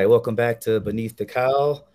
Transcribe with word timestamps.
Hi, 0.00 0.06
welcome 0.06 0.34
back 0.34 0.60
to 0.62 0.80
Beneath 0.80 1.18
the 1.18 1.26
Cowl, 1.26 1.86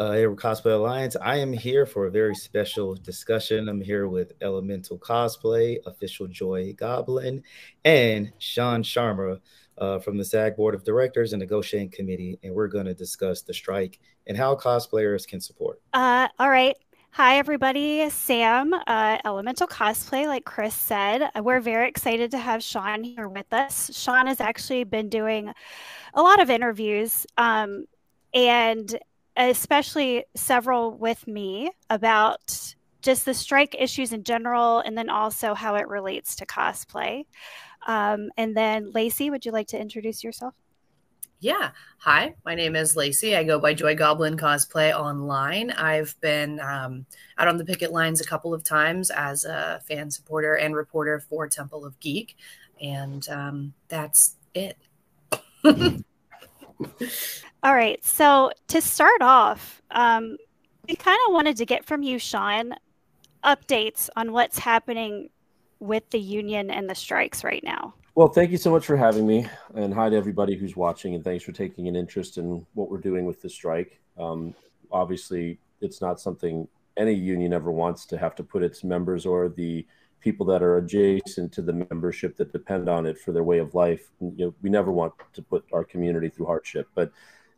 uh, 0.00 0.10
Edward 0.10 0.38
Cosplay 0.38 0.74
Alliance. 0.74 1.14
I 1.14 1.36
am 1.36 1.52
here 1.52 1.86
for 1.86 2.06
a 2.06 2.10
very 2.10 2.34
special 2.34 2.96
discussion. 2.96 3.68
I'm 3.68 3.80
here 3.80 4.08
with 4.08 4.32
Elemental 4.42 4.98
Cosplay, 4.98 5.78
official 5.86 6.26
Joy 6.26 6.74
Goblin, 6.76 7.44
and 7.84 8.32
Shaan 8.40 8.82
Sharma 8.82 9.38
uh, 9.78 10.00
from 10.00 10.18
the 10.18 10.24
SAG 10.24 10.56
Board 10.56 10.74
of 10.74 10.82
Directors 10.82 11.32
and 11.32 11.38
Negotiating 11.38 11.90
Committee, 11.90 12.40
and 12.42 12.52
we're 12.52 12.66
going 12.66 12.86
to 12.86 12.94
discuss 12.94 13.42
the 13.42 13.54
strike 13.54 14.00
and 14.26 14.36
how 14.36 14.56
cosplayers 14.56 15.24
can 15.24 15.40
support. 15.40 15.80
Uh, 15.92 16.26
all 16.40 16.50
right. 16.50 16.76
Hi, 17.16 17.38
everybody. 17.38 18.10
Sam, 18.10 18.74
uh, 18.74 19.18
Elemental 19.24 19.68
Cosplay, 19.68 20.26
like 20.26 20.44
Chris 20.44 20.74
said. 20.74 21.30
We're 21.40 21.60
very 21.60 21.88
excited 21.88 22.32
to 22.32 22.38
have 22.38 22.60
Shaan 22.60 23.04
here 23.04 23.28
with 23.28 23.52
us. 23.52 23.88
Shaan 23.90 24.26
has 24.26 24.40
actually 24.40 24.82
been 24.82 25.10
doing 25.10 25.52
a 26.14 26.22
lot 26.22 26.42
of 26.42 26.50
interviews, 26.50 27.24
um, 27.36 27.84
and 28.34 28.98
especially 29.36 30.24
several 30.34 30.90
with 30.90 31.24
me 31.28 31.70
about 31.88 32.74
just 33.00 33.26
the 33.26 33.34
strike 33.34 33.76
issues 33.78 34.12
in 34.12 34.24
general, 34.24 34.80
and 34.80 34.98
then 34.98 35.08
also 35.08 35.54
how 35.54 35.76
it 35.76 35.86
relates 35.86 36.34
to 36.34 36.46
cosplay. 36.46 37.26
Um, 37.86 38.30
and 38.36 38.56
then, 38.56 38.90
Lacey, 38.90 39.30
would 39.30 39.46
you 39.46 39.52
like 39.52 39.68
to 39.68 39.80
introduce 39.80 40.24
yourself? 40.24 40.54
Yeah. 41.44 41.72
Hi, 41.98 42.34
my 42.46 42.54
name 42.54 42.74
is 42.74 42.96
Lacey. 42.96 43.36
I 43.36 43.44
go 43.44 43.58
by 43.58 43.74
Joy 43.74 43.94
Goblin 43.94 44.38
Cosplay 44.38 44.98
online. 44.98 45.72
I've 45.72 46.18
been 46.22 46.58
um, 46.58 47.04
out 47.36 47.48
on 47.48 47.58
the 47.58 47.66
picket 47.66 47.92
lines 47.92 48.22
a 48.22 48.24
couple 48.24 48.54
of 48.54 48.64
times 48.64 49.10
as 49.10 49.44
a 49.44 49.82
fan 49.86 50.10
supporter 50.10 50.54
and 50.54 50.74
reporter 50.74 51.20
for 51.20 51.46
Temple 51.46 51.84
of 51.84 52.00
Geek. 52.00 52.38
And 52.80 53.28
um, 53.28 53.74
that's 53.88 54.36
it. 54.54 54.78
All 57.62 57.74
right. 57.74 58.02
So 58.02 58.50
to 58.68 58.80
start 58.80 59.20
off, 59.20 59.82
um, 59.90 60.38
we 60.88 60.96
kind 60.96 61.18
of 61.28 61.34
wanted 61.34 61.58
to 61.58 61.66
get 61.66 61.84
from 61.84 62.02
you, 62.02 62.16
Shaan, 62.16 62.72
updates 63.44 64.08
on 64.16 64.32
what's 64.32 64.58
happening 64.60 65.28
with 65.78 66.08
the 66.08 66.20
union 66.20 66.70
and 66.70 66.88
the 66.88 66.94
strikes 66.94 67.44
right 67.44 67.62
now. 67.62 67.92
Well, 68.16 68.28
thank 68.28 68.52
you 68.52 68.58
so 68.58 68.70
much 68.70 68.86
for 68.86 68.96
having 68.96 69.26
me, 69.26 69.48
and 69.74 69.92
hi 69.92 70.08
to 70.08 70.14
everybody 70.14 70.54
who's 70.56 70.76
watching, 70.76 71.16
and 71.16 71.24
thanks 71.24 71.42
for 71.42 71.50
taking 71.50 71.88
an 71.88 71.96
interest 71.96 72.38
in 72.38 72.64
what 72.74 72.88
we're 72.88 72.98
doing 72.98 73.26
with 73.26 73.42
the 73.42 73.50
strike. 73.50 74.00
Um, 74.16 74.54
obviously, 74.92 75.58
it's 75.80 76.00
not 76.00 76.20
something 76.20 76.68
any 76.96 77.12
union 77.12 77.52
ever 77.52 77.72
wants 77.72 78.06
to 78.06 78.16
have 78.16 78.36
to 78.36 78.44
put 78.44 78.62
its 78.62 78.84
members 78.84 79.26
or 79.26 79.48
the 79.48 79.84
people 80.20 80.46
that 80.46 80.62
are 80.62 80.76
adjacent 80.76 81.50
to 81.54 81.62
the 81.62 81.72
membership 81.90 82.36
that 82.36 82.52
depend 82.52 82.88
on 82.88 83.04
it 83.04 83.18
for 83.18 83.32
their 83.32 83.42
way 83.42 83.58
of 83.58 83.74
life. 83.74 84.12
You 84.20 84.32
know, 84.38 84.54
we 84.62 84.70
never 84.70 84.92
want 84.92 85.14
to 85.32 85.42
put 85.42 85.64
our 85.72 85.82
community 85.82 86.28
through 86.28 86.46
hardship, 86.46 86.86
but 86.94 87.10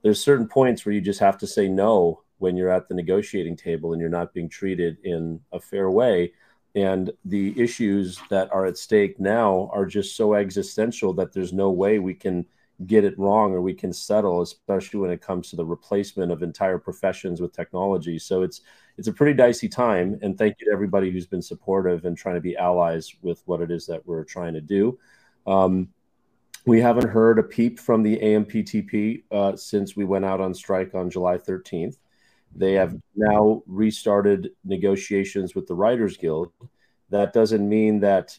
there's 0.03 0.23
certain 0.23 0.49
points 0.49 0.87
where 0.87 0.95
you 0.95 1.03
just 1.03 1.21
have 1.21 1.37
to 1.37 1.47
say 1.47 1.69
no 1.69 2.23
when 2.39 2.57
you're 2.57 2.71
at 2.71 2.89
the 2.89 2.95
negotiating 2.95 3.57
table 3.57 3.93
and 3.93 4.01
you're 4.01 4.09
not 4.09 4.33
being 4.33 4.49
treated 4.49 4.97
in 5.05 5.39
a 5.53 5.61
fair 5.61 5.91
way 5.91 6.33
and 6.77 7.11
the 7.25 7.59
issues 7.59 8.21
that 8.29 8.53
are 8.53 8.67
at 8.67 8.77
stake 8.77 9.19
now 9.19 9.71
are 9.73 9.87
just 9.87 10.15
so 10.15 10.35
existential 10.35 11.15
that 11.15 11.33
there's 11.33 11.55
no 11.55 11.71
way 11.71 11.99
we 11.99 12.13
can 12.13 12.45
get 12.85 13.03
it 13.03 13.19
wrong 13.19 13.55
or 13.55 13.63
we 13.63 13.73
can 13.73 13.91
settle 13.91 14.43
especially 14.43 15.01
when 15.01 15.11
it 15.11 15.23
comes 15.23 15.49
to 15.49 15.57
the 15.57 15.65
replacement 15.65 16.31
of 16.31 16.43
entire 16.43 16.77
professions 16.77 17.41
with 17.41 17.55
technology. 17.55 18.19
So 18.19 18.43
it's 18.43 18.61
it's 18.99 19.09
a 19.09 19.13
pretty 19.13 19.33
dicey 19.33 19.69
time. 19.69 20.19
And 20.21 20.37
thank 20.37 20.57
you 20.61 20.67
to 20.67 20.73
everybody 20.73 21.11
who's 21.11 21.27
been 21.27 21.43
supportive 21.43 22.05
and 22.05 22.17
trying 22.17 22.35
to 22.35 22.41
be 22.43 22.57
allies 22.57 23.15
with 23.23 23.43
what 23.47 23.63
it 23.63 23.71
is 23.71 23.87
that 23.87 24.07
we're 24.07 24.25
trying 24.25 24.53
to 24.53 24.61
do. 24.61 24.99
Um, 25.47 25.89
we 26.67 26.81
haven't 26.81 27.09
heard 27.09 27.39
a 27.39 27.43
peep 27.43 27.79
from 27.79 28.03
the 28.03 28.19
amptp 28.19 29.23
uh, 29.31 29.57
since 29.57 29.97
we 29.97 30.05
went 30.05 30.25
out 30.25 30.41
on 30.41 30.53
strike 30.53 30.95
on 30.95 31.09
july 31.09 31.39
13th 31.39 31.99
they 32.55 32.73
have 32.75 32.97
now 33.15 33.63
restarted 33.67 34.53
negotiations 34.65 35.55
with 35.55 35.67
the 35.67 35.75
Writers 35.75 36.17
Guild. 36.17 36.53
That 37.11 37.33
doesn't 37.33 37.69
mean 37.69 38.01
that 38.01 38.37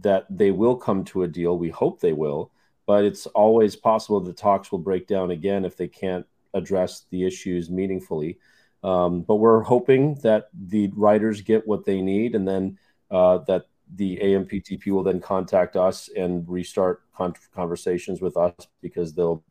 that 0.00 0.26
they 0.28 0.50
will 0.50 0.76
come 0.76 1.04
to 1.04 1.22
a 1.22 1.28
deal. 1.28 1.56
We 1.56 1.70
hope 1.70 2.00
they 2.00 2.12
will, 2.12 2.52
but 2.86 3.04
it's 3.04 3.26
always 3.26 3.76
possible 3.76 4.20
the 4.20 4.32
talks 4.32 4.70
will 4.70 4.78
break 4.78 5.06
down 5.06 5.30
again 5.30 5.64
if 5.64 5.76
they 5.76 5.88
can't 5.88 6.26
address 6.52 7.06
the 7.10 7.24
issues 7.24 7.70
meaningfully. 7.70 8.38
Um, 8.82 9.22
but 9.22 9.36
we're 9.36 9.62
hoping 9.62 10.14
that 10.16 10.48
the 10.52 10.90
writers 10.94 11.40
get 11.42 11.66
what 11.66 11.84
they 11.84 12.00
need, 12.00 12.34
and 12.34 12.46
then 12.46 12.78
uh, 13.10 13.38
that 13.46 13.66
the 13.94 14.18
AMPTP 14.18 14.86
will 14.88 15.02
then 15.02 15.20
contact 15.20 15.76
us 15.76 16.08
and 16.16 16.48
restart 16.48 17.02
con- 17.14 17.34
conversations 17.54 18.20
with 18.20 18.36
us 18.36 18.54
because 18.80 19.14
they'll 19.14 19.42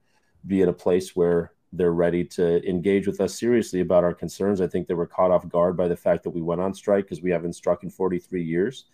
be 0.46 0.62
in 0.62 0.70
a 0.70 0.74
place 0.74 1.16
where 1.16 1.54
they're 1.72 1.94
ready 1.94 2.24
to 2.24 2.68
engage 2.68 3.06
with 3.06 3.22
us 3.22 3.40
seriously 3.40 3.82
about 3.82 4.04
our 4.04 4.14
concerns. 4.14 4.62
I 4.62 4.68
think 4.68 4.88
they 4.88 4.94
were 4.94 5.06
caught 5.06 5.32
off 5.32 5.48
guard 5.48 5.78
by 5.78 5.88
the 5.88 5.96
fact 5.96 6.24
that 6.24 6.32
we 6.32 6.42
went 6.42 6.62
on 6.62 6.74
strike 6.74 7.06
because 7.06 7.22
we 7.22 7.32
haven't 7.32 7.54
struck 7.54 7.84
in 7.84 7.90
43 7.90 8.44
years. 8.44 8.86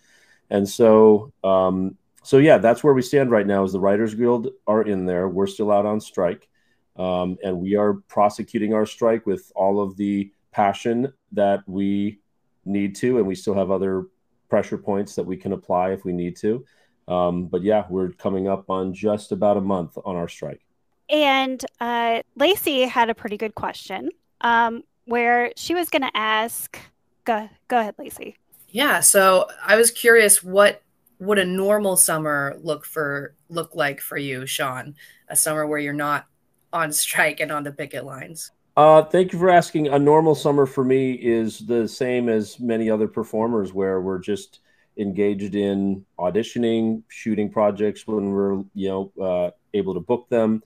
And 0.50 0.68
so, 0.68 1.32
um, 1.42 1.96
so 2.22 2.38
yeah, 2.38 2.58
that's 2.58 2.84
where 2.84 2.94
we 2.94 3.02
stand 3.02 3.30
right 3.30 3.46
now. 3.46 3.64
Is 3.64 3.72
the 3.72 3.80
Writers 3.80 4.14
Guild 4.14 4.48
are 4.66 4.82
in 4.82 5.06
there. 5.06 5.28
We're 5.28 5.46
still 5.46 5.70
out 5.70 5.86
on 5.86 6.00
strike, 6.00 6.48
um, 6.96 7.38
and 7.42 7.60
we 7.60 7.76
are 7.76 7.94
prosecuting 8.08 8.74
our 8.74 8.86
strike 8.86 9.26
with 9.26 9.50
all 9.54 9.80
of 9.80 9.96
the 9.96 10.32
passion 10.50 11.12
that 11.32 11.62
we 11.66 12.18
need 12.64 12.96
to, 12.96 13.18
and 13.18 13.26
we 13.26 13.34
still 13.34 13.54
have 13.54 13.70
other 13.70 14.06
pressure 14.48 14.78
points 14.78 15.14
that 15.14 15.24
we 15.24 15.36
can 15.36 15.52
apply 15.52 15.90
if 15.90 16.04
we 16.04 16.12
need 16.12 16.36
to. 16.36 16.64
Um, 17.08 17.46
but 17.46 17.62
yeah, 17.62 17.84
we're 17.88 18.10
coming 18.10 18.48
up 18.48 18.68
on 18.68 18.92
just 18.92 19.30
about 19.30 19.56
a 19.56 19.60
month 19.60 19.96
on 20.04 20.16
our 20.16 20.28
strike. 20.28 20.65
And 21.08 21.64
uh, 21.80 22.22
Lacey 22.36 22.82
had 22.82 23.10
a 23.10 23.14
pretty 23.14 23.36
good 23.36 23.54
question 23.54 24.10
um, 24.40 24.82
where 25.04 25.52
she 25.56 25.74
was 25.74 25.88
going 25.88 26.02
to 26.02 26.16
ask. 26.16 26.78
Go, 27.24 27.48
go 27.68 27.78
ahead, 27.78 27.94
Lacey. 27.98 28.36
Yeah. 28.68 29.00
So 29.00 29.46
I 29.64 29.76
was 29.76 29.90
curious 29.90 30.42
what 30.42 30.82
would 31.18 31.38
a 31.38 31.44
normal 31.44 31.96
summer 31.96 32.56
look 32.62 32.84
for 32.84 33.34
look 33.48 33.74
like 33.74 34.00
for 34.00 34.18
you, 34.18 34.40
Shaan? 34.42 34.94
A 35.28 35.36
summer 35.36 35.66
where 35.66 35.78
you're 35.78 35.92
not 35.92 36.26
on 36.72 36.92
strike 36.92 37.40
and 37.40 37.50
on 37.50 37.64
the 37.64 37.72
picket 37.72 38.04
lines. 38.04 38.50
Uh, 38.76 39.02
thank 39.02 39.32
you 39.32 39.38
for 39.38 39.48
asking. 39.48 39.88
A 39.88 39.98
normal 39.98 40.34
summer 40.34 40.66
for 40.66 40.84
me 40.84 41.12
is 41.12 41.60
the 41.60 41.88
same 41.88 42.28
as 42.28 42.60
many 42.60 42.90
other 42.90 43.08
performers, 43.08 43.72
where 43.72 44.02
we're 44.02 44.18
just 44.18 44.60
engaged 44.98 45.54
in 45.54 46.04
auditioning, 46.18 47.02
shooting 47.08 47.50
projects 47.50 48.06
when 48.06 48.30
we're 48.30 48.62
you 48.74 48.88
know 48.88 49.12
uh, 49.22 49.50
able 49.72 49.94
to 49.94 50.00
book 50.00 50.28
them, 50.28 50.62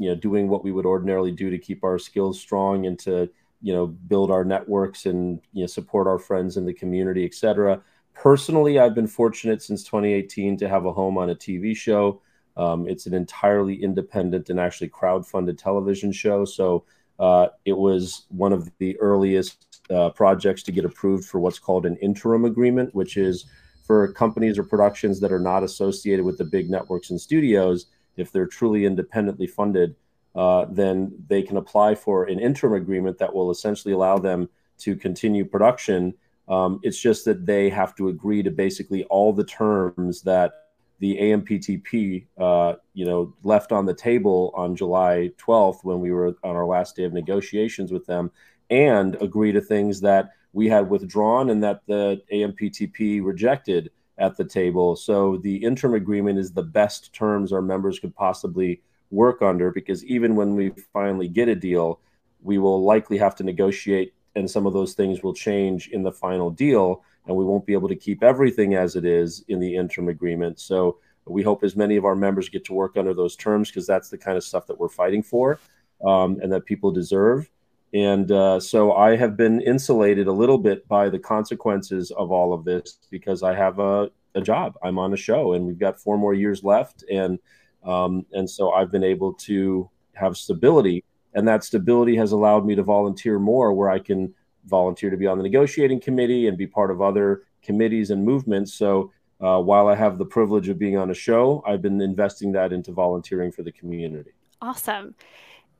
you 0.00 0.08
know 0.08 0.14
doing 0.14 0.48
what 0.48 0.64
we 0.64 0.72
would 0.72 0.86
ordinarily 0.86 1.30
do 1.30 1.50
to 1.50 1.58
keep 1.58 1.84
our 1.84 1.98
skills 1.98 2.40
strong 2.40 2.86
and 2.86 2.98
to 2.98 3.28
you 3.60 3.72
know 3.72 3.86
build 3.86 4.30
our 4.30 4.44
networks 4.44 5.04
and 5.04 5.40
you 5.52 5.62
know 5.62 5.66
support 5.66 6.06
our 6.06 6.18
friends 6.18 6.56
in 6.56 6.64
the 6.64 6.72
community 6.72 7.24
etc 7.24 7.80
personally 8.14 8.78
i've 8.78 8.94
been 8.94 9.06
fortunate 9.06 9.62
since 9.62 9.84
2018 9.84 10.56
to 10.56 10.68
have 10.68 10.86
a 10.86 10.92
home 10.92 11.18
on 11.18 11.30
a 11.30 11.34
tv 11.34 11.76
show. 11.76 12.20
Um, 12.56 12.88
it's 12.88 13.06
an 13.06 13.14
entirely 13.14 13.82
independent 13.82 14.50
and 14.50 14.58
actually 14.58 14.88
crowd-funded 14.88 15.56
television 15.56 16.12
show. 16.12 16.44
So 16.44 16.84
uh, 17.18 17.48
it 17.64 17.76
was 17.76 18.26
one 18.28 18.52
of 18.52 18.70
the 18.78 18.98
earliest 18.98 19.80
uh, 19.90 20.10
projects 20.10 20.62
to 20.64 20.72
get 20.72 20.84
approved 20.84 21.26
for 21.26 21.38
what's 21.38 21.58
called 21.58 21.86
an 21.86 21.96
interim 21.96 22.44
agreement 22.44 22.94
which 22.94 23.16
is 23.16 23.46
for 23.86 24.12
companies 24.12 24.58
or 24.58 24.62
productions 24.62 25.20
that 25.20 25.32
are 25.32 25.40
not 25.40 25.64
associated 25.64 26.24
with 26.24 26.38
the 26.38 26.44
big 26.44 26.70
networks 26.70 27.10
and 27.10 27.20
studios 27.20 27.86
if 28.20 28.32
they're 28.32 28.46
truly 28.46 28.84
independently 28.84 29.46
funded, 29.46 29.96
uh, 30.34 30.66
then 30.70 31.12
they 31.28 31.42
can 31.42 31.56
apply 31.56 31.94
for 31.94 32.24
an 32.24 32.38
interim 32.38 32.74
agreement 32.74 33.18
that 33.18 33.34
will 33.34 33.50
essentially 33.50 33.92
allow 33.92 34.18
them 34.18 34.48
to 34.78 34.96
continue 34.96 35.44
production. 35.44 36.14
Um, 36.48 36.80
it's 36.82 37.00
just 37.00 37.24
that 37.24 37.46
they 37.46 37.68
have 37.70 37.94
to 37.96 38.08
agree 38.08 38.42
to 38.42 38.50
basically 38.50 39.04
all 39.04 39.32
the 39.32 39.44
terms 39.44 40.22
that 40.22 40.52
the 41.00 41.16
AMPTP, 41.16 42.26
uh, 42.38 42.74
you 42.92 43.06
know, 43.06 43.34
left 43.42 43.72
on 43.72 43.86
the 43.86 43.94
table 43.94 44.52
on 44.54 44.76
July 44.76 45.30
12th 45.38 45.82
when 45.82 46.00
we 46.00 46.12
were 46.12 46.36
on 46.44 46.56
our 46.56 46.66
last 46.66 46.94
day 46.94 47.04
of 47.04 47.12
negotiations 47.12 47.90
with 47.90 48.06
them, 48.06 48.30
and 48.68 49.16
agree 49.20 49.50
to 49.52 49.60
things 49.60 50.00
that 50.02 50.30
we 50.52 50.68
had 50.68 50.90
withdrawn 50.90 51.50
and 51.50 51.62
that 51.62 51.80
the 51.86 52.20
AMPTP 52.32 53.24
rejected 53.24 53.90
at 54.20 54.36
the 54.36 54.44
table. 54.44 54.94
So 54.94 55.38
the 55.38 55.56
interim 55.56 55.94
agreement 55.94 56.38
is 56.38 56.52
the 56.52 56.62
best 56.62 57.12
terms 57.12 57.52
our 57.52 57.62
members 57.62 57.98
could 57.98 58.14
possibly 58.14 58.82
work 59.10 59.42
under 59.42 59.72
because 59.72 60.04
even 60.04 60.36
when 60.36 60.54
we 60.54 60.70
finally 60.92 61.26
get 61.26 61.48
a 61.48 61.54
deal, 61.54 62.00
we 62.42 62.58
will 62.58 62.84
likely 62.84 63.18
have 63.18 63.34
to 63.36 63.44
negotiate 63.44 64.14
and 64.36 64.48
some 64.48 64.66
of 64.66 64.72
those 64.72 64.94
things 64.94 65.22
will 65.22 65.34
change 65.34 65.88
in 65.88 66.02
the 66.02 66.12
final 66.12 66.50
deal 66.50 67.02
and 67.26 67.36
we 67.36 67.44
won't 67.44 67.66
be 67.66 67.72
able 67.72 67.88
to 67.88 67.96
keep 67.96 68.22
everything 68.22 68.74
as 68.74 68.94
it 68.94 69.04
is 69.04 69.44
in 69.48 69.58
the 69.58 69.74
interim 69.74 70.08
agreement. 70.08 70.60
So 70.60 70.98
we 71.26 71.42
hope 71.42 71.64
as 71.64 71.76
many 71.76 71.96
of 71.96 72.04
our 72.04 72.16
members 72.16 72.48
get 72.48 72.64
to 72.66 72.72
work 72.72 72.96
under 72.96 73.14
those 73.14 73.36
terms 73.36 73.68
because 73.68 73.86
that's 73.86 74.08
the 74.08 74.18
kind 74.18 74.36
of 74.36 74.44
stuff 74.44 74.66
that 74.66 74.78
we're 74.78 74.88
fighting 74.88 75.22
for 75.22 75.58
um, 76.04 76.38
and 76.42 76.52
that 76.52 76.64
people 76.64 76.90
deserve. 76.90 77.50
And 77.92 78.30
uh, 78.30 78.60
so 78.60 78.92
I 78.92 79.16
have 79.16 79.36
been 79.36 79.60
insulated 79.60 80.26
a 80.28 80.32
little 80.32 80.58
bit 80.58 80.86
by 80.86 81.08
the 81.08 81.18
consequences 81.18 82.10
of 82.12 82.30
all 82.30 82.52
of 82.52 82.64
this 82.64 82.98
because 83.10 83.42
I 83.42 83.54
have 83.54 83.80
a, 83.80 84.10
a 84.34 84.40
job. 84.40 84.74
I'm 84.82 84.98
on 84.98 85.12
a 85.12 85.16
show 85.16 85.54
and 85.54 85.66
we've 85.66 85.78
got 85.78 86.00
four 86.00 86.16
more 86.16 86.34
years 86.34 86.62
left. 86.62 87.04
And, 87.10 87.38
um, 87.84 88.26
and 88.32 88.48
so 88.48 88.70
I've 88.70 88.92
been 88.92 89.02
able 89.02 89.32
to 89.34 89.90
have 90.14 90.36
stability 90.36 91.04
And 91.34 91.46
that 91.48 91.64
stability 91.64 92.16
has 92.16 92.32
allowed 92.32 92.66
me 92.66 92.74
to 92.74 92.82
volunteer 92.82 93.38
more 93.38 93.72
where 93.72 93.90
I 93.90 93.98
can 93.98 94.34
volunteer 94.66 95.10
to 95.10 95.16
be 95.16 95.26
on 95.26 95.38
the 95.38 95.44
negotiating 95.44 96.00
committee 96.00 96.48
and 96.48 96.58
be 96.58 96.66
part 96.66 96.90
of 96.90 97.00
other 97.00 97.42
committees 97.62 98.10
and 98.10 98.24
movements. 98.24 98.74
So 98.74 99.12
uh, 99.40 99.60
while 99.60 99.88
I 99.88 99.94
have 99.94 100.18
the 100.18 100.24
privilege 100.24 100.68
of 100.68 100.78
being 100.78 100.96
on 100.96 101.10
a 101.10 101.14
show, 101.14 101.62
I've 101.66 101.82
been 101.82 102.00
investing 102.00 102.52
that 102.52 102.72
into 102.72 102.92
volunteering 102.92 103.52
for 103.52 103.62
the 103.62 103.72
community. 103.72 104.32
Awesome. 104.60 105.14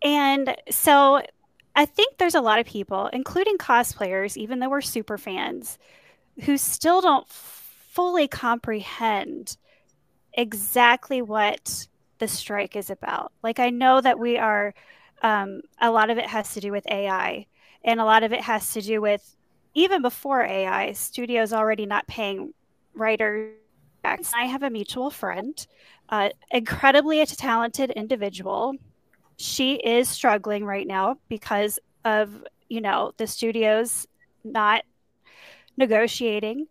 And 0.02 0.56
so 0.70 1.20
I 1.80 1.86
think 1.86 2.18
there's 2.18 2.34
a 2.34 2.42
lot 2.42 2.58
of 2.58 2.66
people, 2.66 3.06
including 3.10 3.56
cosplayers, 3.56 4.36
even 4.36 4.58
though 4.58 4.68
we're 4.68 4.82
super 4.82 5.16
fans, 5.16 5.78
who 6.44 6.58
still 6.58 7.00
don't 7.00 7.26
fully 7.26 8.28
comprehend 8.28 9.56
exactly 10.34 11.22
what 11.22 11.88
the 12.18 12.28
strike 12.28 12.76
is 12.76 12.90
about. 12.90 13.32
Like, 13.42 13.58
I 13.58 13.70
know 13.70 14.02
that 14.02 14.18
we 14.18 14.36
are, 14.36 14.74
um, 15.22 15.62
a 15.80 15.90
lot 15.90 16.10
of 16.10 16.18
it 16.18 16.26
has 16.26 16.52
to 16.52 16.60
do 16.60 16.70
with 16.70 16.86
AI, 16.86 17.46
and 17.82 17.98
a 17.98 18.04
lot 18.04 18.24
of 18.24 18.34
it 18.34 18.42
has 18.42 18.74
to 18.74 18.82
do 18.82 19.00
with 19.00 19.34
even 19.72 20.02
before 20.02 20.42
AI, 20.42 20.92
studios 20.92 21.50
already 21.50 21.86
not 21.86 22.06
paying 22.06 22.52
writers. 22.92 23.54
I 24.04 24.44
have 24.44 24.62
a 24.62 24.68
mutual 24.68 25.08
friend, 25.08 25.66
uh, 26.10 26.28
incredibly 26.50 27.24
talented 27.24 27.90
individual 27.92 28.74
she 29.40 29.76
is 29.76 30.06
struggling 30.06 30.66
right 30.66 30.86
now 30.86 31.16
because 31.30 31.78
of 32.04 32.44
you 32.68 32.82
know 32.82 33.12
the 33.16 33.26
studios 33.26 34.06
not 34.44 34.82
negotiating 35.78 36.66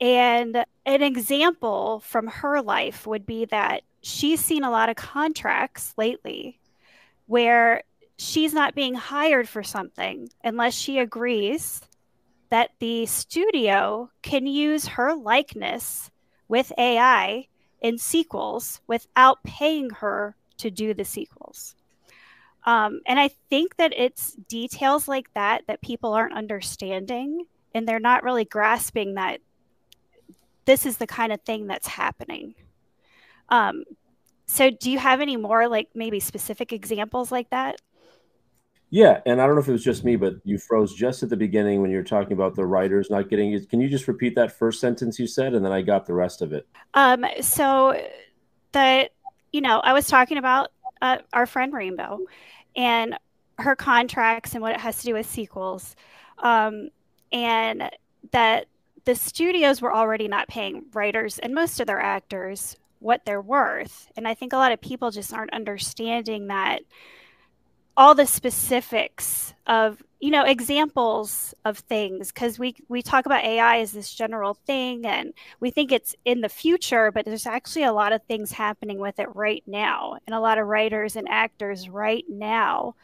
and 0.00 0.64
an 0.86 1.02
example 1.02 1.98
from 2.06 2.28
her 2.28 2.62
life 2.62 3.08
would 3.08 3.26
be 3.26 3.44
that 3.46 3.82
she's 4.02 4.40
seen 4.40 4.62
a 4.62 4.70
lot 4.70 4.88
of 4.88 4.94
contracts 4.94 5.94
lately 5.96 6.60
where 7.26 7.82
she's 8.18 8.54
not 8.54 8.76
being 8.76 8.94
hired 8.94 9.48
for 9.48 9.64
something 9.64 10.28
unless 10.44 10.74
she 10.74 11.00
agrees 11.00 11.80
that 12.50 12.70
the 12.78 13.04
studio 13.04 14.08
can 14.22 14.46
use 14.46 14.86
her 14.86 15.12
likeness 15.16 16.08
with 16.46 16.70
AI 16.78 17.48
in 17.80 17.98
sequels 17.98 18.80
without 18.86 19.42
paying 19.42 19.90
her 19.90 20.36
to 20.58 20.70
do 20.70 20.94
the 20.94 21.04
sequels. 21.04 21.74
Um, 22.64 23.00
and 23.06 23.18
I 23.18 23.28
think 23.50 23.76
that 23.76 23.92
it's 23.96 24.32
details 24.48 25.08
like 25.08 25.32
that 25.34 25.62
that 25.66 25.82
people 25.82 26.14
aren't 26.14 26.34
understanding 26.34 27.44
and 27.74 27.88
they're 27.88 28.00
not 28.00 28.22
really 28.22 28.44
grasping 28.44 29.14
that 29.14 29.40
this 30.64 30.86
is 30.86 30.96
the 30.98 31.06
kind 31.06 31.32
of 31.32 31.40
thing 31.42 31.66
that's 31.66 31.88
happening. 31.88 32.54
Um, 33.48 33.84
so, 34.46 34.70
do 34.70 34.90
you 34.90 34.98
have 34.98 35.20
any 35.20 35.36
more, 35.36 35.66
like 35.66 35.88
maybe 35.94 36.20
specific 36.20 36.72
examples 36.72 37.32
like 37.32 37.50
that? 37.50 37.80
Yeah, 38.90 39.20
and 39.24 39.40
I 39.40 39.46
don't 39.46 39.54
know 39.54 39.62
if 39.62 39.68
it 39.68 39.72
was 39.72 39.82
just 39.82 40.04
me, 40.04 40.16
but 40.16 40.34
you 40.44 40.58
froze 40.58 40.92
just 40.92 41.22
at 41.22 41.30
the 41.30 41.36
beginning 41.36 41.80
when 41.80 41.90
you 41.90 41.96
were 41.96 42.02
talking 42.02 42.34
about 42.34 42.54
the 42.54 42.66
writers 42.66 43.08
not 43.08 43.30
getting 43.30 43.54
it. 43.54 43.70
Can 43.70 43.80
you 43.80 43.88
just 43.88 44.06
repeat 44.06 44.34
that 44.34 44.52
first 44.52 44.80
sentence 44.80 45.18
you 45.18 45.26
said, 45.26 45.54
and 45.54 45.64
then 45.64 45.72
I 45.72 45.80
got 45.80 46.04
the 46.04 46.12
rest 46.12 46.42
of 46.42 46.52
it? 46.52 46.68
Um, 46.92 47.24
so 47.40 47.98
that 48.72 49.12
you 49.52 49.60
know, 49.60 49.80
I 49.80 49.92
was 49.92 50.08
talking 50.08 50.38
about 50.38 50.70
uh, 51.02 51.18
our 51.34 51.44
friend 51.44 51.74
Rainbow, 51.74 52.20
and 52.74 53.18
her 53.58 53.76
contracts 53.76 54.54
and 54.54 54.62
what 54.62 54.72
it 54.72 54.80
has 54.80 54.98
to 54.98 55.04
do 55.04 55.14
with 55.14 55.26
sequels, 55.26 55.94
um, 56.38 56.88
and 57.30 57.90
that 58.30 58.66
the 59.04 59.14
studios 59.14 59.82
were 59.82 59.92
already 59.92 60.28
not 60.28 60.48
paying 60.48 60.84
writers 60.94 61.38
and 61.38 61.54
most 61.54 61.80
of 61.80 61.86
their 61.86 62.00
actors 62.00 62.76
what 63.00 63.24
they're 63.24 63.40
worth. 63.40 64.08
And 64.16 64.26
I 64.28 64.34
think 64.34 64.52
a 64.52 64.56
lot 64.56 64.72
of 64.72 64.80
people 64.80 65.10
just 65.10 65.32
aren't 65.34 65.52
understanding 65.52 66.46
that 66.46 66.82
all 67.96 68.14
the 68.14 68.26
specifics 68.26 69.54
of 69.66 70.02
you 70.22 70.30
know 70.30 70.44
examples 70.44 71.52
of 71.64 71.78
things 71.78 72.30
because 72.32 72.58
we 72.58 72.76
we 72.88 73.02
talk 73.02 73.26
about 73.26 73.44
ai 73.44 73.80
as 73.80 73.90
this 73.90 74.14
general 74.14 74.54
thing 74.54 75.04
and 75.04 75.34
we 75.58 75.70
think 75.70 75.90
it's 75.90 76.14
in 76.24 76.40
the 76.40 76.48
future 76.48 77.10
but 77.10 77.24
there's 77.24 77.44
actually 77.44 77.82
a 77.82 77.92
lot 77.92 78.12
of 78.12 78.22
things 78.22 78.52
happening 78.52 78.98
with 78.98 79.18
it 79.18 79.28
right 79.34 79.64
now 79.66 80.16
and 80.26 80.34
a 80.34 80.40
lot 80.40 80.58
of 80.58 80.66
writers 80.66 81.16
and 81.16 81.28
actors 81.28 81.88
right 81.88 82.24
now 82.28 82.94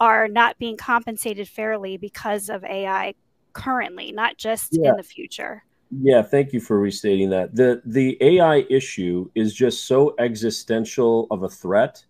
are 0.00 0.26
not 0.26 0.58
being 0.58 0.76
compensated 0.76 1.48
fairly 1.48 1.96
because 1.96 2.50
of 2.50 2.64
ai 2.64 3.14
currently 3.56 4.12
not 4.12 4.36
just 4.36 4.70
yeah. 4.72 4.90
in 4.90 4.96
the 4.96 5.02
future. 5.02 5.64
Yeah 6.02 6.22
thank 6.22 6.52
you 6.52 6.60
for 6.60 6.78
restating 6.78 7.30
that. 7.30 7.54
The 7.54 7.80
the 7.86 8.18
ai 8.20 8.66
issue 8.68 9.30
is 9.34 9.54
just 9.54 9.86
so 9.86 10.14
existential 10.18 11.26
of 11.30 11.42
a 11.42 11.48
threat 11.48 12.04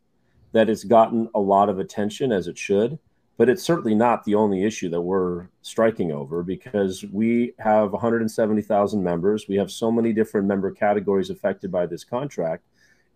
that 0.52 0.68
it's 0.68 0.84
gotten 0.84 1.28
a 1.34 1.40
lot 1.40 1.68
of 1.68 1.78
attention 1.78 2.32
as 2.32 2.48
it 2.48 2.56
should, 2.56 2.98
but 3.36 3.48
it's 3.50 3.62
certainly 3.62 3.94
not 3.94 4.24
the 4.24 4.34
only 4.34 4.64
issue 4.64 4.88
that 4.88 5.00
we're 5.00 5.48
striking 5.60 6.10
over 6.10 6.42
because 6.42 7.04
we 7.12 7.52
have 7.58 7.92
170,000 7.92 9.02
members. 9.02 9.46
We 9.46 9.56
have 9.56 9.70
so 9.70 9.90
many 9.90 10.12
different 10.12 10.46
member 10.46 10.70
categories 10.70 11.28
affected 11.28 11.70
by 11.70 11.86
this 11.86 12.02
contract. 12.02 12.64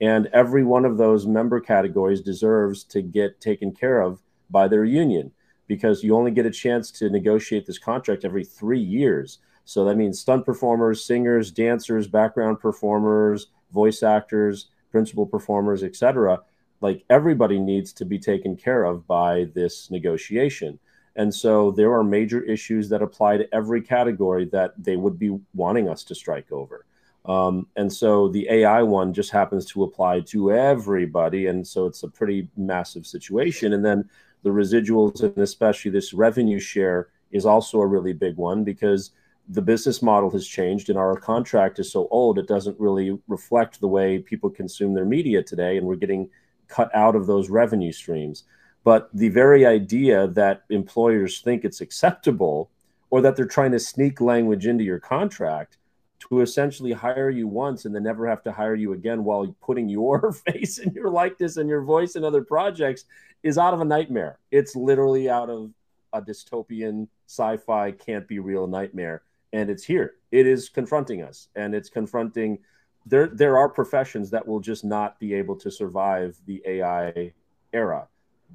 And 0.02 0.28
every 0.32 0.64
one 0.64 0.84
of 0.84 0.98
those 0.98 1.26
member 1.26 1.60
categories 1.60 2.20
deserves 2.20 2.84
to 2.84 3.02
get 3.02 3.40
taken 3.40 3.72
care 3.72 4.02
of 4.02 4.20
by 4.50 4.68
their 4.68 4.84
union 4.84 5.32
because 5.68 6.02
you 6.02 6.16
only 6.16 6.32
get 6.32 6.46
a 6.46 6.50
chance 6.50 6.90
to 6.90 7.08
negotiate 7.08 7.66
this 7.66 7.78
contract 7.78 8.24
every 8.24 8.44
three 8.44 8.80
years. 8.80 9.38
So 9.64 9.84
that 9.84 9.96
means 9.96 10.20
stunt 10.20 10.44
performers, 10.44 11.04
singers, 11.04 11.50
dancers, 11.50 12.08
background 12.08 12.60
performers, 12.60 13.46
voice 13.72 14.02
actors, 14.02 14.66
principal 14.90 15.26
performers, 15.26 15.82
etc 15.82 16.40
like 16.80 17.04
everybody 17.10 17.58
needs 17.58 17.92
to 17.94 18.04
be 18.04 18.18
taken 18.18 18.56
care 18.56 18.84
of 18.84 19.06
by 19.06 19.48
this 19.54 19.90
negotiation. 19.90 20.78
And 21.16 21.34
so 21.34 21.70
there 21.72 21.92
are 21.92 22.04
major 22.04 22.42
issues 22.42 22.88
that 22.88 23.02
apply 23.02 23.38
to 23.38 23.54
every 23.54 23.82
category 23.82 24.46
that 24.46 24.72
they 24.82 24.96
would 24.96 25.18
be 25.18 25.38
wanting 25.54 25.88
us 25.88 26.04
to 26.04 26.14
strike 26.14 26.50
over. 26.52 26.86
Um, 27.26 27.66
and 27.76 27.92
so 27.92 28.28
the 28.28 28.48
AI 28.48 28.82
one 28.82 29.12
just 29.12 29.30
happens 29.30 29.66
to 29.66 29.82
apply 29.82 30.20
to 30.20 30.52
everybody. 30.52 31.46
And 31.46 31.66
so 31.66 31.86
it's 31.86 32.02
a 32.02 32.08
pretty 32.08 32.48
massive 32.56 33.06
situation. 33.06 33.74
And 33.74 33.84
then 33.84 34.08
the 34.42 34.50
residuals, 34.50 35.22
and 35.22 35.36
especially 35.38 35.90
this 35.90 36.14
revenue 36.14 36.60
share, 36.60 37.08
is 37.30 37.44
also 37.44 37.80
a 37.80 37.86
really 37.86 38.12
big 38.12 38.36
one 38.36 38.64
because 38.64 39.10
the 39.48 39.62
business 39.62 40.00
model 40.00 40.30
has 40.30 40.46
changed 40.46 40.88
and 40.88 40.98
our 40.98 41.16
contract 41.16 41.78
is 41.78 41.92
so 41.92 42.08
old, 42.10 42.38
it 42.38 42.46
doesn't 42.46 42.78
really 42.80 43.18
reflect 43.28 43.80
the 43.80 43.88
way 43.88 44.18
people 44.18 44.48
consume 44.48 44.94
their 44.94 45.04
media 45.04 45.42
today. 45.42 45.76
And 45.76 45.86
we're 45.86 45.96
getting 45.96 46.30
cut 46.70 46.94
out 46.94 47.16
of 47.16 47.26
those 47.26 47.50
revenue 47.50 47.92
streams. 47.92 48.44
But 48.84 49.10
the 49.12 49.28
very 49.28 49.66
idea 49.66 50.28
that 50.28 50.62
employers 50.70 51.40
think 51.40 51.64
it's 51.64 51.80
acceptable 51.80 52.70
or 53.10 53.20
that 53.20 53.36
they're 53.36 53.46
trying 53.46 53.72
to 53.72 53.78
sneak 53.78 54.20
language 54.20 54.66
into 54.66 54.84
your 54.84 55.00
contract 55.00 55.76
to 56.20 56.40
essentially 56.40 56.92
hire 56.92 57.30
you 57.30 57.48
once 57.48 57.84
and 57.84 57.94
then 57.94 58.02
never 58.02 58.26
have 58.26 58.42
to 58.42 58.52
hire 58.52 58.74
you 58.74 58.92
again 58.92 59.24
while 59.24 59.54
putting 59.60 59.88
your 59.88 60.32
face 60.46 60.78
and 60.78 60.94
your 60.94 61.10
likeness 61.10 61.56
and 61.56 61.68
your 61.68 61.82
voice 61.82 62.14
in 62.14 62.24
other 62.24 62.42
projects 62.42 63.04
is 63.42 63.58
out 63.58 63.74
of 63.74 63.80
a 63.80 63.84
nightmare. 63.84 64.38
It's 64.50 64.76
literally 64.76 65.28
out 65.28 65.50
of 65.50 65.70
a 66.12 66.22
dystopian 66.22 67.08
sci-fi 67.26 67.92
can't 67.92 68.26
be 68.26 68.38
real 68.38 68.66
nightmare 68.66 69.22
and 69.52 69.70
it's 69.70 69.84
here. 69.84 70.14
It 70.30 70.46
is 70.46 70.68
confronting 70.68 71.22
us 71.22 71.48
and 71.54 71.74
it's 71.74 71.88
confronting 71.88 72.58
there 73.06 73.26
there 73.28 73.58
are 73.58 73.68
professions 73.68 74.30
that 74.30 74.46
will 74.46 74.60
just 74.60 74.84
not 74.84 75.18
be 75.18 75.34
able 75.34 75.56
to 75.56 75.70
survive 75.70 76.40
the 76.46 76.62
AI 76.66 77.32
era. 77.72 78.08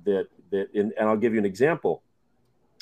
That 0.04 0.28
that 0.52 0.74
and 0.74 0.94
I'll 1.00 1.18
give 1.18 1.34
you 1.34 1.40
an 1.40 1.46
example. 1.46 2.04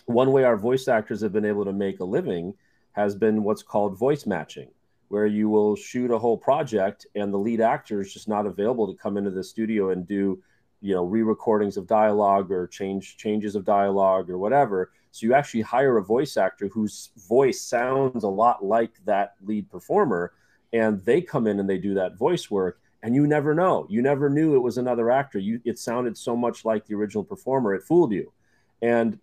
One 0.06 0.32
way 0.32 0.44
our 0.44 0.58
voice 0.58 0.88
actors 0.88 1.22
have 1.22 1.32
been 1.32 1.46
able 1.46 1.66
to 1.66 1.74
make 1.74 2.00
a 2.00 2.06
living 2.06 2.54
has 2.92 3.16
been 3.16 3.44
what's 3.44 3.64
called 3.64 3.98
voice 3.98 4.26
matching, 4.26 4.70
where 5.08 5.26
you 5.26 5.50
will 5.50 5.76
shoot 5.76 6.12
a 6.12 6.20
whole 6.20 6.38
project 6.38 7.08
and 7.16 7.34
the 7.34 7.38
lead 7.38 7.62
actor 7.62 8.02
is 8.02 8.14
just 8.14 8.28
not 8.28 8.46
available 8.46 8.92
to 8.92 9.02
come 9.02 9.18
into 9.18 9.32
the 9.32 9.44
studio 9.44 9.92
and 9.92 10.06
do, 10.06 10.42
you 10.82 10.94
know, 10.94 11.06
re-recordings 11.06 11.78
of 11.78 11.88
dialogue 11.88 12.52
or 12.52 12.68
change 12.68 13.18
changes 13.18 13.56
of 13.56 13.64
dialogue 13.64 14.30
or 14.30 14.38
whatever. 14.38 14.92
So 15.12 15.26
you 15.26 15.34
actually 15.34 15.62
hire 15.62 15.98
a 15.98 16.04
voice 16.04 16.36
actor 16.36 16.68
whose 16.68 17.12
voice 17.30 17.62
sounds 17.62 18.24
a 18.24 18.28
lot 18.28 18.66
like 18.66 18.94
that 19.06 19.36
lead 19.44 19.70
performer 19.70 20.34
and 20.74 21.04
they 21.06 21.22
come 21.22 21.48
in 21.48 21.60
and 21.60 21.70
they 21.70 21.78
do 21.78 21.94
that 21.94 22.18
voice 22.18 22.52
work 22.52 22.80
and 23.04 23.14
you 23.14 23.28
never 23.28 23.54
know. 23.54 23.86
You 23.90 24.02
never 24.02 24.30
knew 24.30 24.56
it 24.56 24.60
was 24.60 24.78
another 24.78 25.12
actor. 25.12 25.38
You 25.38 25.62
it 25.66 25.78
sounded 25.78 26.18
so 26.18 26.36
much 26.36 26.66
like 26.66 26.86
the 26.86 26.96
original 26.96 27.24
performer. 27.24 27.76
It 27.76 27.84
fooled 27.84 28.12
you. 28.12 28.32
And 28.82 29.20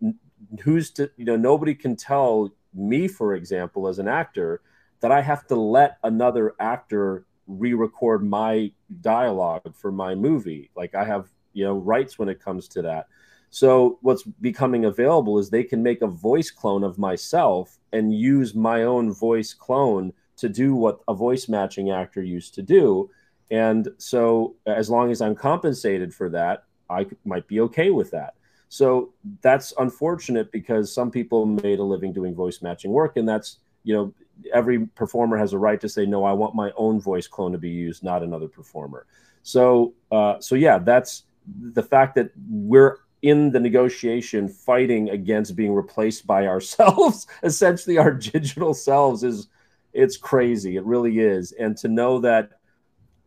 who's 0.62 0.90
to 0.92 1.10
you 1.16 1.24
know 1.24 1.36
nobody 1.36 1.74
can 1.74 1.96
tell 1.96 2.50
me 2.72 3.08
for 3.08 3.34
example 3.34 3.88
as 3.88 3.98
an 3.98 4.08
actor 4.08 4.62
that 5.00 5.12
i 5.12 5.20
have 5.20 5.46
to 5.46 5.54
let 5.54 5.98
another 6.04 6.54
actor 6.60 7.26
re-record 7.46 8.24
my 8.24 8.70
dialogue 9.00 9.74
for 9.74 9.90
my 9.90 10.14
movie. 10.14 10.70
Like 10.76 10.94
i 10.94 11.04
have 11.04 11.28
you 11.52 11.64
know 11.64 11.74
rights 11.74 12.18
when 12.18 12.28
it 12.28 12.40
comes 12.40 12.68
to 12.68 12.82
that. 12.82 13.08
So 13.52 13.98
what's 14.02 14.22
becoming 14.22 14.84
available 14.84 15.38
is 15.38 15.50
they 15.50 15.64
can 15.64 15.82
make 15.82 16.02
a 16.02 16.06
voice 16.06 16.52
clone 16.52 16.84
of 16.84 16.98
myself 16.98 17.78
and 17.92 18.14
use 18.14 18.54
my 18.54 18.84
own 18.84 19.12
voice 19.12 19.52
clone 19.52 20.12
to 20.40 20.48
do 20.48 20.74
what 20.74 21.00
a 21.08 21.14
voice 21.14 21.48
matching 21.48 21.90
actor 21.90 22.22
used 22.22 22.54
to 22.54 22.62
do. 22.62 23.10
And 23.50 23.88
so, 23.98 24.54
as 24.66 24.88
long 24.88 25.10
as 25.10 25.20
I'm 25.20 25.34
compensated 25.34 26.14
for 26.14 26.28
that, 26.30 26.64
I 26.88 27.06
might 27.24 27.46
be 27.46 27.60
okay 27.60 27.90
with 27.90 28.10
that. 28.12 28.34
So 28.68 29.12
that's 29.42 29.74
unfortunate 29.78 30.52
because 30.52 30.92
some 30.92 31.10
people 31.10 31.44
made 31.44 31.80
a 31.80 31.82
living 31.82 32.12
doing 32.12 32.34
voice 32.34 32.62
matching 32.62 32.92
work, 32.92 33.16
and 33.16 33.28
that's 33.28 33.58
you 33.82 33.94
know 33.94 34.14
every 34.54 34.86
performer 34.86 35.36
has 35.36 35.52
a 35.52 35.58
right 35.58 35.80
to 35.80 35.88
say 35.88 36.06
no. 36.06 36.24
I 36.24 36.32
want 36.32 36.54
my 36.54 36.70
own 36.76 37.00
voice 37.00 37.26
clone 37.26 37.52
to 37.52 37.58
be 37.58 37.68
used, 37.68 38.04
not 38.04 38.22
another 38.22 38.46
performer. 38.46 39.06
So 39.42 39.94
uh, 40.12 40.38
so 40.38 40.54
yeah, 40.54 40.78
that's 40.78 41.24
the 41.72 41.82
fact 41.82 42.14
that 42.14 42.30
we're 42.48 42.98
in 43.22 43.50
the 43.50 43.60
negotiation 43.60 44.48
fighting 44.48 45.10
against 45.10 45.56
being 45.56 45.74
replaced 45.74 46.26
by 46.26 46.46
ourselves 46.46 47.26
essentially 47.42 47.98
our 47.98 48.12
digital 48.12 48.72
selves 48.72 49.22
is 49.22 49.48
it's 49.92 50.16
crazy. 50.16 50.76
It 50.76 50.84
really 50.84 51.18
is. 51.18 51.52
And 51.52 51.76
to 51.78 51.88
know 51.88 52.20
that 52.20 52.50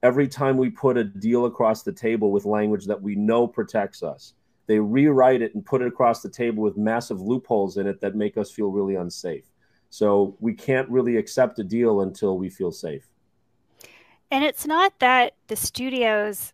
every 0.02 0.28
time 0.28 0.58
we 0.58 0.70
put 0.70 0.98
a 0.98 1.04
deal 1.04 1.46
across 1.46 1.84
the 1.84 1.92
table 1.92 2.32
with 2.32 2.46
language 2.46 2.86
that 2.86 3.02
we 3.02 3.16
know 3.16 3.48
protects 3.48 4.04
us 4.04 4.34
they 4.68 4.80
rewrite 4.80 5.42
it 5.42 5.54
and 5.56 5.66
put 5.66 5.82
it 5.82 5.88
across 5.88 6.22
the 6.22 6.30
table 6.30 6.64
with 6.64 6.78
massive 6.78 7.22
loopholes 7.22 7.78
in 7.78 7.88
it 7.88 8.00
that 8.02 8.16
make 8.16 8.38
us 8.38 8.52
feel 8.52 8.70
really 8.70 8.96
unsafe. 8.96 9.46
So 9.90 10.36
we 10.40 10.54
can't 10.54 10.90
really 10.90 11.18
accept 11.18 11.60
a 11.60 11.64
deal 11.64 12.02
until 12.02 12.38
we 12.38 12.50
feel 12.50 12.72
safe. 12.72 13.08
And 14.32 14.44
it's 14.44 14.66
not 14.66 14.98
that 15.00 15.34
the 15.48 15.56
studios 15.56 16.54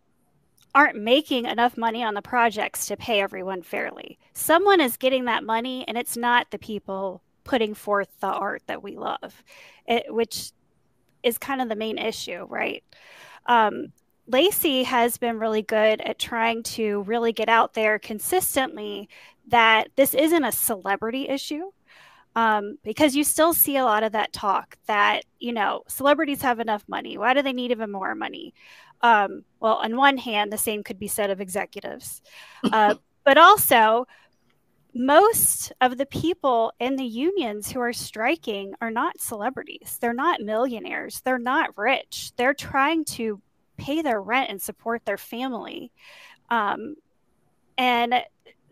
aren't 0.74 1.00
making 1.00 1.46
enough 1.46 1.76
money 1.76 2.02
on 2.02 2.14
the 2.14 2.22
projects 2.22 2.86
to 2.86 2.96
pay 2.96 3.20
everyone 3.20 3.62
fairly. 3.62 4.18
Someone 4.34 4.80
is 4.80 4.96
getting 4.96 5.24
that 5.24 5.42
money, 5.42 5.84
and 5.88 5.96
it's 5.96 6.16
not 6.16 6.50
the 6.50 6.58
people 6.58 7.22
putting 7.50 7.74
forth 7.74 8.08
the 8.20 8.28
art 8.28 8.62
that 8.68 8.80
we 8.80 8.96
love, 8.96 9.42
it, 9.84 10.04
which 10.08 10.52
is 11.24 11.36
kind 11.36 11.60
of 11.60 11.68
the 11.68 11.74
main 11.74 11.98
issue, 11.98 12.46
right? 12.48 12.84
Um, 13.46 13.92
Lacey 14.28 14.84
has 14.84 15.18
been 15.18 15.40
really 15.40 15.62
good 15.62 16.00
at 16.00 16.20
trying 16.20 16.62
to 16.62 17.02
really 17.02 17.32
get 17.32 17.48
out 17.48 17.74
there 17.74 17.98
consistently 17.98 19.08
that 19.48 19.88
this 19.96 20.14
isn't 20.14 20.44
a 20.44 20.52
celebrity 20.52 21.28
issue. 21.28 21.72
Um, 22.36 22.78
because 22.84 23.16
you 23.16 23.24
still 23.24 23.52
see 23.52 23.76
a 23.76 23.84
lot 23.84 24.04
of 24.04 24.12
that 24.12 24.32
talk 24.32 24.78
that, 24.86 25.24
you 25.40 25.52
know, 25.52 25.82
celebrities 25.88 26.42
have 26.42 26.60
enough 26.60 26.84
money. 26.86 27.18
Why 27.18 27.34
do 27.34 27.42
they 27.42 27.52
need 27.52 27.72
even 27.72 27.90
more 27.90 28.14
money? 28.14 28.54
Um, 29.00 29.42
well, 29.58 29.74
on 29.74 29.96
one 29.96 30.16
hand, 30.16 30.52
the 30.52 30.56
same 30.56 30.84
could 30.84 31.00
be 31.00 31.08
said 31.08 31.30
of 31.30 31.40
executives, 31.40 32.22
uh, 32.72 32.94
but 33.24 33.36
also 33.36 34.06
most 34.94 35.72
of 35.80 35.98
the 35.98 36.06
people 36.06 36.72
in 36.80 36.96
the 36.96 37.04
unions 37.04 37.70
who 37.70 37.80
are 37.80 37.92
striking 37.92 38.74
are 38.80 38.90
not 38.90 39.20
celebrities. 39.20 39.98
They're 40.00 40.12
not 40.12 40.40
millionaires. 40.40 41.20
They're 41.24 41.38
not 41.38 41.76
rich. 41.76 42.32
They're 42.36 42.54
trying 42.54 43.04
to 43.06 43.40
pay 43.76 44.02
their 44.02 44.20
rent 44.20 44.50
and 44.50 44.60
support 44.60 45.04
their 45.04 45.18
family. 45.18 45.92
Um, 46.50 46.96
and 47.78 48.14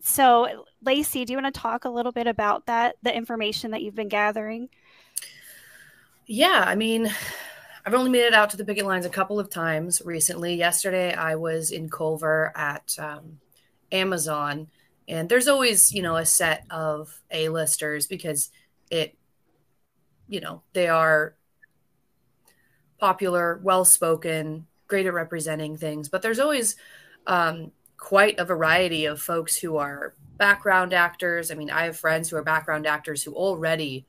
so, 0.01 0.65
Lacey, 0.85 1.25
do 1.25 1.33
you 1.33 1.39
want 1.39 1.55
to 1.55 1.61
talk 1.61 1.85
a 1.85 1.91
little 1.91 2.13
bit 2.13 2.27
about 2.27 2.67
that, 2.67 2.97
the 3.03 3.15
information 3.15 3.71
that 3.71 3.83
you've 3.83 3.95
been 3.95 4.09
gathering? 4.09 4.69
Yeah, 6.27 6.65
I 6.67 6.75
mean, 6.75 7.11
I've 7.87 7.95
only 7.95 8.11
made 8.11 8.27
it 8.27 8.35
out 8.35 8.51
to 8.51 8.57
the 8.57 8.65
picket 8.65 8.85
lines 8.85 9.07
a 9.07 9.11
couple 9.11 9.41
of 9.41 9.49
times 9.49 10.03
recently. 10.05 10.55
Yesterday, 10.55 11.15
I 11.15 11.37
was 11.37 11.71
in 11.71 11.89
Culver 11.89 12.53
at 12.55 12.95
um, 12.99 13.41
Amazon, 13.91 14.69
and 15.09 15.29
there's 15.29 15.49
always, 15.49 15.93
you 15.93 16.03
know, 16.03 16.17
a 16.17 16.27
set 16.27 16.65
of 16.71 17.21
A-listers 17.31 18.07
because 18.07 18.51
it, 18.91 19.17
you 20.29 20.41
know, 20.41 20.63
they 20.75 20.89
are 20.89 21.35
popular, 22.99 23.61
well-spoken, 23.63 24.67
great 24.87 25.07
at 25.07 25.15
representing 25.15 25.77
things. 25.77 26.09
But 26.09 26.23
there's 26.23 26.39
always 26.39 26.77
um, 27.27 27.73
quite 27.97 28.39
a 28.39 28.45
variety 28.45 29.07
of 29.07 29.21
folks 29.21 29.57
who 29.57 29.79
are 29.79 30.15
background 30.37 30.93
actors. 30.93 31.51
I 31.51 31.55
mean, 31.55 31.71
I 31.71 31.85
have 31.85 31.97
friends 31.97 32.29
who 32.29 32.37
are 32.37 32.43
background 32.43 32.87
actors 32.87 33.23
who 33.23 33.35
already 33.35 34.07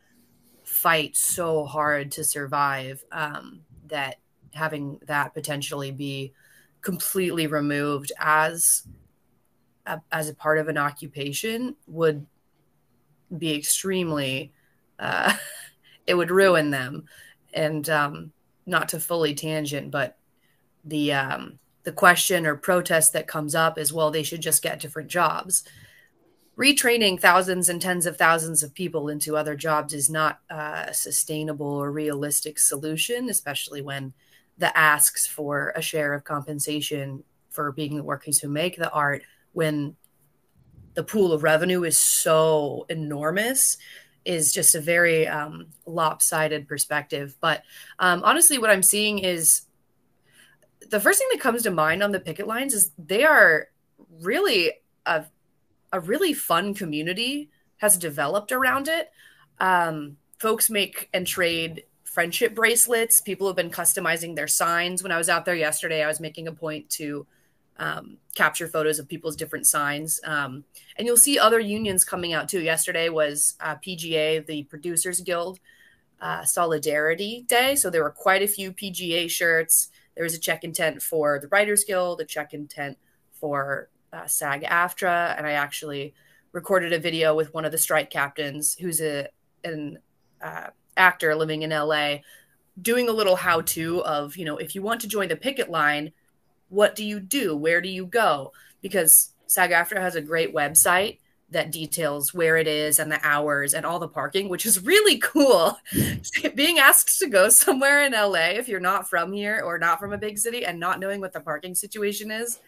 fight 0.64 1.16
so 1.16 1.66
hard 1.66 2.12
to 2.14 2.24
survive. 2.24 3.04
Um, 3.12 3.62
that 3.88 4.18
having 4.54 5.00
that 5.08 5.34
potentially 5.34 5.92
be 5.92 6.34
completely 6.82 7.48
removed 7.48 8.12
as 8.20 8.84
as 10.12 10.30
a 10.30 10.36
part 10.36 10.58
of 10.58 10.68
an 10.68 10.78
occupation 10.78 11.76
would 11.88 12.26
be 13.38 13.56
extremely 13.56 14.52
uh, 15.00 15.34
it 16.08 16.16
would 16.16 16.32
ruin 16.32 16.72
them. 16.72 17.06
And 17.54 17.90
um, 17.90 18.32
not 18.66 18.90
to 18.90 19.00
fully 19.00 19.34
tangent 19.34 19.90
but 19.92 20.18
the 20.86 21.12
um, 21.14 21.60
the 21.84 21.92
question 21.92 22.46
or 22.46 22.56
protest 22.56 23.14
that 23.14 23.28
comes 23.28 23.56
up 23.56 23.78
is 23.78 23.92
well 23.92 24.12
they 24.12 24.24
should 24.24 24.42
just 24.42 24.62
get 24.62 24.80
different 24.80 25.10
jobs. 25.10 25.64
Retraining 26.58 27.20
thousands 27.20 27.70
and 27.70 27.82
tens 27.82 28.06
of 28.06 28.18
thousands 28.18 28.64
of 28.64 28.74
people 28.74 29.08
into 29.08 29.38
other 29.38 29.56
jobs 29.56 29.94
is 29.94 30.10
not 30.10 30.40
a 30.50 30.90
sustainable 30.94 31.66
or 31.66 31.90
realistic 31.92 32.60
solution, 32.60 33.30
especially 33.30 33.82
when 33.82 34.14
the 34.58 34.78
asks 34.78 35.26
for 35.26 35.72
a 35.76 35.82
share 35.82 36.14
of 36.14 36.26
compensation 36.26 37.24
for 37.50 37.72
being 37.72 37.96
the 37.96 38.04
workers 38.04 38.40
who 38.40 38.50
make 38.50 38.76
the 38.76 38.92
art 38.92 39.24
when 39.54 39.96
the 40.94 41.04
pool 41.04 41.32
of 41.32 41.44
revenue 41.44 41.84
is 41.84 41.98
so 41.98 42.86
enormous 42.90 43.78
is 44.26 44.54
just 44.54 44.76
a 44.76 44.82
very 44.82 45.28
um, 45.28 45.68
lopsided 45.86 46.68
perspective. 46.68 47.36
But 47.40 47.64
um, 48.00 48.22
honestly, 48.24 48.58
what 48.58 48.70
I'm 48.70 48.84
seeing 48.84 49.20
is 49.20 49.62
the 50.90 51.00
first 51.00 51.20
thing 51.20 51.28
that 51.32 51.40
comes 51.40 51.64
to 51.64 51.72
mind 51.72 52.04
on 52.04 52.12
the 52.12 52.20
picket 52.20 52.48
lines 52.48 52.74
is 52.74 52.92
they 52.98 53.24
are 53.24 53.68
really 54.22 54.74
a 55.06 55.26
a 55.92 56.00
really 56.00 56.34
fun 56.34 56.74
community 56.74 57.50
has 57.78 57.98
developed 57.98 58.52
around 58.52 58.88
it. 58.88 59.10
Um, 59.60 60.18
folks 60.38 60.70
make 60.70 61.10
and 61.14 61.26
trade 61.26 61.84
friendship 62.04 62.54
bracelets. 62.54 63.22
People 63.22 63.48
have 63.48 63.56
been 63.56 63.72
customizing 63.72 64.36
their 64.36 64.48
signs. 64.48 65.02
When 65.02 65.12
I 65.12 65.18
was 65.18 65.30
out 65.30 65.46
there 65.46 65.56
yesterday, 65.56 66.04
I 66.04 66.08
was 66.08 66.20
making 66.20 66.48
a 66.48 66.52
point 66.52 66.90
to 66.92 67.26
um, 67.80 68.18
capture 68.36 68.68
photos 68.68 69.00
of 69.00 69.08
people's 69.08 69.36
different 69.36 69.66
signs. 69.66 70.20
Um, 70.24 70.66
and 70.98 71.08
you'll 71.08 71.18
see 71.18 71.40
other 71.40 71.60
unions 71.60 72.06
coming 72.06 72.34
out 72.34 72.50
too. 72.50 72.62
Yesterday 72.62 73.10
was 73.10 73.56
uh, 73.60 73.76
PGA, 73.76 74.46
the 74.46 74.64
Producers 74.64 75.22
Guild 75.22 75.60
uh, 76.22 76.44
Solidarity 76.44 77.46
Day. 77.48 77.76
So 77.76 77.90
there 77.90 78.04
were 78.04 78.12
quite 78.12 78.44
a 78.44 78.48
few 78.48 78.74
PGA 78.74 79.30
shirts. 79.30 79.90
There 80.16 80.24
was 80.24 80.36
a 80.36 80.40
check 80.40 80.64
intent 80.64 81.02
for 81.02 81.40
the 81.40 81.48
Writers 81.48 81.86
Guild, 81.86 82.22
a 82.22 82.26
check 82.26 82.54
intent 82.54 82.98
for 83.32 83.90
uh, 84.12 84.26
SAG 84.26 84.64
AFTRA, 84.64 85.38
and 85.38 85.48
I 85.48 85.52
actually 85.52 86.14
recorded 86.52 86.94
a 86.94 87.00
video 87.00 87.36
with 87.36 87.54
one 87.54 87.64
of 87.64 87.72
the 87.72 87.78
strike 87.78 88.10
captains, 88.10 88.76
who's 88.76 89.02
a 89.02 89.28
an 89.64 90.00
uh, 90.42 90.68
actor 90.98 91.36
living 91.36 91.62
in 91.62 91.70
LA, 91.70 92.18
doing 92.82 93.08
a 93.08 93.14
little 93.14 93.36
how 93.36 93.62
to 93.62 94.04
of 94.04 94.36
you 94.36 94.46
know 94.46 94.58
if 94.58 94.76
you 94.76 94.82
want 94.82 95.00
to 95.02 95.08
join 95.08 95.30
the 95.30 95.36
picket 95.36 95.70
line, 95.70 96.12
what 96.70 96.96
do 96.96 97.04
you 97.04 97.20
do? 97.20 97.56
Where 97.56 97.82
do 97.82 97.90
you 97.90 98.06
go? 98.06 98.54
Because 98.82 99.34
SAG 99.48 99.72
AFTRA 99.72 100.00
has 100.00 100.16
a 100.16 100.22
great 100.22 100.54
website 100.54 101.20
that 101.52 101.72
details 101.72 102.34
where 102.34 102.58
it 102.58 102.68
is 102.68 103.00
and 103.00 103.12
the 103.12 103.20
hours 103.26 103.74
and 103.74 103.86
all 103.86 103.98
the 103.98 104.08
parking, 104.08 104.50
which 104.50 104.66
is 104.66 104.84
really 104.84 105.18
cool. 105.18 105.80
Being 106.56 106.78
asked 106.78 107.20
to 107.20 107.28
go 107.28 107.50
somewhere 107.50 108.04
in 108.04 108.12
LA 108.12 108.52
if 108.52 108.68
you're 108.68 108.80
not 108.80 109.10
from 109.10 109.34
here 109.34 109.62
or 109.66 109.80
not 109.80 110.00
from 110.00 110.14
a 110.14 110.18
big 110.18 110.38
city 110.38 110.66
and 110.66 110.80
not 110.80 111.00
knowing 111.00 111.20
what 111.20 111.34
the 111.34 111.40
parking 111.40 111.74
situation 111.74 112.30
is 112.30 112.60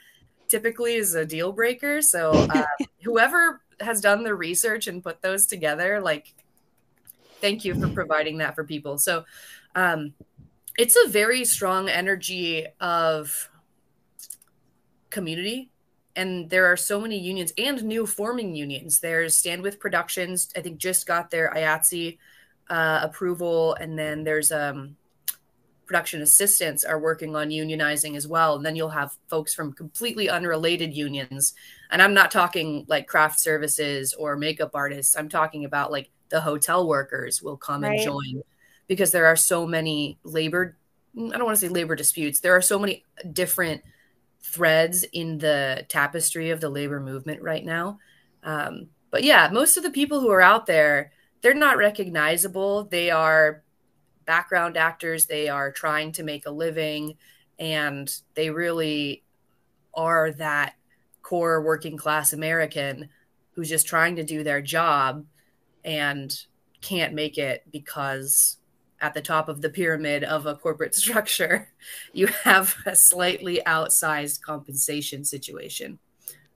typically 0.51 0.95
is 0.95 1.15
a 1.15 1.25
deal 1.25 1.51
breaker. 1.51 2.01
So 2.01 2.31
uh, 2.31 2.65
whoever 3.03 3.61
has 3.79 4.01
done 4.01 4.23
the 4.23 4.35
research 4.35 4.87
and 4.87 5.01
put 5.01 5.21
those 5.21 5.45
together, 5.47 6.01
like, 6.01 6.33
thank 7.39 7.65
you 7.65 7.73
for 7.79 7.87
providing 7.87 8.37
that 8.39 8.53
for 8.53 8.63
people. 8.63 8.97
So 8.97 9.23
um, 9.75 10.13
it's 10.77 10.97
a 11.05 11.07
very 11.07 11.45
strong 11.45 11.89
energy 11.89 12.67
of 12.79 13.49
community. 15.11 15.69
And 16.15 16.49
there 16.49 16.65
are 16.65 16.75
so 16.75 16.99
many 16.99 17.17
unions 17.17 17.53
and 17.57 17.81
new 17.83 18.05
forming 18.05 18.55
unions. 18.55 18.99
There's 18.99 19.35
Stand 19.35 19.61
With 19.61 19.79
Productions, 19.79 20.49
I 20.57 20.61
think 20.61 20.77
just 20.77 21.07
got 21.07 21.29
their 21.29 21.53
IATSE 21.55 22.17
uh, 22.69 22.99
approval. 23.03 23.75
And 23.75 23.97
then 23.97 24.23
there's 24.23 24.51
um, 24.51 24.97
production 25.85 26.21
assistants 26.21 26.85
are 26.85 26.99
working 26.99 27.35
on 27.35 27.49
unionizing 27.49 28.15
as 28.15 28.25
well. 28.25 28.55
And 28.55 28.65
then 28.65 28.77
you'll 28.77 28.89
have 28.89 29.17
folks 29.27 29.53
from 29.53 29.73
completely 29.73 30.29
unrelated 30.29 30.93
unions. 30.93 31.53
And 31.91 32.01
I'm 32.01 32.13
not 32.13 32.31
talking 32.31 32.85
like 32.87 33.07
craft 33.07 33.39
services 33.39 34.13
or 34.13 34.37
makeup 34.37 34.71
artists. 34.73 35.17
I'm 35.17 35.27
talking 35.27 35.65
about 35.65 35.91
like 35.91 36.09
the 36.29 36.39
hotel 36.39 36.87
workers 36.87 37.41
will 37.41 37.57
come 37.57 37.83
right. 37.83 37.95
and 37.95 38.03
join 38.03 38.41
because 38.87 39.11
there 39.11 39.25
are 39.25 39.35
so 39.35 39.67
many 39.67 40.17
labor, 40.23 40.77
I 41.17 41.37
don't 41.37 41.43
want 41.43 41.57
to 41.57 41.65
say 41.65 41.67
labor 41.67 41.95
disputes. 41.95 42.39
There 42.39 42.55
are 42.55 42.61
so 42.61 42.79
many 42.79 43.03
different 43.33 43.81
threads 44.43 45.03
in 45.13 45.37
the 45.37 45.85
tapestry 45.87 46.49
of 46.49 46.61
the 46.61 46.69
labor 46.69 46.99
movement 46.99 47.41
right 47.41 47.63
now. 47.63 47.99
Um, 48.43 48.89
but 49.11 49.23
yeah, 49.23 49.49
most 49.51 49.77
of 49.77 49.83
the 49.83 49.91
people 49.91 50.19
who 50.19 50.31
are 50.31 50.41
out 50.41 50.65
there, 50.65 51.11
they're 51.41 51.53
not 51.53 51.77
recognizable. 51.77 52.85
They 52.85 53.11
are 53.11 53.63
background 54.25 54.77
actors. 54.77 55.25
They 55.25 55.49
are 55.49 55.71
trying 55.71 56.11
to 56.13 56.23
make 56.23 56.45
a 56.45 56.51
living 56.51 57.17
and 57.59 58.13
they 58.33 58.49
really 58.49 59.23
are 59.93 60.31
that 60.31 60.75
core 61.21 61.61
working 61.61 61.97
class 61.97 62.33
American. 62.33 63.09
who's 63.53 63.69
just 63.69 63.85
trying 63.85 64.15
to 64.15 64.23
do 64.23 64.43
their 64.43 64.61
job 64.61 65.25
and 65.83 66.45
can't 66.81 67.13
make 67.13 67.37
it 67.37 67.63
because 67.71 68.57
at 69.01 69.13
the 69.13 69.21
top 69.21 69.49
of 69.49 69.61
the 69.61 69.69
pyramid 69.69 70.23
of 70.23 70.45
a 70.45 70.55
corporate 70.55 70.95
structure, 71.03 71.69
you 72.13 72.27
have 72.27 72.75
a 72.85 72.95
slightly 72.95 73.61
outsized 73.65 74.41
compensation 74.41 75.25
situation. 75.25 75.99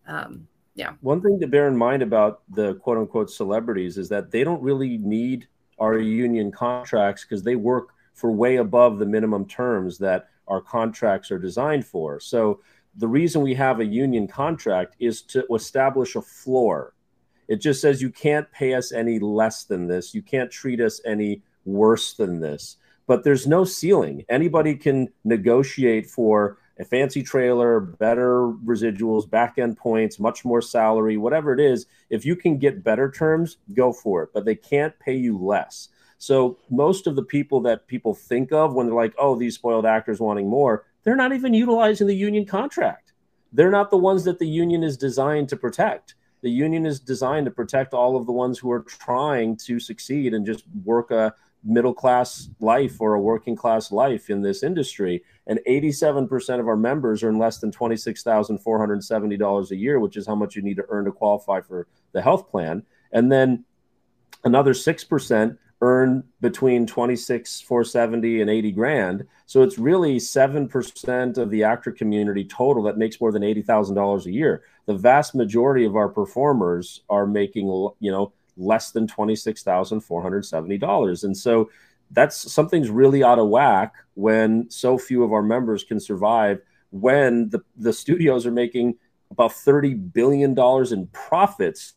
Um, 0.08 0.48
yeah. 0.76 0.94
One 1.02 1.22
thing 1.22 1.40
to 1.40 1.48
bear 1.48 1.68
in 1.68 1.76
mind 1.76 2.04
about 2.04 2.42
the 2.54 2.76
quote 2.76 2.98
unquote 2.98 3.32
celebrities 3.32 3.98
is 3.98 4.10
that 4.10 4.30
they 4.30 4.44
don't 4.44 4.62
really 4.62 4.98
need 4.98 5.48
our 5.80 5.98
union 5.98 6.52
contracts 6.52 7.24
because 7.24 7.44
they 7.44 7.56
work 7.56 7.90
for 8.14 8.32
way 8.32 8.58
above 8.58 9.00
the 9.00 9.06
minimum 9.06 9.46
terms 9.46 9.98
that 9.98 10.30
our 10.48 10.62
contracts 10.62 11.32
are 11.32 11.40
designed 11.40 11.86
for. 11.86 12.20
So 12.20 12.62
the 12.96 13.08
reason 13.08 13.42
we 13.42 13.54
have 13.56 13.80
a 13.80 13.86
union 13.86 14.28
contract 14.28 14.96
is 15.00 15.22
to 15.24 15.46
establish 15.54 16.16
a 16.16 16.22
floor. 16.22 16.94
It 17.48 17.58
just 17.58 17.82
says 17.82 18.02
you 18.02 18.10
can't 18.10 18.50
pay 18.52 18.74
us 18.74 18.92
any 18.92 19.20
less 19.20 19.64
than 19.64 19.88
this. 19.88 20.14
You 20.14 20.22
can't 20.22 20.52
treat 20.52 20.80
us 20.80 21.02
any 21.06 21.42
worse 21.66 22.14
than 22.14 22.40
this. 22.40 22.78
But 23.08 23.24
there's 23.24 23.46
no 23.46 23.66
ceiling. 23.66 24.26
Anybody 24.30 24.76
can 24.76 25.10
negotiate 25.24 26.08
for 26.08 26.58
a 26.80 26.84
fancy 26.84 27.24
trailer, 27.24 27.80
better 27.80 28.48
residuals, 28.66 29.30
back 29.30 29.58
end 29.58 29.78
points, 29.78 30.20
much 30.20 30.44
more 30.44 30.62
salary, 30.62 31.18
whatever 31.18 31.54
it 31.54 31.60
is. 31.60 31.86
If 32.10 32.26
you 32.26 32.36
can 32.36 32.58
get 32.58 32.84
better 32.84 33.10
terms, 33.10 33.58
go 33.74 33.94
for 33.94 34.24
it. 34.24 34.30
But 34.34 34.46
they 34.46 34.56
can't 34.56 34.98
pay 35.00 35.16
you 35.16 35.38
less. 35.38 35.90
So 36.18 36.58
most 36.70 37.08
of 37.08 37.16
the 37.16 37.24
people 37.24 37.62
that 37.62 37.88
people 37.88 38.14
think 38.14 38.52
of 38.52 38.74
when 38.74 38.88
they're 38.88 38.96
like, 38.96 39.14
oh, 39.18 39.36
these 39.36 39.56
spoiled 39.56 39.86
actors 39.86 40.20
wanting 40.20 40.50
more, 40.50 40.86
they're 41.04 41.16
not 41.16 41.34
even 41.34 41.54
utilizing 41.54 42.08
the 42.08 42.16
union 42.16 42.46
contract. 42.46 43.14
They're 43.54 43.72
not 43.72 43.92
the 43.92 43.98
ones 43.98 44.24
that 44.24 44.40
the 44.40 44.48
union 44.48 44.84
is 44.84 44.98
designed 44.98 45.50
to 45.50 45.58
protect. 45.58 46.16
The 46.42 46.50
union 46.50 46.86
is 46.86 47.00
designed 47.00 47.46
to 47.46 47.52
protect 47.52 47.94
all 47.94 48.18
of 48.18 48.26
the 48.26 48.32
ones 48.32 48.60
who 48.60 48.72
are 48.72 48.82
trying 48.82 49.56
to 49.58 49.80
succeed 49.80 50.34
and 50.34 50.46
just 50.46 50.66
work 50.84 51.12
a 51.12 51.34
middle 51.66 51.94
class 51.94 52.50
life 52.60 53.02
or 53.02 53.16
a 53.16 53.20
working 53.20 53.56
class 53.56 53.92
life 53.92 54.30
in 54.30 54.42
this 54.42 54.64
industry. 54.64 55.24
And 55.48 55.60
87% 55.68 56.60
of 56.60 56.68
our 56.68 56.78
members 56.78 57.24
earn 57.24 57.38
less 57.38 57.58
than 57.58 57.72
$26,470 57.72 59.72
a 59.72 59.76
year, 59.76 60.00
which 60.00 60.16
is 60.16 60.28
how 60.28 60.36
much 60.36 60.56
you 60.56 60.62
need 60.62 60.78
to 60.78 60.86
earn 60.90 61.06
to 61.06 61.12
qualify 61.12 61.62
for 61.62 61.88
the 62.14 62.22
health 62.22 62.50
plan. 62.50 62.84
And 63.12 63.32
then 63.32 63.66
another 64.44 64.74
6% 64.74 65.58
earn 65.82 66.24
between 66.40 66.88
26 66.88 67.62
470 67.62 68.42
and 68.42 68.50
80 68.50 68.72
grand 68.72 69.28
so 69.46 69.62
it's 69.62 69.78
really 69.78 70.18
7% 70.18 71.38
of 71.38 71.50
the 71.50 71.64
actor 71.64 71.92
community 71.92 72.46
total 72.46 72.82
that 72.84 72.98
makes 72.98 73.20
more 73.20 73.32
than 73.32 73.42
$80,000 73.42 74.26
a 74.26 74.32
year 74.32 74.64
the 74.86 74.94
vast 74.94 75.36
majority 75.36 75.84
of 75.84 75.98
our 75.98 76.08
performers 76.08 77.02
are 77.10 77.28
making 77.28 77.68
you 78.00 78.10
know 78.10 78.32
less 78.58 78.92
than 78.92 79.08
$26,470 79.08 81.24
and 81.24 81.38
so 81.38 81.70
that's 82.12 82.52
something's 82.52 82.90
really 82.90 83.24
out 83.24 83.40
of 83.40 83.48
whack 83.50 83.96
when 84.14 84.70
so 84.70 84.98
few 84.98 85.24
of 85.24 85.34
our 85.34 85.42
members 85.42 85.84
can 85.84 86.00
survive 86.00 86.62
when 86.92 87.50
the, 87.50 87.60
the 87.78 87.92
studios 87.92 88.46
are 88.46 88.52
making 88.52 88.96
about 89.32 89.52
$30 89.52 90.14
billion 90.14 90.58
in 90.94 91.08
profits 91.08 91.96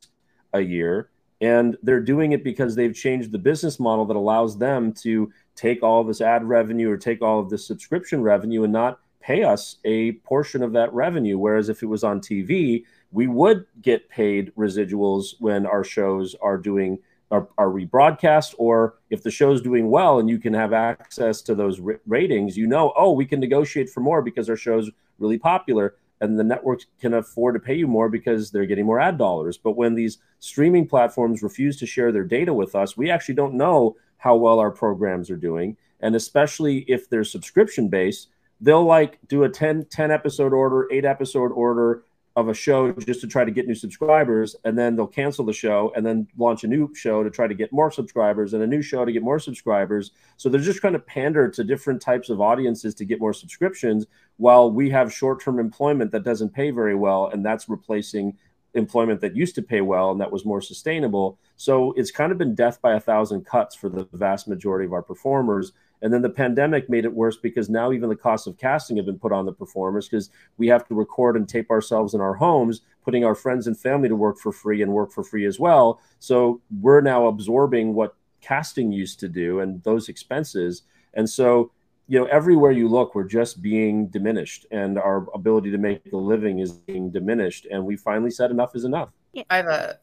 a 0.54 0.60
year 0.60 1.10
and 1.40 1.76
they're 1.82 2.00
doing 2.00 2.32
it 2.32 2.42
because 2.42 2.74
they've 2.74 2.94
changed 2.94 3.30
the 3.30 3.38
business 3.38 3.78
model 3.78 4.04
that 4.06 4.16
allows 4.16 4.58
them 4.58 4.92
to 4.92 5.32
take 5.54 5.82
all 5.82 6.02
this 6.02 6.20
ad 6.20 6.44
revenue 6.44 6.90
or 6.90 6.96
take 6.96 7.22
all 7.22 7.38
of 7.38 7.48
this 7.48 7.66
subscription 7.66 8.22
revenue 8.22 8.64
and 8.64 8.72
not 8.72 9.00
pay 9.20 9.44
us 9.44 9.76
a 9.84 10.12
portion 10.12 10.62
of 10.62 10.72
that 10.72 10.92
revenue. 10.92 11.38
Whereas 11.38 11.68
if 11.68 11.82
it 11.82 11.86
was 11.86 12.02
on 12.02 12.20
TV, 12.20 12.84
we 13.10 13.26
would 13.26 13.66
get 13.80 14.08
paid 14.08 14.52
residuals 14.56 15.34
when 15.38 15.66
our 15.66 15.84
shows 15.84 16.34
are 16.40 16.58
doing 16.58 16.98
are, 17.30 17.46
are 17.58 17.68
rebroadcast 17.68 18.54
or 18.56 18.94
if 19.10 19.22
the 19.22 19.30
show's 19.30 19.60
doing 19.60 19.90
well 19.90 20.18
and 20.18 20.30
you 20.30 20.38
can 20.38 20.54
have 20.54 20.72
access 20.72 21.42
to 21.42 21.54
those 21.54 21.78
ratings 22.06 22.56
you 22.56 22.66
know 22.66 22.92
oh 22.96 23.12
we 23.12 23.26
can 23.26 23.38
negotiate 23.38 23.90
for 23.90 24.00
more 24.00 24.22
because 24.22 24.48
our 24.48 24.56
show's 24.56 24.90
really 25.18 25.38
popular 25.38 25.94
and 26.20 26.38
the 26.38 26.44
networks 26.44 26.86
can 27.00 27.14
afford 27.14 27.54
to 27.54 27.60
pay 27.60 27.74
you 27.74 27.86
more 27.86 28.08
because 28.08 28.50
they're 28.50 28.66
getting 28.66 28.86
more 28.86 29.00
ad 29.00 29.18
dollars. 29.18 29.56
But 29.56 29.76
when 29.76 29.94
these 29.94 30.18
streaming 30.40 30.86
platforms 30.86 31.42
refuse 31.42 31.78
to 31.78 31.86
share 31.86 32.12
their 32.12 32.24
data 32.24 32.52
with 32.52 32.74
us, 32.74 32.96
we 32.96 33.10
actually 33.10 33.36
don't 33.36 33.54
know 33.54 33.96
how 34.16 34.36
well 34.36 34.58
our 34.58 34.70
programs 34.70 35.30
are 35.30 35.36
doing. 35.36 35.76
And 36.00 36.16
especially 36.16 36.78
if 36.88 37.08
they're 37.08 37.24
subscription 37.24 37.88
based, 37.88 38.28
they'll 38.60 38.84
like 38.84 39.18
do 39.28 39.44
a 39.44 39.48
10, 39.48 39.86
10 39.86 40.10
episode 40.10 40.52
order, 40.52 40.88
eight 40.90 41.04
episode 41.04 41.52
order, 41.52 42.02
of 42.38 42.48
a 42.48 42.54
show 42.54 42.92
just 42.92 43.20
to 43.20 43.26
try 43.26 43.44
to 43.44 43.50
get 43.50 43.66
new 43.66 43.74
subscribers 43.74 44.54
and 44.64 44.78
then 44.78 44.94
they'll 44.94 45.08
cancel 45.08 45.44
the 45.44 45.52
show 45.52 45.92
and 45.96 46.06
then 46.06 46.28
launch 46.36 46.62
a 46.62 46.68
new 46.68 46.94
show 46.94 47.24
to 47.24 47.30
try 47.30 47.48
to 47.48 47.54
get 47.54 47.72
more 47.72 47.90
subscribers 47.90 48.54
and 48.54 48.62
a 48.62 48.66
new 48.66 48.80
show 48.80 49.04
to 49.04 49.10
get 49.10 49.24
more 49.24 49.40
subscribers. 49.40 50.12
So 50.36 50.48
they're 50.48 50.60
just 50.60 50.78
trying 50.78 50.92
to 50.92 51.00
pander 51.00 51.48
to 51.48 51.64
different 51.64 52.00
types 52.00 52.30
of 52.30 52.40
audiences 52.40 52.94
to 52.94 53.04
get 53.04 53.18
more 53.18 53.32
subscriptions 53.32 54.06
while 54.36 54.70
we 54.70 54.88
have 54.90 55.12
short-term 55.12 55.58
employment 55.58 56.12
that 56.12 56.22
doesn't 56.22 56.50
pay 56.50 56.70
very 56.70 56.94
well 56.94 57.26
and 57.26 57.44
that's 57.44 57.68
replacing 57.68 58.38
employment 58.74 59.20
that 59.20 59.34
used 59.34 59.56
to 59.56 59.62
pay 59.62 59.80
well 59.80 60.12
and 60.12 60.20
that 60.20 60.30
was 60.30 60.44
more 60.44 60.60
sustainable. 60.60 61.40
So 61.56 61.92
it's 61.96 62.12
kind 62.12 62.30
of 62.30 62.38
been 62.38 62.54
death 62.54 62.80
by 62.80 62.94
a 62.94 63.00
thousand 63.00 63.46
cuts 63.46 63.74
for 63.74 63.88
the 63.88 64.06
vast 64.12 64.46
majority 64.46 64.86
of 64.86 64.92
our 64.92 65.02
performers 65.02 65.72
and 66.02 66.12
then 66.12 66.22
the 66.22 66.30
pandemic 66.30 66.88
made 66.88 67.04
it 67.04 67.12
worse 67.12 67.36
because 67.36 67.68
now 67.68 67.92
even 67.92 68.08
the 68.08 68.16
costs 68.16 68.46
of 68.46 68.56
casting 68.56 68.96
have 68.96 69.06
been 69.06 69.18
put 69.18 69.32
on 69.32 69.46
the 69.46 69.52
performers 69.52 70.08
because 70.08 70.30
we 70.56 70.68
have 70.68 70.86
to 70.88 70.94
record 70.94 71.36
and 71.36 71.48
tape 71.48 71.70
ourselves 71.70 72.14
in 72.14 72.20
our 72.20 72.34
homes, 72.34 72.82
putting 73.04 73.24
our 73.24 73.34
friends 73.34 73.66
and 73.66 73.78
family 73.78 74.08
to 74.08 74.16
work 74.16 74.38
for 74.38 74.52
free 74.52 74.82
and 74.82 74.92
work 74.92 75.12
for 75.12 75.24
free 75.24 75.44
as 75.44 75.58
well. 75.58 76.00
So 76.20 76.60
we're 76.80 77.00
now 77.00 77.26
absorbing 77.26 77.94
what 77.94 78.14
casting 78.40 78.92
used 78.92 79.18
to 79.20 79.28
do 79.28 79.60
and 79.60 79.82
those 79.82 80.08
expenses. 80.08 80.82
And 81.14 81.28
so, 81.28 81.72
you 82.06 82.18
know, 82.18 82.26
everywhere 82.26 82.70
you 82.70 82.88
look, 82.88 83.14
we're 83.14 83.24
just 83.24 83.60
being 83.60 84.06
diminished 84.08 84.66
and 84.70 84.98
our 84.98 85.26
ability 85.34 85.70
to 85.72 85.78
make 85.78 86.02
a 86.12 86.16
living 86.16 86.60
is 86.60 86.72
being 86.72 87.10
diminished. 87.10 87.66
And 87.70 87.84
we 87.84 87.96
finally 87.96 88.30
said 88.30 88.50
enough 88.50 88.76
is 88.76 88.84
enough. 88.84 89.10
I 89.50 89.56
have 89.56 89.66
a 89.66 89.98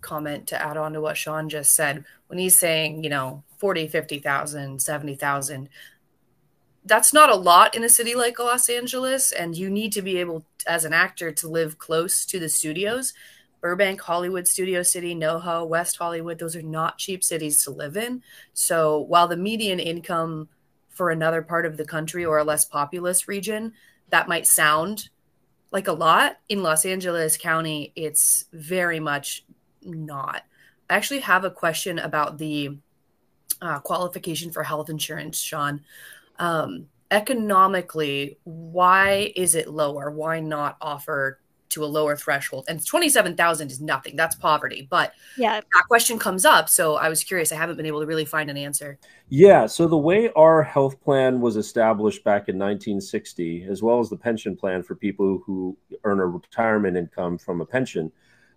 comment 0.00 0.46
to 0.48 0.60
add 0.60 0.76
on 0.76 0.92
to 0.94 1.00
what 1.00 1.16
Shaan 1.16 1.48
just 1.48 1.74
said. 1.74 2.04
When 2.26 2.38
he's 2.38 2.58
saying, 2.58 3.04
you 3.04 3.10
know, 3.10 3.42
40, 3.60 3.88
50,000, 3.88 4.80
70,000, 4.82 5.68
that's 6.86 7.12
not 7.12 7.30
a 7.30 7.36
lot 7.36 7.76
in 7.76 7.84
a 7.84 7.90
city 7.90 8.14
like 8.14 8.38
Los 8.38 8.68
Angeles. 8.70 9.32
And 9.32 9.56
you 9.56 9.68
need 9.68 9.92
to 9.92 10.02
be 10.02 10.16
able, 10.16 10.44
as 10.66 10.86
an 10.86 10.94
actor, 10.94 11.30
to 11.30 11.48
live 11.48 11.78
close 11.78 12.24
to 12.26 12.40
the 12.40 12.48
studios. 12.48 13.12
Burbank, 13.60 14.00
Hollywood, 14.00 14.48
Studio 14.48 14.82
City, 14.82 15.14
NoHo, 15.14 15.68
West 15.68 15.98
Hollywood, 15.98 16.38
those 16.38 16.56
are 16.56 16.62
not 16.62 16.96
cheap 16.96 17.22
cities 17.22 17.62
to 17.64 17.70
live 17.70 17.98
in. 17.98 18.22
So 18.54 18.98
while 18.98 19.28
the 19.28 19.36
median 19.36 19.78
income 19.78 20.48
for 20.88 21.10
another 21.10 21.42
part 21.42 21.66
of 21.66 21.76
the 21.76 21.84
country 21.84 22.24
or 22.24 22.38
a 22.38 22.44
less 22.44 22.64
populous 22.64 23.28
region, 23.28 23.74
that 24.08 24.28
might 24.28 24.46
sound 24.46 25.10
like 25.70 25.86
a 25.86 25.92
lot, 25.92 26.38
in 26.48 26.62
Los 26.62 26.86
Angeles 26.86 27.36
County, 27.36 27.92
it's 27.94 28.46
very 28.52 28.98
much 28.98 29.44
not. 29.82 30.42
I 30.88 30.94
actually 30.94 31.20
have 31.20 31.44
a 31.44 31.50
question 31.50 31.98
about 31.98 32.38
the 32.38 32.78
uh, 33.62 33.80
qualification 33.80 34.50
for 34.50 34.62
health 34.62 34.88
insurance, 34.88 35.42
Shaan. 35.42 35.80
Um, 36.38 36.86
economically, 37.10 38.38
why 38.44 39.32
is 39.36 39.54
it 39.54 39.68
lower? 39.68 40.10
Why 40.10 40.40
not 40.40 40.76
offer 40.80 41.40
to 41.70 41.84
a 41.84 41.86
lower 41.86 42.16
threshold? 42.16 42.64
And 42.68 42.84
27,000 42.84 43.70
is 43.70 43.80
nothing. 43.80 44.16
That's 44.16 44.34
poverty. 44.34 44.86
But 44.90 45.12
yeah, 45.36 45.60
that 45.60 45.84
question 45.88 46.18
comes 46.18 46.44
up. 46.44 46.68
So 46.68 46.96
I 46.96 47.08
was 47.08 47.22
curious. 47.22 47.52
I 47.52 47.56
haven't 47.56 47.76
been 47.76 47.86
able 47.86 48.00
to 48.00 48.06
really 48.06 48.24
find 48.24 48.50
an 48.50 48.56
answer. 48.56 48.98
Yeah. 49.28 49.66
So 49.66 49.86
the 49.86 49.98
way 49.98 50.30
our 50.36 50.62
health 50.62 51.00
plan 51.00 51.40
was 51.40 51.56
established 51.56 52.24
back 52.24 52.48
in 52.48 52.58
1960, 52.58 53.64
as 53.64 53.82
well 53.82 54.00
as 54.00 54.08
the 54.08 54.16
pension 54.16 54.56
plan 54.56 54.82
for 54.82 54.94
people 54.94 55.42
who 55.44 55.76
earn 56.04 56.20
a 56.20 56.26
retirement 56.26 56.96
income 56.96 57.38
from 57.38 57.60
a 57.60 57.66
pension, 57.66 58.10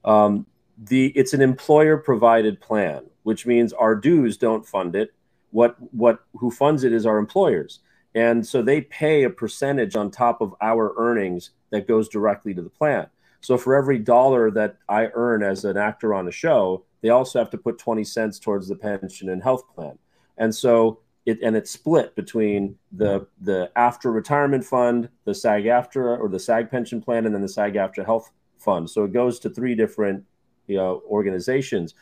um, 0.06 0.46
the 0.78 1.08
it's 1.16 1.34
an 1.34 1.42
employer 1.42 1.98
provided 1.98 2.60
plan, 2.60 3.04
which 3.24 3.46
means 3.46 3.74
our 3.74 3.96
dues 3.96 4.38
don't 4.38 4.66
fund 4.66 4.96
it. 4.96 5.14
What 5.52 5.76
what 5.94 6.20
who 6.34 6.52
funds 6.52 6.84
it 6.84 6.94
is 6.94 7.06
our 7.06 7.18
employers. 7.18 7.80
And 8.16 8.46
so 8.46 8.62
they 8.62 8.82
pay 8.82 9.24
a 9.24 9.30
percentage 9.30 9.96
on 9.96 10.12
top 10.12 10.40
of 10.42 10.54
our 10.62 10.94
earnings 10.98 11.52
that 11.72 11.88
goes 11.88 12.08
directly 12.08 12.54
to 12.54 12.62
the 12.62 12.70
plan. 12.70 13.08
So 13.42 13.58
for 13.58 13.76
every 13.76 13.98
dollar 13.98 14.52
that 14.52 14.78
I 14.88 15.10
earn 15.14 15.44
as 15.44 15.66
an 15.66 15.78
actor 15.78 16.14
on 16.14 16.28
a 16.28 16.32
show, 16.32 16.86
they 17.02 17.10
also 17.10 17.40
have 17.40 17.50
to 17.50 17.58
put 17.58 17.78
20 17.78 18.04
cents 18.04 18.40
towards 18.40 18.68
the 18.68 18.76
pension 18.76 19.30
and 19.30 19.42
health 19.42 19.64
plan. 19.74 19.98
And 20.38 20.54
so 20.54 21.00
it 21.26 21.40
and 21.42 21.56
it's 21.56 21.72
split 21.72 22.16
between 22.16 22.78
the 22.92 23.28
the 23.42 23.72
AFTRA 23.76 24.14
retirement 24.14 24.64
fund, 24.64 25.10
the 25.26 25.34
SAG 25.34 25.64
AFTRA 25.64 26.20
or 26.20 26.30
the 26.30 26.40
SAG 26.40 26.70
pension 26.70 27.02
plan, 27.02 27.26
and 27.26 27.34
then 27.34 27.42
the 27.42 27.50
SAG 27.50 27.74
AFTRA 27.74 28.06
health 28.06 28.32
fund. 28.60 28.90
So 28.90 29.04
it 29.04 29.14
goes 29.14 29.40
to 29.40 29.50
three 29.50 29.76
different 29.76 30.26
you 30.68 30.78
know, 30.78 31.02
organizations. 31.08 31.96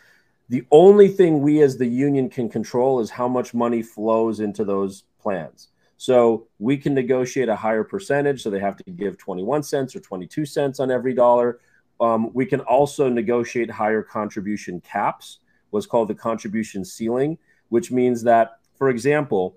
The 0.52 0.66
only 0.70 1.08
thing 1.08 1.40
we 1.40 1.62
as 1.62 1.78
the 1.78 1.88
union 1.88 2.30
can 2.30 2.50
control 2.50 3.00
is 3.00 3.10
how 3.10 3.30
much 3.30 3.54
money 3.54 3.82
flows 3.82 4.42
into 4.42 4.66
those 4.66 5.06
plans. 5.18 5.70
So 5.96 6.48
we 6.60 6.76
can 6.76 6.94
negotiate 6.94 7.48
a 7.48 7.56
higher 7.56 7.86
percentage. 7.86 8.44
So 8.44 8.50
they 8.50 8.60
have 8.60 8.76
to 8.76 8.84
give 8.92 9.18
21 9.18 9.64
cents 9.64 9.96
or 9.96 10.02
22 10.02 10.46
cents 10.46 10.82
on 10.82 10.92
every 10.92 11.14
dollar. 11.14 11.62
um, 12.02 12.34
we 12.34 12.46
can 12.46 12.60
also 12.60 13.08
negotiate 13.08 13.72
higher 13.72 14.04
contribution 14.04 14.82
caps, 14.82 15.40
what's 15.70 15.86
called 15.86 16.10
the 16.10 16.16
contribution 16.16 16.84
ceiling, 16.84 17.38
which 17.70 17.90
means 17.90 18.22
that, 18.24 18.58
for 18.76 18.90
example, 18.90 19.56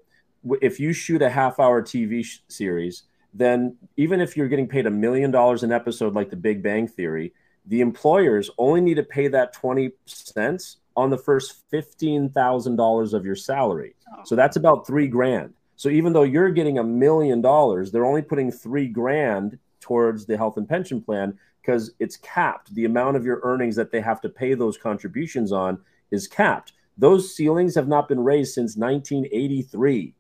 if 0.63 0.79
you 0.79 0.93
shoot 0.93 1.23
a 1.23 1.31
half 1.31 1.59
hour 1.59 1.83
TV 1.83 2.25
sh- 2.25 2.39
series, 2.47 3.03
then 3.33 3.77
even 3.97 4.21
if 4.21 4.37
you're 4.37 4.47
getting 4.47 4.69
paid 4.69 4.87
a 4.87 4.91
million 4.91 5.33
dollars 5.33 5.65
an 5.65 5.73
episode 5.73 6.15
like 6.15 6.31
the 6.31 6.37
Big 6.37 6.63
Bang 6.63 6.87
Theory, 6.87 7.33
the 7.67 7.81
employers 7.81 8.49
only 8.59 8.81
need 8.81 8.95
to 8.95 9.03
pay 9.03 9.27
that 9.27 9.53
20 9.55 9.91
cents 10.07 10.77
on 10.97 11.11
the 11.11 11.19
first 11.19 11.69
$15,000 11.73 13.13
of 13.13 13.25
your 13.25 13.35
salary. 13.35 13.95
Oh. 14.13 14.23
So 14.25 14.37
that's 14.37 14.57
about 14.57 14.87
three 14.87 15.09
grand. 15.09 15.55
So 15.77 15.89
even 15.89 16.13
though 16.13 16.23
you're 16.23 16.51
getting 16.51 16.79
a 16.79 16.85
million 16.85 17.41
dollars, 17.41 17.91
they're 17.91 18.07
only 18.07 18.23
putting 18.23 18.51
three 18.51 18.87
grand 18.87 19.59
towards 19.81 20.25
the 20.25 20.37
health 20.37 20.57
and 20.57 20.69
pension 20.69 21.03
plan 21.03 21.39
because 21.61 21.93
it's 21.99 22.17
capped. 22.17 22.75
The 22.75 22.85
amount 22.85 23.17
of 23.17 23.25
your 23.25 23.41
earnings 23.43 23.77
that 23.77 23.91
they 23.91 24.01
have 24.01 24.21
to 24.21 24.29
pay 24.29 24.55
those 24.55 24.79
contributions 24.79 25.51
on 25.51 25.79
is 26.11 26.29
capped. 26.29 26.73
Those 26.97 27.35
ceilings 27.35 27.75
have 27.75 27.89
not 27.89 28.09
been 28.09 28.21
raised 28.21 28.55
since 28.55 28.77
1983. 28.77 30.15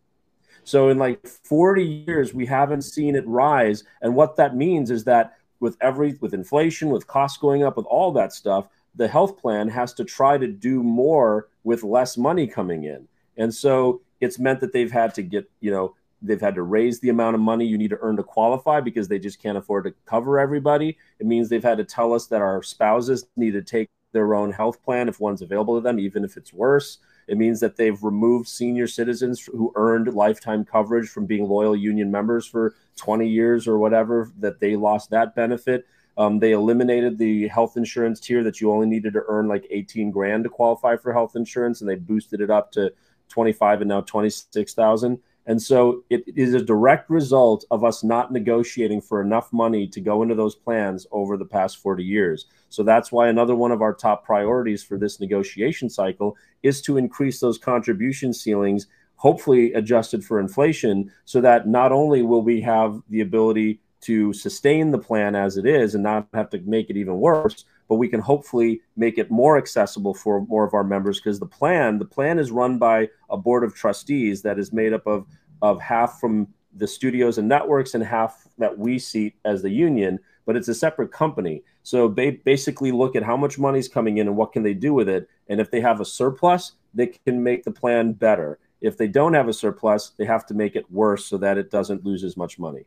So 0.65 0.89
in 0.89 0.99
like 0.99 1.27
40 1.27 1.85
years, 1.85 2.35
we 2.35 2.47
haven't 2.47 2.83
seen 2.83 3.15
it 3.15 3.27
rise. 3.29 3.85
And 4.03 4.17
what 4.17 4.37
that 4.37 4.57
means 4.57 4.91
is 4.91 5.05
that 5.05 5.37
with 5.61 5.77
every 5.81 6.17
with 6.21 6.35
inflation, 6.35 6.89
with 6.91 7.07
costs 7.07 7.39
going 7.39 7.63
up, 7.63 7.77
with 7.77 7.87
all 7.87 8.13
that 8.13 8.33
stuff, 8.33 8.69
the 8.95 9.09
health 9.09 9.39
plan 9.39 9.69
has 9.69 9.93
to 9.95 10.05
try 10.05 10.39
to 10.39 10.47
do 10.47 10.83
more 10.83 11.49
with 11.65 11.83
less 11.83 12.17
money 12.17 12.47
coming 12.47 12.85
in. 12.85 13.09
And 13.37 13.53
so 13.53 14.03
it's 14.21 14.39
meant 14.39 14.61
that 14.61 14.73
they've 14.73 14.93
had 14.93 15.15
to 15.15 15.23
get, 15.23 15.51
you 15.61 15.71
know, 15.71 15.95
they've 16.23 16.41
had 16.41 16.55
to 16.55 16.63
raise 16.63 17.01
the 17.01 17.11
amount 17.11 17.35
of 17.35 17.41
money 17.41 17.67
you 17.67 17.77
need 17.77 17.91
to 17.91 17.99
earn 18.01 18.17
to 18.17 18.23
qualify 18.23 18.81
because 18.81 19.09
they 19.09 19.19
just 19.19 19.43
can't 19.43 19.59
afford 19.59 19.85
to 19.85 19.95
cover 20.07 20.39
everybody. 20.39 20.97
It 21.19 21.27
means 21.27 21.49
they've 21.49 21.63
had 21.63 21.79
to 21.79 21.85
tell 21.85 22.13
us 22.13 22.27
that 22.27 22.41
our 22.41 22.63
spouses 22.63 23.27
need 23.37 23.53
to 23.53 23.63
take 23.63 23.91
their 24.13 24.35
own 24.35 24.53
health 24.53 24.83
plan 24.83 25.09
if 25.09 25.21
one's 25.21 25.43
available 25.43 25.75
to 25.75 25.83
them, 25.83 25.99
even 25.99 26.25
if 26.25 26.37
it's 26.37 26.53
worse. 26.53 26.99
It 27.27 27.37
means 27.37 27.61
that 27.61 27.77
they've 27.77 28.03
removed 28.03 28.49
senior 28.49 28.87
citizens 28.87 29.41
who 29.41 29.73
earned 29.75 30.15
lifetime 30.15 30.65
coverage 30.65 31.09
from 31.09 31.27
being 31.27 31.49
loyal 31.49 31.77
union 31.77 32.11
members 32.11 32.47
for 32.47 32.75
20 32.97 33.29
years 33.29 33.67
or 33.67 33.79
whatever, 33.79 34.31
that 34.39 34.61
they 34.61 34.77
lost 34.77 35.11
that 35.11 35.35
benefit. 35.35 35.87
Um, 36.16 36.38
they 36.38 36.53
eliminated 36.53 37.18
the 37.18 37.48
health 37.48 37.77
insurance 37.77 38.20
tier 38.20 38.44
that 38.44 38.61
you 38.61 38.70
only 38.70 38.87
needed 38.87 39.14
to 39.14 39.22
earn 39.27 39.48
like 39.48 39.66
18 39.70 40.11
grand 40.11 40.44
to 40.44 40.50
qualify 40.50 40.96
for 40.96 41.12
health 41.12 41.37
insurance, 41.37 41.81
and 41.81 41.90
they 41.90 41.96
boosted 41.96 42.40
it 42.40 42.50
up 42.50 42.70
to 42.72 42.92
25 43.29 43.81
and 43.81 43.88
now 43.88 44.00
26,000. 44.03 45.18
And 45.46 45.61
so 45.61 46.05
it 46.09 46.24
is 46.27 46.55
a 46.55 46.62
direct 46.62 47.11
result 47.11 47.66
of 47.70 47.85
us 47.85 48.03
not 48.03 48.33
negotiating 48.33 49.03
for 49.03 49.20
enough 49.20 49.53
money 49.53 49.87
to 49.88 50.00
go 50.00 50.22
into 50.22 50.35
those 50.35 50.55
plans 50.55 51.07
over 51.12 51.37
the 51.37 51.44
past 51.44 51.79
40 51.79 52.03
years. 52.03 52.46
So 52.70 52.83
that's 52.83 53.12
why 53.12 53.29
another 53.29 53.55
one 53.55 53.70
of 53.70 53.83
our 53.83 53.92
top 53.92 54.24
priorities 54.24 54.83
for 54.83 54.96
this 54.96 55.20
negotiation 55.20 55.90
cycle 55.90 56.37
is 56.62 56.81
to 56.83 56.96
increase 56.96 57.40
those 57.40 57.59
contribution 57.59 58.33
ceilings, 58.33 58.87
hopefully 59.16 59.74
adjusted 59.74 60.24
for 60.24 60.40
inflation, 60.40 61.12
so 61.27 61.42
that 61.42 61.68
not 61.68 61.92
only 61.92 62.22
will 62.22 62.42
we 62.42 62.62
have 62.62 63.03
the 63.11 63.20
ability 63.20 63.81
to 64.05 64.33
sustain 64.33 64.90
the 64.90 64.99
plan 64.99 65.35
as 65.35 65.57
it 65.57 65.67
is 65.67 65.95
and 65.95 66.03
not 66.03 66.29
have 66.35 66.51
to 66.51 66.61
make 66.61 66.90
it 66.90 66.97
even 66.97 67.19
worse, 67.19 67.64
but 67.88 67.97
we 67.97 68.09
can 68.09 68.21
hopefully 68.21 68.81
make 68.97 69.19
it 69.19 69.31
more 69.31 69.57
accessible 69.57 70.14
for 70.14 70.45
more 70.47 70.64
of 70.64 70.75
our 70.75 70.85
members 70.85 71.21
because 71.21 71.38
the 71.38 71.47
plan 71.47 71.99
the 71.99 72.05
plan 72.05 72.38
is 72.38 72.51
run 72.51 72.79
by 72.79 73.09
a 73.31 73.37
board 73.37 73.64
of 73.64 73.75
trustees 73.75 74.43
that 74.43 74.59
is 74.59 74.73
made 74.73 74.93
up 74.93 75.07
of 75.07 75.27
of 75.62 75.81
half 75.81 76.21
from 76.21 76.49
the 76.77 76.87
studios 76.87 77.38
and 77.38 77.49
networks 77.49 77.95
and 77.95 78.05
half 78.05 78.47
that 78.59 78.79
we 78.79 78.99
seat 78.99 79.35
as 79.45 79.62
the 79.62 79.71
union 79.71 80.19
but 80.47 80.57
it's 80.57 80.69
a 80.69 80.75
separate 80.75 81.11
company. 81.11 81.62
So 81.85 82.07
they 82.07 82.33
basically 82.33 82.93
look 82.93 83.17
at 83.17 83.23
how 83.23 83.35
much 83.35 83.59
money 83.59 83.79
is 83.79 83.88
coming 83.88 84.19
in 84.19 84.27
and 84.27 84.37
what 84.37 84.53
can 84.53 84.62
they 84.62 84.75
do 84.75 84.93
with 84.93 85.09
it 85.09 85.27
and 85.49 85.61
if 85.61 85.71
they 85.71 85.81
have 85.81 86.01
a 86.01 86.05
surplus 86.05 86.73
they 86.93 87.07
can 87.07 87.43
make 87.43 87.64
the 87.64 87.71
plan 87.71 88.12
better. 88.12 88.59
If 88.81 88.99
they 88.99 89.09
don't 89.09 89.35
have 89.35 89.49
a 89.49 89.53
surplus 89.53 90.11
they 90.19 90.27
have 90.27 90.45
to 90.47 90.55
make 90.55 90.77
it 90.77 90.90
worse 90.90 91.25
so 91.25 91.38
that 91.38 91.59
it 91.59 91.71
doesn't 91.71 92.05
lose 92.05 92.25
as 92.25 92.37
much 92.37 92.59
money 92.59 92.85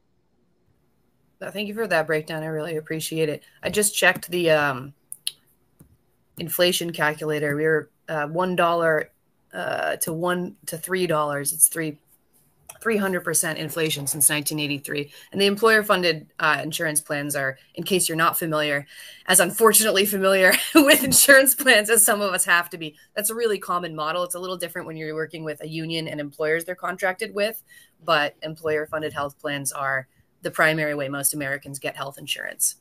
Thank 1.39 1.67
you 1.67 1.73
for 1.73 1.87
that 1.87 2.07
breakdown. 2.07 2.43
I 2.43 2.47
really 2.47 2.77
appreciate 2.77 3.29
it. 3.29 3.43
I 3.61 3.69
just 3.69 3.95
checked 3.95 4.29
the 4.29 4.49
um, 4.51 4.93
inflation 6.37 6.91
calculator. 6.91 7.55
We 7.55 7.63
were 7.63 7.89
uh, 8.09 8.27
one 8.27 8.55
dollar 8.55 9.11
uh, 9.53 9.97
to 9.97 10.13
one 10.13 10.55
to 10.65 10.77
three 10.77 11.07
dollars. 11.07 11.53
It's 11.53 11.67
three. 11.67 11.99
300% 12.79 13.55
inflation 13.55 14.05
since 14.05 14.29
1983. 14.29 15.11
And 15.31 15.41
the 15.41 15.47
employer 15.47 15.81
funded 15.81 16.27
uh, 16.39 16.59
insurance 16.61 17.01
plans 17.01 17.35
are, 17.35 17.57
in 17.73 17.83
case 17.83 18.07
you're 18.07 18.15
not 18.15 18.37
familiar, 18.37 18.85
as 19.25 19.39
unfortunately 19.39 20.05
familiar 20.05 20.53
with 20.75 21.03
insurance 21.03 21.55
plans 21.55 21.89
as 21.89 22.05
some 22.05 22.21
of 22.21 22.33
us 22.33 22.45
have 22.45 22.69
to 22.69 22.77
be. 22.77 22.95
That's 23.15 23.31
a 23.31 23.35
really 23.35 23.57
common 23.57 23.95
model. 23.95 24.23
It's 24.23 24.35
a 24.35 24.39
little 24.39 24.57
different 24.57 24.85
when 24.85 24.95
you're 24.95 25.15
working 25.15 25.43
with 25.43 25.61
a 25.63 25.67
union 25.67 26.07
and 26.07 26.19
employers 26.19 26.65
they're 26.65 26.75
contracted 26.75 27.33
with, 27.33 27.63
but 28.05 28.35
employer 28.43 28.85
funded 28.85 29.11
health 29.11 29.39
plans 29.39 29.71
are 29.71 30.07
the 30.41 30.51
primary 30.51 30.95
way 30.95 31.09
most 31.09 31.33
Americans 31.33 31.79
get 31.79 31.95
health 31.95 32.17
insurance. 32.17 32.75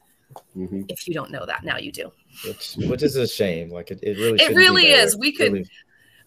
Mm-hmm. 0.56 0.82
If 0.88 1.06
you 1.06 1.14
don't 1.14 1.30
know 1.30 1.46
that, 1.46 1.64
now 1.64 1.78
you 1.78 1.92
do. 1.92 2.12
Which, 2.44 2.76
which 2.76 3.02
is 3.02 3.16
a 3.16 3.26
shame. 3.26 3.70
Like 3.70 3.90
it, 3.90 4.00
it 4.02 4.18
really, 4.18 4.42
it 4.42 4.54
really 4.54 4.86
is. 4.86 5.16
We 5.16 5.32
could 5.32 5.52
really... 5.52 5.68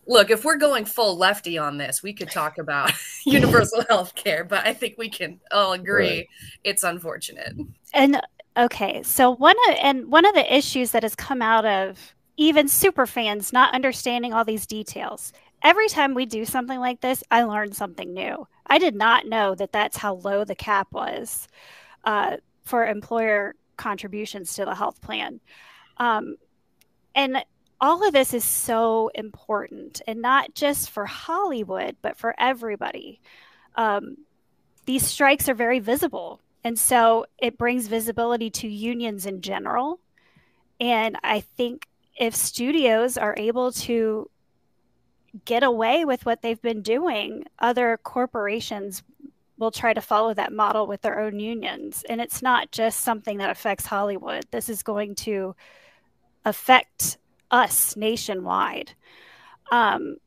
look 0.08 0.30
if 0.30 0.46
we're 0.46 0.58
going 0.58 0.86
full 0.86 1.18
lefty 1.18 1.58
on 1.58 1.78
this. 1.78 2.02
We 2.02 2.14
could 2.14 2.32
talk 2.32 2.58
about 2.58 2.92
universal 3.26 3.84
health 3.90 4.16
care, 4.16 4.44
but 4.44 4.66
I 4.66 4.74
think 4.74 4.96
we 4.98 5.10
can 5.10 5.40
all 5.52 5.74
agree 5.74 6.10
right. 6.10 6.28
it's 6.64 6.84
unfortunate. 6.84 7.54
And 7.94 8.22
okay, 8.58 9.04
so 9.04 9.36
one 9.36 9.56
of 9.70 9.76
and 9.82 10.10
one 10.10 10.26
of 10.26 10.34
the 10.34 10.56
issues 10.56 10.92
that 10.92 11.04
has 11.04 11.16
come 11.16 11.42
out 11.42 11.66
of 11.66 12.16
even 12.38 12.70
super 12.70 13.06
fans 13.06 13.52
not 13.52 13.74
understanding 13.74 14.34
all 14.34 14.46
these 14.46 14.66
details 14.66 15.34
every 15.62 15.88
time 15.88 16.14
we 16.14 16.26
do 16.26 16.46
something 16.46 16.80
like 16.80 17.02
this, 17.02 17.24
I 17.30 17.44
learn 17.44 17.72
something 17.74 18.14
new. 18.14 18.48
I 18.66 18.78
did 18.78 18.96
not 18.96 19.28
know 19.28 19.56
that 19.56 19.72
that's 19.72 19.98
how 19.98 20.16
low 20.16 20.44
the 20.44 20.56
cap 20.56 20.88
was 20.92 21.48
uh, 22.04 22.38
for 22.64 22.86
employer 22.86 23.56
contributions 23.78 24.54
to 24.56 24.66
the 24.66 24.76
health 24.76 25.02
plan. 25.02 25.40
Um, 25.98 26.36
and 27.16 27.44
all 27.82 28.06
of 28.06 28.14
this 28.14 28.34
is 28.34 28.44
so 28.44 29.10
important, 29.16 30.02
and 30.06 30.22
not 30.22 30.54
just 30.54 30.90
for 30.90 31.06
Hollywood, 31.06 31.96
but 32.02 32.18
for 32.18 32.36
everybody. 32.38 33.22
Um, 33.76 34.18
these 34.86 35.06
strikes 35.06 35.48
are 35.48 35.54
very 35.54 35.80
visible. 35.80 36.42
And 36.64 36.78
so 36.78 37.26
it 37.38 37.58
brings 37.58 37.88
visibility 37.88 38.50
to 38.50 38.68
unions 38.68 39.26
in 39.26 39.42
general. 39.42 40.00
And 40.80 41.18
I 41.24 41.40
think 41.40 41.88
if 42.20 42.36
studios 42.36 43.18
are 43.18 43.34
able 43.38 43.72
to 43.72 44.30
get 45.46 45.64
away 45.64 46.06
with 46.06 46.26
what 46.26 46.42
they've 46.42 46.62
been 46.62 46.82
doing, 46.82 47.46
other 47.60 48.00
corporations 48.04 49.04
will 49.58 49.72
try 49.72 49.94
to 49.94 50.02
follow 50.02 50.34
that 50.34 50.54
model 50.54 50.88
with 50.88 51.02
their 51.02 51.20
own 51.20 51.40
unions. 51.40 52.04
And 52.10 52.22
it's 52.22 52.42
not 52.42 52.72
just 52.72 53.02
something 53.02 53.38
that 53.38 53.50
affects 53.50 53.86
Hollywood. 53.86 54.46
This 54.52 54.70
is 54.70 54.84
going 54.84 55.16
to 55.16 55.56
affect 56.46 57.18
us 57.52 57.96
nationwide. 57.96 58.94
Um, 59.72 60.18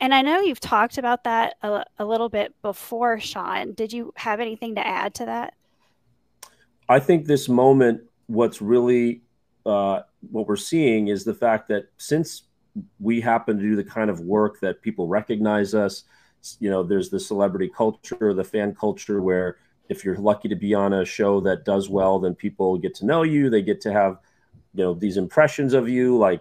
and 0.00 0.12
I 0.12 0.22
know 0.22 0.40
you've 0.40 0.60
talked 0.60 0.98
about 0.98 1.24
that 1.24 1.54
a, 1.62 1.84
a, 1.98 2.04
little 2.04 2.28
bit 2.28 2.54
before, 2.60 3.18
Shaan. 3.18 3.76
Did 3.76 3.92
you 3.92 4.12
have 4.16 4.40
anything 4.40 4.74
to 4.74 4.86
add 4.86 5.14
to 5.14 5.26
that? 5.26 5.54
I 6.88 6.98
think 6.98 7.26
this 7.26 7.48
moment, 7.48 8.02
what's 8.26 8.60
really 8.60 9.22
uh, 9.64 10.00
what 10.30 10.48
we're 10.48 10.56
seeing 10.56 11.06
is 11.08 11.24
the 11.24 11.34
fact 11.34 11.68
that 11.68 11.84
since 11.98 12.42
we 13.00 13.20
happen 13.20 13.56
to 13.56 13.62
do 13.62 13.76
the 13.76 13.84
kind 13.84 14.10
of 14.10 14.20
work 14.20 14.60
that 14.60 14.82
people 14.82 15.06
recognize 15.08 15.74
us. 15.74 16.04
You 16.58 16.70
know, 16.70 16.82
there's 16.82 17.10
the 17.10 17.20
celebrity 17.20 17.68
culture, 17.68 18.34
the 18.34 18.44
fan 18.44 18.74
culture, 18.74 19.22
where 19.22 19.58
if 19.88 20.04
you're 20.04 20.16
lucky 20.16 20.48
to 20.48 20.56
be 20.56 20.74
on 20.74 20.92
a 20.92 21.04
show 21.04 21.40
that 21.40 21.64
does 21.64 21.88
well, 21.88 22.18
then 22.18 22.34
people 22.34 22.78
get 22.78 22.94
to 22.96 23.06
know 23.06 23.22
you. 23.22 23.50
They 23.50 23.62
get 23.62 23.80
to 23.82 23.92
have, 23.92 24.18
you 24.74 24.84
know, 24.84 24.94
these 24.94 25.16
impressions 25.16 25.74
of 25.74 25.88
you. 25.88 26.16
Like, 26.16 26.40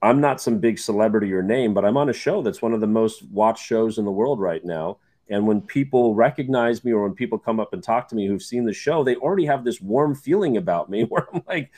I'm 0.00 0.20
not 0.20 0.40
some 0.40 0.58
big 0.58 0.78
celebrity 0.78 1.32
or 1.32 1.42
name, 1.42 1.74
but 1.74 1.84
I'm 1.84 1.96
on 1.96 2.08
a 2.08 2.14
show 2.14 2.42
that's 2.42 2.62
one 2.62 2.72
of 2.72 2.80
the 2.80 2.86
most 2.86 3.24
watched 3.30 3.64
shows 3.64 3.98
in 3.98 4.04
the 4.04 4.10
world 4.10 4.40
right 4.40 4.64
now. 4.64 4.98
And 5.30 5.46
when 5.46 5.60
people 5.60 6.14
recognize 6.14 6.84
me 6.84 6.92
or 6.92 7.02
when 7.02 7.14
people 7.14 7.38
come 7.38 7.60
up 7.60 7.72
and 7.72 7.82
talk 7.82 8.08
to 8.08 8.14
me 8.14 8.26
who've 8.26 8.42
seen 8.42 8.64
the 8.64 8.72
show, 8.72 9.04
they 9.04 9.16
already 9.16 9.44
have 9.46 9.64
this 9.64 9.80
warm 9.80 10.14
feeling 10.14 10.56
about 10.56 10.88
me 10.88 11.02
where 11.08 11.28
I'm 11.32 11.42
like, 11.46 11.70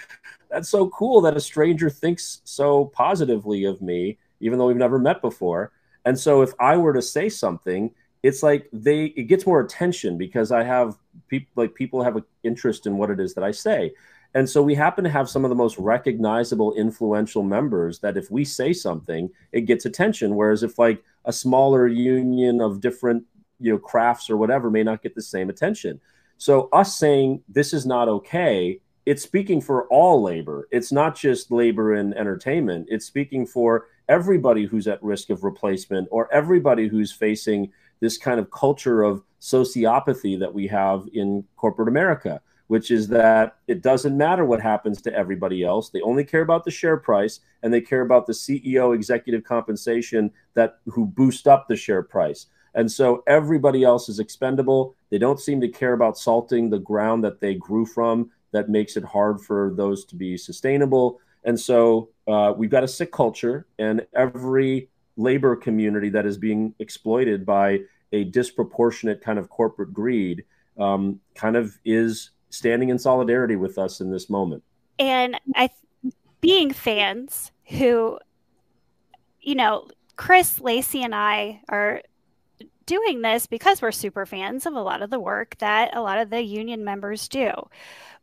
that's 0.50 0.68
so 0.68 0.88
cool 0.90 1.20
that 1.22 1.36
a 1.36 1.40
stranger 1.40 1.90
thinks 1.90 2.40
so 2.44 2.86
positively 2.86 3.64
of 3.64 3.82
me, 3.82 4.18
even 4.40 4.58
though 4.58 4.66
we've 4.66 4.76
never 4.76 4.98
met 4.98 5.20
before. 5.20 5.72
And 6.04 6.18
so 6.18 6.42
if 6.42 6.52
I 6.58 6.76
were 6.76 6.92
to 6.92 7.02
say 7.02 7.28
something, 7.28 7.90
it's 8.22 8.42
like 8.42 8.68
they 8.72 9.06
it 9.06 9.24
gets 9.24 9.46
more 9.46 9.60
attention 9.60 10.18
because 10.18 10.52
I 10.52 10.62
have 10.62 10.96
people 11.28 11.50
like 11.56 11.74
people 11.74 12.02
have 12.02 12.16
an 12.16 12.24
interest 12.42 12.86
in 12.86 12.98
what 12.98 13.10
it 13.10 13.18
is 13.20 13.34
that 13.34 13.44
I 13.44 13.50
say. 13.50 13.92
And 14.34 14.48
so 14.48 14.62
we 14.62 14.74
happen 14.74 15.02
to 15.04 15.10
have 15.10 15.28
some 15.28 15.44
of 15.44 15.48
the 15.48 15.56
most 15.56 15.76
recognizable, 15.78 16.74
influential 16.74 17.42
members 17.42 17.98
that 17.98 18.16
if 18.16 18.30
we 18.30 18.44
say 18.44 18.72
something, 18.72 19.28
it 19.52 19.62
gets 19.62 19.86
attention. 19.86 20.36
Whereas 20.36 20.62
if 20.62 20.78
like 20.78 21.02
a 21.24 21.32
smaller 21.32 21.88
union 21.88 22.60
of 22.60 22.80
different 22.80 23.24
you 23.60 23.72
know 23.72 23.78
crafts 23.78 24.30
or 24.30 24.36
whatever 24.36 24.70
may 24.70 24.82
not 24.82 25.02
get 25.02 25.14
the 25.14 25.22
same 25.22 25.50
attention 25.50 26.00
so 26.38 26.68
us 26.72 26.96
saying 26.96 27.42
this 27.48 27.72
is 27.72 27.86
not 27.86 28.08
okay 28.08 28.80
it's 29.06 29.22
speaking 29.22 29.60
for 29.60 29.86
all 29.88 30.22
labor. 30.22 30.68
It's 30.70 30.92
not 30.92 31.16
just 31.16 31.50
labor 31.50 31.94
in 31.94 32.14
entertainment. 32.14 32.86
It's 32.90 33.06
speaking 33.06 33.46
for 33.46 33.86
everybody 34.08 34.66
who's 34.66 34.86
at 34.86 35.02
risk 35.02 35.30
of 35.30 35.42
replacement 35.42 36.08
or 36.10 36.32
everybody 36.32 36.86
who's 36.86 37.10
facing 37.10 37.72
this 38.00 38.18
kind 38.18 38.38
of 38.38 38.50
culture 38.50 39.02
of 39.02 39.22
sociopathy 39.40 40.38
that 40.38 40.52
we 40.52 40.66
have 40.66 41.08
in 41.12 41.44
corporate 41.56 41.88
America, 41.88 42.40
which 42.66 42.90
is 42.90 43.08
that 43.08 43.56
it 43.66 43.82
doesn't 43.82 44.16
matter 44.16 44.44
what 44.44 44.60
happens 44.60 45.00
to 45.02 45.14
everybody 45.14 45.64
else. 45.64 45.90
They 45.90 46.02
only 46.02 46.24
care 46.24 46.42
about 46.42 46.64
the 46.64 46.70
share 46.70 46.96
price 46.96 47.40
and 47.62 47.72
they 47.72 47.80
care 47.80 48.02
about 48.02 48.26
the 48.26 48.32
CEO 48.32 48.94
executive 48.94 49.44
compensation 49.44 50.30
that 50.54 50.78
who 50.86 51.06
boost 51.06 51.48
up 51.48 51.68
the 51.68 51.76
share 51.76 52.02
price. 52.02 52.46
And 52.74 52.90
so 52.90 53.22
everybody 53.26 53.83
else 53.85 54.09
is 54.09 54.18
expendable. 54.18 54.94
They 55.11 55.18
don't 55.18 55.40
seem 55.40 55.61
to 55.61 55.68
care 55.68 55.92
about 55.92 56.18
salting 56.18 56.70
the 56.70 56.78
ground 56.78 57.24
that 57.24 57.40
they 57.40 57.54
grew 57.54 57.85
from 57.85 58.30
that 58.52 58.68
makes 58.68 58.96
it 58.96 59.04
hard 59.04 59.40
for 59.40 59.72
those 59.76 60.04
to 60.06 60.16
be 60.16 60.37
sustainable. 60.37 61.20
And 61.44 61.59
so 61.59 62.11
uh, 62.28 62.52
we've 62.56 62.70
got 62.70 62.85
a 62.85 62.88
sick 62.88 63.12
culture, 63.12 63.66
and 63.78 64.06
every 64.14 64.88
labor 65.16 65.56
community 65.56 66.09
that 66.11 66.26
is 66.26 66.37
being 66.37 66.74
exploited 66.78 67.46
by 67.46 67.80
a 68.12 68.24
disproportionate 68.24 69.22
kind 69.22 69.38
of 69.38 69.48
corporate 69.48 69.92
greed 69.92 70.44
um, 70.78 71.20
kind 71.35 71.56
of 71.56 71.78
is 71.85 72.30
standing 72.50 72.88
in 72.88 72.98
solidarity 72.98 73.56
with 73.56 73.78
us 73.78 74.00
in 74.00 74.11
this 74.11 74.28
moment. 74.28 74.62
And 74.98 75.38
I, 75.54 75.70
being 76.40 76.72
fans 76.72 77.52
who, 77.66 78.18
you 79.40 79.54
know, 79.54 79.88
Chris 80.16 80.61
Lacey 80.61 81.02
and 81.02 81.14
I 81.14 81.62
are 81.68 82.02
doing 82.90 83.22
this 83.22 83.46
because 83.46 83.81
we're 83.81 83.92
super 83.92 84.26
fans 84.26 84.66
of 84.66 84.74
a 84.74 84.83
lot 84.83 85.00
of 85.00 85.11
the 85.11 85.20
work 85.20 85.57
that 85.59 85.96
a 85.96 86.03
lot 86.03 86.18
of 86.18 86.29
the 86.29 86.42
union 86.42 86.85
members 86.85 87.29
do. 87.29 87.53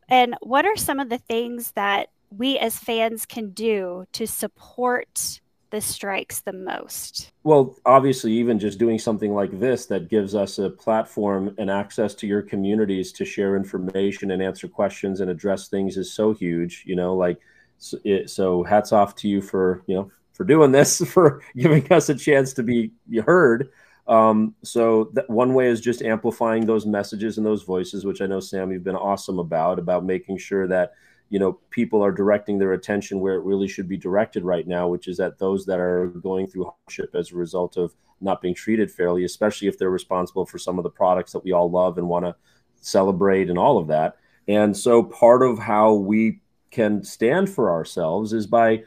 And 0.10 0.36
what 0.42 0.66
are 0.66 0.76
some 0.76 1.00
of 1.00 1.08
the 1.08 1.18
things 1.18 1.72
that 1.72 2.10
we 2.30 2.60
as 2.60 2.78
fans 2.78 3.26
can 3.26 3.52
do 3.52 4.06
to 4.12 4.28
support 4.28 5.40
the 5.70 5.80
strikes 5.80 6.42
the 6.42 6.52
most? 6.52 7.32
Well, 7.44 7.78
obviously, 7.86 8.34
even 8.34 8.60
just 8.60 8.78
doing 8.78 9.00
something 9.00 9.34
like 9.34 9.58
this 9.58 9.86
that 9.86 10.10
gives 10.10 10.36
us 10.36 10.60
a 10.60 10.70
platform 10.70 11.56
and 11.58 11.72
access 11.72 12.14
to 12.16 12.28
your 12.28 12.42
communities 12.42 13.14
to 13.14 13.24
share 13.24 13.56
information 13.56 14.32
and 14.32 14.44
answer 14.44 14.68
questions 14.68 15.22
and 15.22 15.32
address 15.32 15.70
things 15.70 15.96
is 15.96 16.14
so 16.14 16.34
huge. 16.34 16.84
You 16.86 16.98
know, 16.98 17.16
like 17.16 17.40
so, 17.78 17.98
it, 18.04 18.30
so 18.30 18.64
hats 18.64 18.92
off 18.92 19.16
to 19.16 19.30
you 19.30 19.42
for 19.42 19.82
you 19.88 19.96
know 19.96 20.12
for 20.34 20.44
doing 20.44 20.74
this 20.74 20.98
for 21.08 21.42
giving 21.56 21.90
us 21.90 22.10
a 22.10 22.16
chance 22.16 22.52
to 22.56 22.64
be 22.64 22.92
heard. 23.26 23.70
Um, 24.08 24.56
so 24.63 25.10
that 25.13 25.30
one 25.30 25.54
way 25.54 25.67
is 25.67 25.82
just 25.82 26.02
amplifying 26.02 26.65
those 26.65 26.86
messages 26.86 27.38
and 27.38 27.46
those 27.46 27.63
voices, 27.63 28.06
which 28.06 28.22
I 28.22 28.26
know 28.26 28.39
Sam, 28.39 28.72
you've 28.72 28.84
been 28.84 28.96
awesome 28.96 29.39
about 29.39 29.80
about 29.80 30.06
making 30.06 30.38
sure 30.38 30.67
that 30.67 30.93
you 31.30 31.39
know 31.39 31.60
people 31.72 32.04
are 32.04 32.12
directing 32.12 32.58
their 32.58 32.74
attention 32.74 33.20
where 33.20 33.36
it 33.36 33.43
really 33.43 33.67
should 33.67 33.89
be 33.89 33.98
directed 33.98 34.46
right 34.46 34.65
now 34.65 34.88
which 34.88 35.10
is 35.10 35.20
at 35.20 35.38
those 35.39 35.65
that 35.65 35.78
are 35.78 36.08
going 36.08 36.48
through 36.48 36.72
hardship 36.86 37.13
as 37.15 37.34
a 37.34 37.36
result 37.36 37.76
of 37.76 37.93
not 38.22 38.41
being 38.41 38.56
treated 38.56 38.89
fairly 38.89 39.26
especially 39.26 39.67
if 39.67 39.78
they're 39.78 39.89
responsible 39.89 40.46
for 40.46 40.58
some 40.58 40.80
of 40.80 40.84
the 40.84 40.89
products 40.89 41.34
that 41.34 41.43
we 41.43 41.52
all 41.52 41.70
love 41.70 41.98
and 41.98 42.08
want 42.08 42.24
to 42.24 42.34
celebrate 42.82 43.50
and 43.50 43.58
all 43.58 43.78
of 43.78 43.88
that. 43.88 44.17
And 44.48 44.76
so 44.76 45.04
part 45.04 45.43
of 45.43 45.60
how 45.60 45.93
we 45.93 46.39
can 46.72 47.04
stand 47.04 47.50
for 47.50 47.72
ourselves 47.72 48.34
is 48.34 48.48
by 48.48 48.84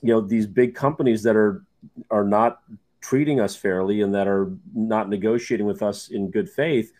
you 0.00 0.12
know 0.14 0.20
these 0.20 0.46
big 0.46 0.74
companies 0.74 1.22
that 1.22 1.36
are 1.36 1.64
are 2.10 2.24
not 2.24 2.62
treating 3.02 3.40
us 3.40 3.54
fairly 3.54 4.00
and 4.00 4.14
that 4.14 4.26
are 4.26 4.52
not 4.74 5.10
negotiating 5.10 5.66
with 5.66 5.82
us 5.82 6.08
in 6.08 6.30
good 6.30 6.48
faith 6.48 6.92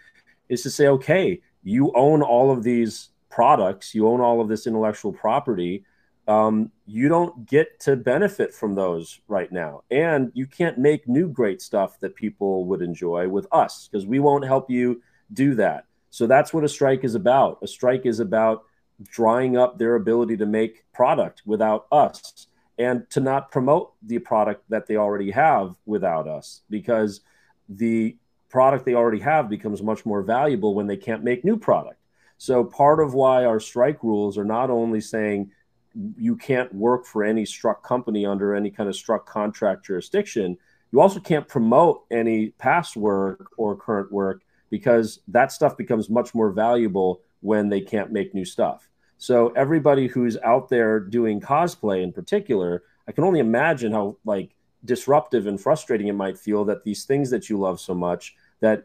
is 0.49 0.63
to 0.63 0.71
say 0.71 0.89
okay 0.89 1.41
you 1.63 1.93
own 1.95 2.23
all 2.23 2.51
of 2.51 2.63
these 2.63 3.11
products, 3.31 3.95
you 3.95 4.07
own 4.07 4.21
all 4.21 4.41
of 4.41 4.49
this 4.49 4.67
intellectual 4.67 5.13
property. 5.13 5.85
Um, 6.29 6.71
you 6.87 7.09
don't 7.09 7.47
get 7.47 7.81
to 7.81 7.97
benefit 7.97 8.55
from 8.55 8.75
those 8.75 9.21
right 9.27 9.51
now. 9.51 9.83
And 9.91 10.31
you 10.35 10.47
can't 10.47 10.79
make 10.79 11.09
new 11.09 11.29
great 11.29 11.61
stuff 11.61 11.99
that 12.01 12.15
people 12.15 12.65
would 12.67 12.83
enjoy 12.83 13.29
with 13.29 13.47
us 13.51 13.89
because 13.91 14.07
we 14.07 14.21
won't 14.21 14.45
help 14.45 14.71
you 14.71 15.03
do 15.33 15.55
that. 15.57 15.87
So 16.11 16.27
that's 16.27 16.53
what 16.53 16.63
a 16.63 16.69
strike 16.69 17.05
is 17.05 17.15
about. 17.15 17.59
A 17.63 17.67
strike 17.67 18.07
is 18.07 18.21
about 18.21 18.65
drying 19.05 19.57
up 19.57 19.79
their 19.79 19.97
ability 19.97 20.37
to 20.37 20.47
make 20.47 20.85
product 20.93 21.43
without 21.47 21.87
us 21.91 22.47
and 22.79 23.09
to 23.11 23.21
not 23.21 23.51
promote 23.51 23.93
the 24.03 24.19
product 24.19 24.65
that 24.69 24.87
they 24.87 24.97
already 24.97 25.31
have 25.31 25.77
without 25.87 26.27
us 26.27 26.63
because 26.71 27.21
the 27.69 28.17
product 28.49 28.85
they 28.85 28.95
already 28.95 29.21
have 29.21 29.49
becomes 29.49 29.83
much 29.83 30.05
more 30.05 30.23
valuable 30.23 30.75
when 30.75 30.87
they 30.87 30.97
can't 30.97 31.25
make 31.25 31.45
new 31.45 31.57
product. 31.57 31.99
So 32.39 32.65
part 32.65 33.01
of 33.01 33.15
why 33.15 33.45
our 33.45 33.61
strike 33.61 34.03
rules 34.03 34.37
are 34.37 34.45
not 34.45 34.69
only 34.69 35.01
saying 35.01 35.51
you 36.17 36.37
can't 36.37 36.75
work 36.75 37.07
for 37.07 37.23
any 37.23 37.45
struck 37.45 37.87
company 37.87 38.27
under 38.27 38.55
any 38.55 38.71
kind 38.71 38.89
of 38.89 38.97
struck 38.97 39.27
contract 39.27 39.87
jurisdiction, 39.87 40.59
you 40.91 41.01
also 41.01 41.21
can't 41.21 41.49
promote 41.49 42.05
any 42.11 42.49
past 42.51 42.97
work 42.97 43.51
or 43.57 43.77
current 43.77 44.11
work 44.13 44.43
because 44.71 45.21
that 45.29 45.53
stuff 45.53 45.77
becomes 45.77 46.11
much 46.11 46.35
more 46.35 46.51
valuable 46.51 47.21
when 47.41 47.69
they 47.69 47.81
can't 47.81 48.13
make 48.13 48.35
new 48.35 48.45
stuff. 48.45 48.89
So 49.23 49.51
everybody 49.51 50.09
who's 50.09 50.37
out 50.39 50.69
there 50.69 50.99
doing 50.99 51.41
cosplay 51.41 52.03
in 52.03 52.13
particular, 52.13 52.83
I 53.07 53.13
can 53.13 53.23
only 53.23 53.39
imagine 53.39 53.93
how 53.93 54.17
like 54.25 54.57
disruptive 54.85 55.47
and 55.47 55.61
frustrating 55.61 56.09
it 56.09 56.15
might 56.15 56.37
feel 56.37 56.65
that 56.65 56.83
these 56.83 57.05
things 57.05 57.31
that 57.31 57.49
you 57.49 57.57
love 57.57 57.79
so 57.79 57.95
much 57.95 58.35
that 58.59 58.83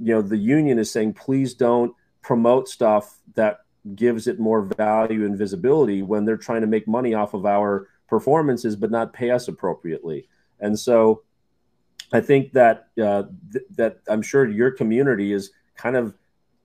you 0.00 0.14
know 0.14 0.22
the 0.22 0.38
union 0.38 0.78
is 0.78 0.90
saying 0.90 1.12
please 1.12 1.52
don't 1.52 1.94
promote 2.22 2.66
stuff 2.66 3.18
that 3.34 3.58
gives 3.94 4.26
it 4.26 4.40
more 4.40 4.62
value 4.62 5.26
and 5.26 5.36
visibility 5.36 6.00
when 6.00 6.24
they're 6.24 6.38
trying 6.38 6.62
to 6.62 6.66
make 6.66 6.88
money 6.88 7.12
off 7.12 7.34
of 7.34 7.44
our 7.44 7.88
performances 8.08 8.76
but 8.76 8.90
not 8.90 9.12
pay 9.12 9.30
us 9.30 9.48
appropriately. 9.48 10.26
And 10.60 10.80
so 10.80 11.24
i 12.10 12.22
think 12.22 12.52
that 12.52 12.88
uh, 13.02 13.24
th- 13.52 13.66
that 13.76 13.98
i'm 14.08 14.22
sure 14.22 14.48
your 14.48 14.70
community 14.70 15.34
is 15.34 15.50
kind 15.76 15.94
of 15.94 16.14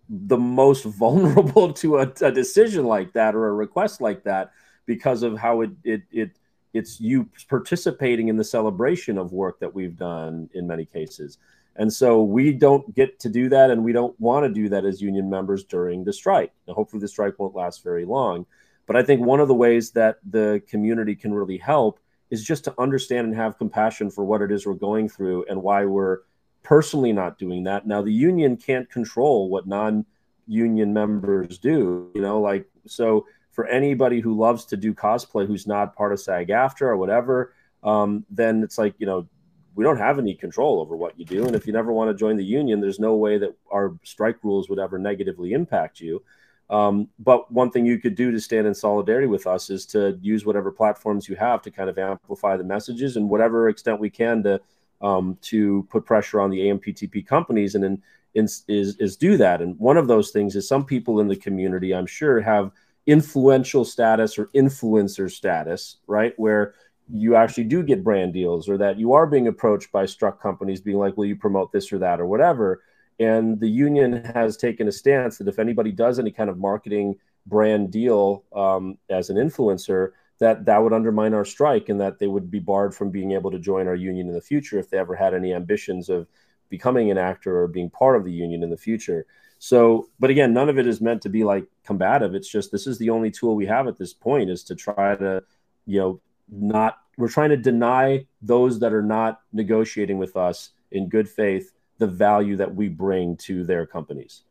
the 0.09 0.37
most 0.37 0.83
vulnerable 1.03 1.71
to 1.73 1.97
a, 1.99 2.11
a, 2.21 2.31
decision 2.31 2.85
like 2.85 3.13
that 3.13 3.35
or 3.35 3.47
a 3.47 3.53
request 3.53 4.01
like 4.01 4.23
that 4.23 4.51
because 4.85 5.21
of 5.23 5.37
how 5.37 5.61
it, 5.61 5.71
it 5.83 6.01
it 6.11 6.31
it's 6.73 6.99
you 6.99 7.29
participating 7.47 8.27
in 8.27 8.37
the 8.37 8.43
celebration 8.43 9.17
of 9.17 9.31
work 9.31 9.59
that 9.59 9.73
we've 9.73 9.97
done 9.97 10.49
in 10.53 10.67
many 10.67 10.85
cases 10.85 11.37
and 11.79 11.91
so 11.91 12.21
we 12.21 12.51
don't 12.51 12.93
get 12.93 13.19
to 13.21 13.29
do 13.29 13.47
that, 13.49 13.71
and 13.71 13.85
we 13.85 13.93
don't 13.93 14.19
want 14.19 14.45
to 14.45 14.53
do 14.53 14.67
that 14.67 14.83
as 14.83 15.01
union 15.01 15.29
members 15.29 15.63
during 15.63 16.03
the 16.03 16.11
strike. 16.11 16.51
Now, 16.67 16.73
hopefully, 16.73 16.99
the 16.99 17.07
strike 17.07 17.39
won't 17.39 17.55
last 17.55 17.85
very 17.85 18.03
long. 18.03 18.45
But 18.85 18.97
I 18.97 19.03
think 19.03 19.25
one 19.25 19.39
of 19.39 19.47
the 19.47 19.55
ways 19.55 19.91
that 19.91 20.17
the 20.29 20.61
community 20.67 21.15
can 21.15 21.33
really 21.33 21.57
help 21.57 22.01
is 22.31 22.43
just 22.43 22.65
to 22.65 22.73
understand 22.77 23.27
and 23.27 23.35
have 23.35 23.57
compassion 23.57 24.11
for 24.11 24.25
what 24.25 24.41
it 24.41 24.51
is 24.51 24.65
we're 24.65 24.73
going 24.73 25.07
through 25.07 25.45
and 25.49 25.63
why 25.63 25.85
we're 25.85 26.19
personally 26.63 27.13
not 27.13 27.37
doing 27.37 27.63
that. 27.63 27.87
Now, 27.87 28.01
the 28.01 28.13
union 28.13 28.57
can't 28.57 28.89
control 28.89 29.49
what 29.49 29.67
non 29.67 30.05
union 30.47 30.93
members 30.93 31.57
do, 31.59 32.11
you 32.15 32.21
know, 32.21 32.39
like, 32.39 32.67
so 32.85 33.25
for 33.51 33.67
anybody 33.67 34.19
who 34.19 34.37
loves 34.37 34.65
to 34.65 34.77
do 34.77 34.93
cosplay 34.93 35.45
who's 35.45 35.67
not 35.67 35.95
part 35.95 36.11
of 36.11 36.19
SAG 36.19 36.47
AFTRA 36.47 36.87
or 36.87 36.97
whatever, 36.97 37.53
um, 37.83 38.25
then 38.29 38.63
it's 38.63 38.77
like, 38.77 38.95
you 38.97 39.05
know, 39.05 39.27
we 39.75 39.83
don't 39.83 39.97
have 39.97 40.19
any 40.19 40.33
control 40.33 40.81
over 40.81 40.95
what 40.95 41.17
you 41.17 41.25
do. 41.25 41.45
And 41.45 41.55
if 41.55 41.65
you 41.65 41.73
never 41.73 41.93
want 41.93 42.09
to 42.09 42.13
join 42.13 42.35
the 42.35 42.43
union, 42.43 42.81
there's 42.81 42.99
no 42.99 43.15
way 43.15 43.37
that 43.37 43.55
our 43.71 43.95
strike 44.03 44.37
rules 44.43 44.69
would 44.69 44.79
ever 44.79 44.97
negatively 44.97 45.53
impact 45.53 45.99
you. 46.01 46.23
Um, 46.69 47.07
but 47.17 47.51
one 47.51 47.71
thing 47.71 47.85
you 47.85 47.97
could 47.97 48.15
do 48.15 48.31
to 48.31 48.39
stand 48.39 48.67
in 48.67 48.75
solidarity 48.75 49.27
with 49.27 49.47
us 49.47 49.69
is 49.69 49.85
to 49.87 50.19
use 50.21 50.45
whatever 50.45 50.71
platforms 50.71 51.27
you 51.27 51.35
have 51.35 51.61
to 51.63 51.71
kind 51.71 51.89
of 51.89 51.97
amplify 51.97 52.57
the 52.57 52.63
messages 52.63 53.15
and 53.15 53.29
whatever 53.29 53.69
extent 53.69 53.99
we 53.99 54.09
can 54.09 54.43
to 54.43 54.61
um, 55.01 55.37
to 55.41 55.87
put 55.89 56.05
pressure 56.05 56.41
on 56.41 56.49
the 56.49 56.59
AMPTP 56.59 57.25
companies 57.25 57.75
and 57.75 57.83
in, 57.83 58.01
is 58.35 58.63
is 58.67 59.17
do 59.17 59.37
that. 59.37 59.61
And 59.61 59.77
one 59.79 59.97
of 59.97 60.07
those 60.07 60.31
things 60.31 60.55
is 60.55 60.67
some 60.67 60.85
people 60.85 61.19
in 61.19 61.27
the 61.27 61.35
community, 61.35 61.93
I'm 61.93 62.05
sure, 62.05 62.41
have 62.41 62.71
influential 63.07 63.83
status 63.85 64.37
or 64.37 64.47
influencer 64.55 65.31
status, 65.31 65.97
right? 66.07 66.33
Where 66.37 66.75
you 67.11 67.35
actually 67.35 67.63
do 67.63 67.81
get 67.81 68.03
brand 68.03 68.33
deals 68.33 68.69
or 68.69 68.77
that 68.77 68.99
you 68.99 69.13
are 69.13 69.25
being 69.25 69.47
approached 69.47 69.91
by 69.91 70.05
struck 70.05 70.41
companies 70.41 70.79
being 70.79 70.99
like, 70.99 71.17
will 71.17 71.25
you 71.25 71.35
promote 71.35 71.71
this 71.71 71.91
or 71.91 71.97
that 71.97 72.19
or 72.19 72.27
whatever? 72.27 72.83
And 73.19 73.59
the 73.59 73.69
union 73.69 74.23
has 74.35 74.55
taken 74.57 74.87
a 74.87 74.91
stance 74.91 75.37
that 75.37 75.47
if 75.47 75.59
anybody 75.59 75.91
does 75.91 76.19
any 76.19 76.31
kind 76.31 76.49
of 76.49 76.57
marketing 76.57 77.15
brand 77.47 77.91
deal 77.91 78.43
um, 78.55 78.97
as 79.09 79.29
an 79.29 79.37
influencer, 79.37 80.11
that 80.39 80.65
that 80.65 80.81
would 80.81 80.93
undermine 80.93 81.33
our 81.33 81.45
strike 81.45 81.89
and 81.89 81.99
that 81.99 82.17
they 82.17 82.27
would 82.27 82.49
be 82.49 82.59
barred 82.59 82.95
from 82.95 83.11
being 83.11 83.33
able 83.33 83.51
to 83.51 83.59
join 83.59 83.87
our 83.87 83.95
union 83.95 84.27
in 84.27 84.33
the 84.33 84.41
future 84.41 84.79
if 84.79 84.89
they 84.89 84.97
ever 84.97 85.15
had 85.15 85.33
any 85.33 85.53
ambitions 85.53 86.09
of 86.09 86.27
becoming 86.69 87.11
an 87.11 87.17
actor 87.17 87.59
or 87.59 87.67
being 87.67 87.89
part 87.89 88.15
of 88.15 88.23
the 88.23 88.31
union 88.31 88.63
in 88.63 88.69
the 88.69 88.77
future. 88.77 89.25
So, 89.59 90.09
but 90.19 90.29
again, 90.29 90.53
none 90.53 90.69
of 90.69 90.79
it 90.79 90.87
is 90.87 91.01
meant 91.01 91.21
to 91.23 91.29
be 91.29 91.43
like 91.43 91.65
combative. 91.83 92.33
It's 92.33 92.49
just 92.49 92.71
this 92.71 92.87
is 92.87 92.97
the 92.97 93.09
only 93.09 93.31
tool 93.31 93.55
we 93.55 93.65
have 93.65 93.87
at 93.87 93.97
this 93.97 94.13
point 94.13 94.49
is 94.49 94.63
to 94.65 94.75
try 94.75 95.15
to, 95.15 95.43
you 95.85 95.99
know, 95.99 96.21
not 96.49 96.97
we're 97.17 97.27
trying 97.27 97.49
to 97.49 97.57
deny 97.57 98.25
those 98.41 98.79
that 98.79 98.93
are 98.93 99.03
not 99.03 99.41
negotiating 99.51 100.17
with 100.17 100.37
us 100.37 100.71
in 100.91 101.09
good 101.09 101.27
faith 101.27 101.73
the 101.97 102.07
value 102.07 102.55
that 102.55 102.73
we 102.73 102.87
bring 102.87 103.35
to 103.35 103.65
their 103.65 103.85
companies. 103.85 104.43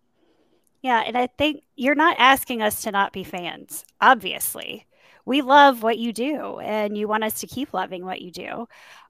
Yeah, 0.82 1.02
and 1.04 1.16
I 1.16 1.26
think 1.26 1.62
you're 1.74 1.94
not 1.94 2.16
asking 2.18 2.60
us 2.60 2.82
to 2.82 2.92
not 2.92 3.12
be 3.12 3.24
fans, 3.24 3.86
obviously. 4.00 4.86
We 5.28 5.42
love 5.42 5.82
what 5.82 5.98
you 5.98 6.14
do, 6.14 6.58
and 6.58 6.96
you 6.96 7.06
want 7.06 7.22
us 7.22 7.40
to 7.40 7.46
keep 7.46 7.74
loving 7.74 8.02
what 8.02 8.22
you 8.22 8.30
do. 8.30 8.66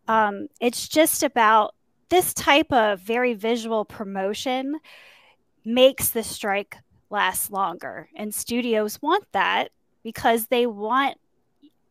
Um, 0.08 0.48
it's 0.60 0.88
just 0.88 1.22
about 1.22 1.76
this 2.08 2.34
type 2.34 2.72
of 2.72 2.98
very 2.98 3.34
visual 3.34 3.84
promotion 3.84 4.80
makes 5.64 6.10
the 6.10 6.24
strike 6.24 6.76
last 7.08 7.52
longer. 7.52 8.08
And 8.16 8.34
studios 8.34 9.00
want 9.00 9.26
that 9.30 9.68
because 10.02 10.46
they 10.46 10.66
want 10.66 11.18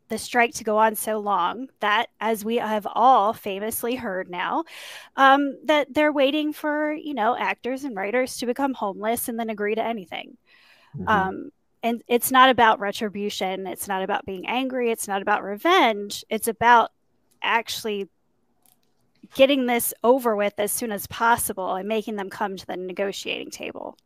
the 0.09 0.17
strike 0.17 0.55
to 0.55 0.65
go 0.65 0.77
on 0.77 0.95
so 0.95 1.19
long 1.19 1.69
that, 1.79 2.07
as 2.19 2.43
we 2.43 2.57
have 2.57 2.85
all 2.85 3.31
famously 3.31 3.95
heard 3.95 4.29
now, 4.29 4.65
um, 5.15 5.55
that 5.63 5.93
they're 5.93 6.11
waiting 6.11 6.51
for 6.51 6.91
you 6.91 7.13
know 7.13 7.33
actors 7.37 7.85
and 7.85 7.95
writers 7.95 8.35
to 8.39 8.45
become 8.45 8.73
homeless 8.73 9.29
and 9.29 9.39
then 9.39 9.49
agree 9.49 9.75
to 9.75 9.83
anything. 9.85 10.35
Mm-hmm. 10.97 11.07
Um, 11.07 11.51
and 11.88 12.04
it's 12.08 12.32
not 12.32 12.50
about 12.50 12.82
retribution. 12.82 13.65
It's 13.65 13.88
not 13.88 14.04
about 14.04 14.26
being 14.26 14.45
angry. 14.45 14.91
It's 14.91 15.08
not 15.08 15.21
about 15.21 15.41
revenge. 15.41 16.26
It's 16.30 16.50
about 16.50 16.91
actually 17.41 18.10
getting 19.36 19.67
this 19.67 19.93
over 20.04 20.36
with 20.36 20.54
as 20.58 20.71
soon 20.73 20.91
as 20.91 21.08
possible 21.08 21.76
and 21.76 21.88
making 21.88 22.17
them 22.17 22.30
come 22.30 22.58
to 22.58 22.67
the 22.67 22.76
negotiating 22.76 23.52
table. 23.52 23.97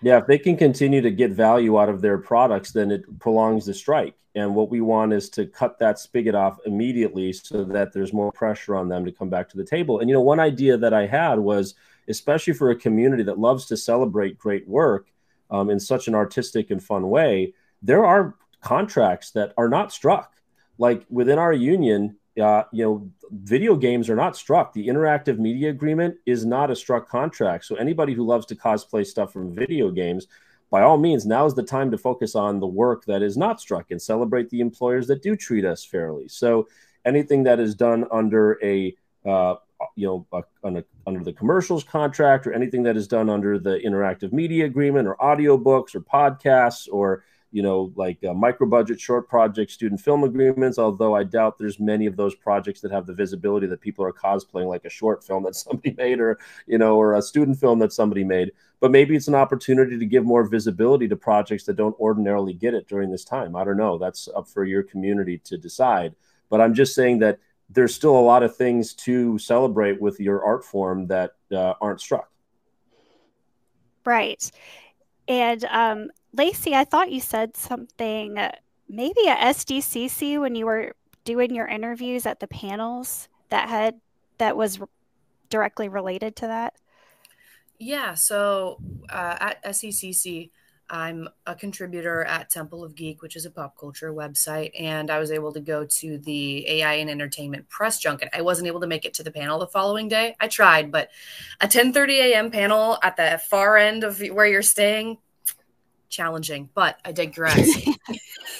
Yeah, 0.00 0.18
if 0.18 0.28
they 0.28 0.38
can 0.38 0.56
continue 0.56 1.00
to 1.00 1.10
get 1.10 1.32
value 1.32 1.80
out 1.80 1.88
of 1.88 2.00
their 2.00 2.18
products, 2.18 2.70
then 2.70 2.92
it 2.92 3.18
prolongs 3.18 3.66
the 3.66 3.74
strike. 3.74 4.14
And 4.36 4.54
what 4.54 4.70
we 4.70 4.80
want 4.80 5.12
is 5.12 5.28
to 5.30 5.46
cut 5.46 5.76
that 5.80 5.98
spigot 5.98 6.36
off 6.36 6.58
immediately 6.66 7.32
so 7.32 7.64
that 7.64 7.92
there's 7.92 8.12
more 8.12 8.30
pressure 8.30 8.76
on 8.76 8.88
them 8.88 9.04
to 9.04 9.10
come 9.10 9.28
back 9.28 9.48
to 9.48 9.56
the 9.56 9.64
table. 9.64 9.98
And, 9.98 10.08
you 10.08 10.14
know, 10.14 10.20
one 10.20 10.38
idea 10.38 10.76
that 10.76 10.94
I 10.94 11.06
had 11.06 11.40
was, 11.40 11.74
especially 12.06 12.52
for 12.52 12.70
a 12.70 12.76
community 12.76 13.24
that 13.24 13.40
loves 13.40 13.66
to 13.66 13.76
celebrate 13.76 14.38
great 14.38 14.68
work 14.68 15.08
um, 15.50 15.70
in 15.70 15.80
such 15.80 16.08
an 16.08 16.14
artistic 16.14 16.70
and 16.70 16.82
fun 16.82 17.08
way, 17.08 17.54
there 17.82 18.04
are 18.04 18.34
contracts 18.60 19.30
that 19.32 19.52
are 19.56 19.68
not 19.68 19.92
struck. 19.92 20.34
Like 20.78 21.04
within 21.10 21.38
our 21.38 21.52
union, 21.52 22.16
uh, 22.40 22.64
you 22.72 22.84
know, 22.84 23.10
video 23.30 23.76
games 23.76 24.08
are 24.08 24.16
not 24.16 24.36
struck. 24.36 24.72
The 24.72 24.86
interactive 24.86 25.38
media 25.38 25.70
agreement 25.70 26.16
is 26.26 26.44
not 26.44 26.70
a 26.70 26.76
struck 26.76 27.08
contract. 27.08 27.64
So 27.64 27.74
anybody 27.76 28.14
who 28.14 28.24
loves 28.24 28.46
to 28.46 28.54
cosplay 28.54 29.06
stuff 29.06 29.32
from 29.32 29.54
video 29.54 29.90
games, 29.90 30.26
by 30.70 30.82
all 30.82 30.98
means, 30.98 31.26
now 31.26 31.46
is 31.46 31.54
the 31.54 31.62
time 31.62 31.90
to 31.90 31.98
focus 31.98 32.34
on 32.34 32.60
the 32.60 32.66
work 32.66 33.04
that 33.06 33.22
is 33.22 33.36
not 33.36 33.60
struck 33.60 33.90
and 33.90 34.00
celebrate 34.00 34.50
the 34.50 34.60
employers 34.60 35.06
that 35.06 35.22
do 35.22 35.34
treat 35.34 35.64
us 35.64 35.84
fairly. 35.84 36.28
So 36.28 36.68
anything 37.04 37.42
that 37.44 37.58
is 37.58 37.74
done 37.74 38.06
under 38.12 38.58
a 38.62 38.94
uh, 39.28 39.56
you 39.94 40.06
know 40.06 40.44
a, 40.64 40.82
under 41.06 41.24
the 41.24 41.32
commercials 41.32 41.84
contract 41.84 42.46
or 42.46 42.52
anything 42.52 42.82
that 42.82 42.96
is 42.96 43.06
done 43.06 43.30
under 43.30 43.58
the 43.58 43.78
interactive 43.78 44.32
media 44.32 44.64
agreement 44.64 45.06
or 45.06 45.16
audiobooks 45.16 45.94
or 45.94 46.00
podcasts 46.00 46.88
or 46.90 47.24
you 47.50 47.62
know, 47.62 47.92
like 47.96 48.22
uh, 48.24 48.34
micro 48.34 48.66
budget, 48.66 49.00
short 49.00 49.28
project, 49.28 49.70
student 49.70 50.00
film 50.00 50.22
agreements. 50.22 50.78
Although 50.78 51.14
I 51.14 51.24
doubt 51.24 51.56
there's 51.56 51.80
many 51.80 52.06
of 52.06 52.16
those 52.16 52.34
projects 52.34 52.80
that 52.82 52.92
have 52.92 53.06
the 53.06 53.14
visibility 53.14 53.66
that 53.66 53.80
people 53.80 54.04
are 54.04 54.12
cosplaying, 54.12 54.66
like 54.66 54.84
a 54.84 54.90
short 54.90 55.24
film 55.24 55.44
that 55.44 55.54
somebody 55.54 55.94
made, 55.96 56.20
or 56.20 56.38
you 56.66 56.78
know, 56.78 56.96
or 56.96 57.14
a 57.14 57.22
student 57.22 57.58
film 57.58 57.78
that 57.78 57.92
somebody 57.92 58.24
made. 58.24 58.52
But 58.80 58.90
maybe 58.90 59.16
it's 59.16 59.28
an 59.28 59.34
opportunity 59.34 59.98
to 59.98 60.06
give 60.06 60.24
more 60.24 60.44
visibility 60.44 61.08
to 61.08 61.16
projects 61.16 61.64
that 61.64 61.76
don't 61.76 61.98
ordinarily 61.98 62.52
get 62.52 62.74
it 62.74 62.86
during 62.86 63.10
this 63.10 63.24
time. 63.24 63.56
I 63.56 63.64
don't 63.64 63.76
know. 63.76 63.98
That's 63.98 64.28
up 64.36 64.46
for 64.48 64.64
your 64.64 64.82
community 64.82 65.38
to 65.44 65.56
decide. 65.56 66.14
But 66.50 66.60
I'm 66.60 66.74
just 66.74 66.94
saying 66.94 67.18
that 67.20 67.38
there's 67.70 67.94
still 67.94 68.18
a 68.18 68.20
lot 68.20 68.42
of 68.42 68.56
things 68.56 68.94
to 68.94 69.38
celebrate 69.38 70.00
with 70.00 70.20
your 70.20 70.44
art 70.44 70.64
form 70.64 71.06
that 71.08 71.32
uh, 71.52 71.74
aren't 71.80 72.00
struck. 72.00 72.30
Right. 74.04 74.50
And 75.26 75.64
um, 75.64 76.10
Lacey, 76.32 76.74
I 76.74 76.84
thought 76.84 77.12
you 77.12 77.20
said 77.20 77.56
something 77.56 78.38
uh, 78.38 78.52
maybe 78.88 79.28
at 79.28 79.54
SDCC 79.56 80.40
when 80.40 80.54
you 80.54 80.64
were 80.64 80.94
doing 81.24 81.54
your 81.54 81.66
interviews 81.66 82.24
at 82.24 82.40
the 82.40 82.46
panels 82.46 83.28
that 83.50 83.68
had 83.68 84.00
that 84.38 84.56
was 84.56 84.78
directly 85.50 85.88
related 85.88 86.36
to 86.36 86.46
that. 86.46 86.74
Yeah, 87.78 88.14
so 88.14 88.78
uh, 89.08 89.36
at 89.40 89.64
SDCC, 89.64 90.50
I'm 90.90 91.28
a 91.46 91.54
contributor 91.54 92.24
at 92.24 92.50
Temple 92.50 92.82
of 92.82 92.94
Geek, 92.94 93.22
which 93.22 93.36
is 93.36 93.44
a 93.44 93.50
pop 93.50 93.78
culture 93.78 94.12
website, 94.12 94.70
and 94.78 95.10
I 95.10 95.18
was 95.18 95.30
able 95.30 95.52
to 95.52 95.60
go 95.60 95.84
to 95.84 96.18
the 96.18 96.68
AI 96.68 96.94
and 96.94 97.10
entertainment 97.10 97.68
press 97.68 98.00
junket. 98.00 98.28
I 98.32 98.40
wasn't 98.40 98.68
able 98.68 98.80
to 98.80 98.86
make 98.86 99.04
it 99.04 99.14
to 99.14 99.22
the 99.22 99.30
panel 99.30 99.58
the 99.58 99.66
following 99.66 100.08
day. 100.08 100.36
I 100.40 100.48
tried, 100.48 100.90
but 100.90 101.10
a 101.60 101.68
10:30 101.68 102.20
a.m. 102.20 102.50
panel 102.50 102.98
at 103.02 103.16
the 103.16 103.40
far 103.48 103.76
end 103.76 104.04
of 104.04 104.20
where 104.20 104.46
you're 104.46 104.62
staying, 104.62 105.18
challenging, 106.08 106.70
but 106.74 106.98
I 107.04 107.12
digress. 107.12 107.68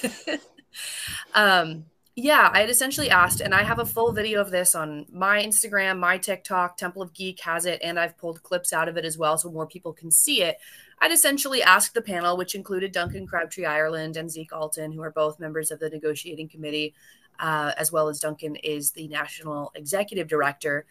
um, 1.33 1.85
yeah, 2.19 2.49
I 2.53 2.59
had 2.59 2.69
essentially 2.69 3.09
asked, 3.09 3.39
and 3.39 3.55
I 3.55 3.63
have 3.63 3.79
a 3.79 3.85
full 3.85 4.11
video 4.11 4.41
of 4.41 4.51
this 4.51 4.75
on 4.75 5.05
my 5.09 5.41
Instagram, 5.41 5.99
my 5.99 6.17
TikTok, 6.17 6.75
Temple 6.75 7.01
of 7.01 7.13
Geek 7.13 7.39
has 7.39 7.65
it, 7.65 7.79
and 7.81 7.97
I've 7.97 8.17
pulled 8.17 8.43
clips 8.43 8.73
out 8.73 8.89
of 8.89 8.97
it 8.97 9.05
as 9.05 9.17
well 9.17 9.37
so 9.37 9.49
more 9.49 9.65
people 9.65 9.93
can 9.93 10.11
see 10.11 10.43
it. 10.43 10.57
I'd 10.99 11.13
essentially 11.13 11.63
asked 11.63 11.93
the 11.93 12.01
panel, 12.01 12.35
which 12.35 12.55
included 12.55 12.91
Duncan 12.91 13.25
Crabtree 13.25 13.63
Ireland 13.63 14.17
and 14.17 14.29
Zeke 14.29 14.51
Alton, 14.51 14.91
who 14.91 15.01
are 15.01 15.11
both 15.11 15.39
members 15.39 15.71
of 15.71 15.79
the 15.79 15.89
negotiating 15.89 16.49
committee, 16.49 16.93
uh, 17.39 17.71
as 17.77 17.89
well 17.89 18.09
as 18.09 18.19
Duncan 18.19 18.57
is 18.57 18.91
the 18.91 19.07
national 19.07 19.71
executive 19.73 20.27
director. 20.27 20.85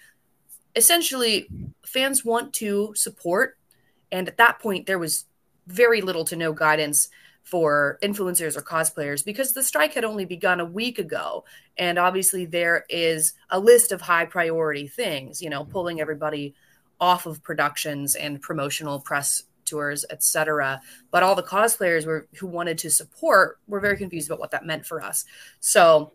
Essentially, 0.75 1.47
fans 1.85 2.25
want 2.25 2.55
to 2.55 2.95
support, 2.95 3.59
and 4.11 4.29
at 4.29 4.38
that 4.38 4.61
point, 4.61 4.87
there 4.87 4.99
was 4.99 5.27
very 5.67 6.01
little 6.01 6.25
to 6.25 6.37
no 6.37 6.55
guidance 6.55 7.11
for 7.49 7.99
influencers 8.03 8.59
or 8.59 8.61
cosplayers 8.61 9.25
because 9.25 9.55
the 9.55 9.63
strike 9.63 9.95
had 9.95 10.05
only 10.05 10.27
begun 10.27 10.61
a 10.61 10.65
week 10.67 10.99
ago. 10.99 11.47
And 11.79 11.99
obviously 11.99 12.45
there 12.45 12.85
is 12.91 13.33
a 13.49 13.59
list 13.59 13.91
of 13.91 14.03
high 14.03 14.27
priority 14.27 14.87
things 14.87 15.41
you 15.41 15.49
know 15.49 15.65
pulling 15.65 15.99
everybody 15.99 16.55
off 17.01 17.25
of 17.25 17.43
productions 17.43 18.15
and 18.17 18.43
promotional 18.43 19.01
press 19.01 19.45
tours 19.65 20.05
etc 20.11 20.81
but 21.11 21.23
all 21.23 21.35
the 21.35 21.43
cosplayers 21.43 22.05
were 22.05 22.27
who 22.39 22.47
wanted 22.47 22.77
to 22.79 22.91
support 22.91 23.59
were 23.67 23.81
very 23.81 23.97
confused 23.97 24.29
about 24.29 24.41
what 24.41 24.51
that 24.51 24.67
meant 24.67 24.85
for 24.85 25.03
us. 25.03 25.25
So 25.61 26.13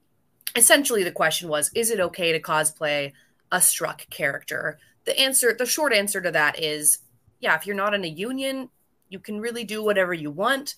essentially 0.55 1.03
the 1.03 1.11
question 1.11 1.49
was 1.49 1.71
is 1.73 1.89
it 1.89 1.99
okay 1.99 2.31
to 2.31 2.39
cosplay 2.39 3.11
a 3.51 3.59
struck 3.59 4.07
character? 4.11 4.77
The 5.05 5.19
answer 5.19 5.55
the 5.57 5.65
short 5.65 5.93
answer 5.93 6.21
to 6.21 6.29
that 6.29 6.59
is 6.59 6.99
yeah 7.39 7.55
if 7.55 7.65
you're 7.65 7.75
not 7.75 7.95
in 7.95 8.03
a 8.03 8.07
union 8.07 8.69
you 9.09 9.19
can 9.19 9.39
really 9.39 9.63
do 9.63 9.83
whatever 9.83 10.13
you 10.13 10.29
want. 10.29 10.75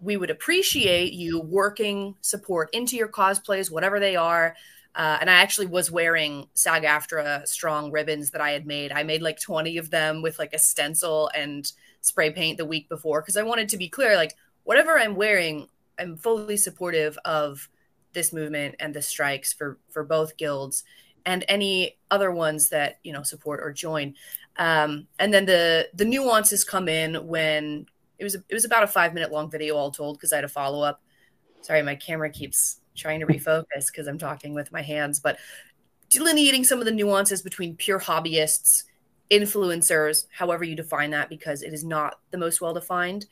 We 0.00 0.16
would 0.16 0.30
appreciate 0.30 1.12
you 1.12 1.40
working 1.40 2.14
support 2.20 2.70
into 2.72 2.96
your 2.96 3.08
cosplays, 3.08 3.70
whatever 3.70 4.00
they 4.00 4.16
are. 4.16 4.56
Uh, 4.94 5.18
and 5.20 5.30
I 5.30 5.34
actually 5.34 5.66
was 5.66 5.90
wearing 5.90 6.48
SAG 6.54 6.82
AFTRA 6.82 7.46
strong 7.46 7.92
ribbons 7.92 8.30
that 8.30 8.40
I 8.40 8.50
had 8.50 8.66
made. 8.66 8.92
I 8.92 9.02
made 9.02 9.22
like 9.22 9.40
20 9.40 9.76
of 9.78 9.90
them 9.90 10.20
with 10.22 10.38
like 10.38 10.52
a 10.52 10.58
stencil 10.58 11.30
and 11.34 11.70
spray 12.00 12.30
paint 12.30 12.58
the 12.58 12.64
week 12.64 12.88
before 12.88 13.20
because 13.20 13.36
I 13.36 13.42
wanted 13.42 13.68
to 13.68 13.76
be 13.76 13.88
clear 13.88 14.16
like, 14.16 14.34
whatever 14.64 14.98
I'm 14.98 15.14
wearing, 15.14 15.68
I'm 15.98 16.16
fully 16.16 16.56
supportive 16.56 17.16
of 17.24 17.68
this 18.12 18.32
movement 18.32 18.74
and 18.80 18.94
the 18.94 19.02
strikes 19.02 19.52
for 19.52 19.78
for 19.88 20.02
both 20.02 20.36
guilds 20.36 20.84
and 21.26 21.44
any 21.48 21.96
other 22.10 22.30
ones 22.32 22.70
that 22.70 22.98
you 23.04 23.12
know 23.12 23.22
support 23.22 23.60
or 23.62 23.72
join 23.72 24.14
um, 24.56 25.06
and 25.18 25.32
then 25.32 25.46
the 25.46 25.88
the 25.94 26.04
nuances 26.04 26.64
come 26.64 26.88
in 26.88 27.26
when 27.26 27.86
it 28.20 28.24
was 28.24 28.34
it 28.34 28.54
was 28.54 28.66
about 28.66 28.84
a 28.84 28.86
five 28.86 29.14
minute 29.14 29.32
long 29.32 29.50
video 29.50 29.76
all 29.76 29.90
told 29.90 30.18
because 30.18 30.32
I 30.32 30.36
had 30.36 30.44
a 30.44 30.48
follow 30.48 30.82
up. 30.82 31.02
Sorry, 31.62 31.82
my 31.82 31.94
camera 31.94 32.30
keeps 32.30 32.80
trying 32.94 33.20
to 33.20 33.26
refocus 33.26 33.86
because 33.86 34.06
I'm 34.06 34.18
talking 34.18 34.54
with 34.54 34.70
my 34.70 34.82
hands, 34.82 35.18
but 35.18 35.38
delineating 36.10 36.64
some 36.64 36.78
of 36.78 36.84
the 36.84 36.92
nuances 36.92 37.40
between 37.40 37.76
pure 37.76 37.98
hobbyists, 37.98 38.84
influencers, 39.30 40.26
however 40.30 40.64
you 40.64 40.76
define 40.76 41.10
that, 41.10 41.28
because 41.28 41.62
it 41.62 41.72
is 41.72 41.82
not 41.82 42.20
the 42.30 42.38
most 42.38 42.60
well 42.60 42.74
defined, 42.74 43.26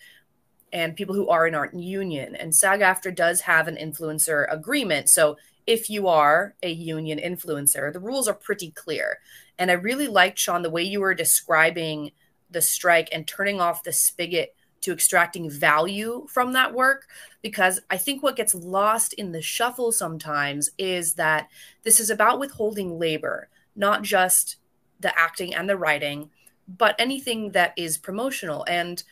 and 0.73 0.97
people 0.97 1.15
who 1.15 1.29
are 1.29 1.47
in 1.47 1.55
art 1.55 1.75
union. 1.75 2.35
And 2.35 2.55
SAG 2.55 2.81
AFTRA 2.81 3.15
does 3.15 3.43
have 3.43 3.69
an 3.69 3.77
influencer 3.77 4.47
agreement. 4.51 5.11
So 5.11 5.37
if 5.67 5.91
you 5.91 6.09
are 6.09 6.55
a 6.63 6.71
union 6.71 7.19
influencer, 7.19 7.93
the 7.93 8.01
rules 8.01 8.27
are 8.27 8.35
pretty 8.35 8.71
clear. 8.71 9.19
And 9.59 9.71
I 9.71 9.75
really 9.75 10.07
liked, 10.07 10.39
Shaan, 10.39 10.63
the 10.63 10.71
way 10.71 10.83
you 10.83 11.01
were 11.01 11.15
describing 11.15 12.13
the 12.51 12.63
strike 12.63 13.11
and 13.13 13.27
turning 13.27 13.61
off 13.61 13.83
the 13.83 13.93
spigot 13.93 14.55
to 14.81 14.93
extracting 14.93 15.51
value 15.51 16.27
from 16.29 16.53
that 16.53 16.73
work 16.73 17.09
because 17.43 17.81
I 17.91 17.97
think 17.97 18.23
what 18.23 18.37
gets 18.37 18.55
lost 18.55 19.13
in 19.15 19.33
the 19.33 19.43
shuffle 19.43 19.93
sometimes 19.93 20.71
is 20.79 21.15
that 21.15 21.49
this 21.83 22.01
is 22.01 22.11
about 22.11 22.39
withholding 22.39 22.99
labor, 22.99 23.49
not 23.75 24.03
just 24.03 24.57
the 25.01 25.17
acting 25.19 25.55
and 25.55 25.69
the 25.69 25.77
writing, 25.77 26.31
but 26.69 26.95
anything 26.99 27.53
that 27.53 27.73
is 27.77 27.99
promotional. 27.99 28.65
And 28.69 29.03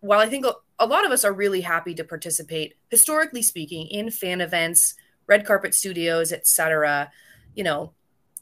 while 0.00 0.20
I 0.20 0.28
think 0.28 0.46
a 0.78 0.86
lot 0.86 1.04
of 1.04 1.12
us 1.12 1.24
are 1.24 1.32
really 1.32 1.60
happy 1.60 1.94
to 1.94 2.04
participate, 2.04 2.74
historically 2.88 3.42
speaking, 3.42 3.86
in 3.88 4.10
fan 4.10 4.40
events, 4.40 4.94
red 5.26 5.46
carpet 5.46 5.74
studios, 5.74 6.32
etc., 6.32 7.10
you 7.54 7.62
know, 7.62 7.92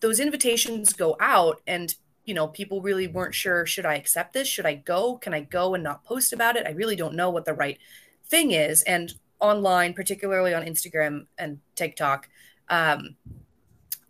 those 0.01 0.21
invitations 0.21 0.93
go 0.93 1.17
out 1.21 1.61
and 1.67 1.95
you 2.29 2.35
know, 2.35 2.47
people 2.47 2.83
really 2.83 3.07
weren't 3.07 3.35
sure 3.35 3.64
should 3.64 3.87
I 3.87 3.95
accept 3.95 4.35
this? 4.35 4.47
Should 4.47 4.66
I 4.66 4.74
go? 4.74 5.16
Can 5.16 5.33
I 5.33 5.41
go 5.41 5.74
and 5.74 5.83
not 5.83 6.05
post 6.05 6.35
about 6.35 6.57
it? 6.57 6.66
I 6.66 6.72
really 6.72 6.95
don't 6.95 7.14
know 7.14 7.31
what 7.31 7.47
the 7.47 7.55
right 7.55 7.79
thing 8.26 8.53
is. 8.53 8.83
And 8.83 9.14
online, 9.41 9.95
particularly 9.95 10.53
on 10.53 10.62
Instagram 10.62 11.26
and 11.39 11.59
TikTok, 11.74 12.29
um, 12.68 13.16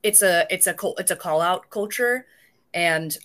it's 0.03 0.23
a 0.23 0.49
it's 0.51 0.67
a 0.67 0.75
it's 0.99 1.13
a 1.13 1.17
call 1.17 1.41
out 1.41 1.71
culture, 1.71 2.27
and 2.75 3.17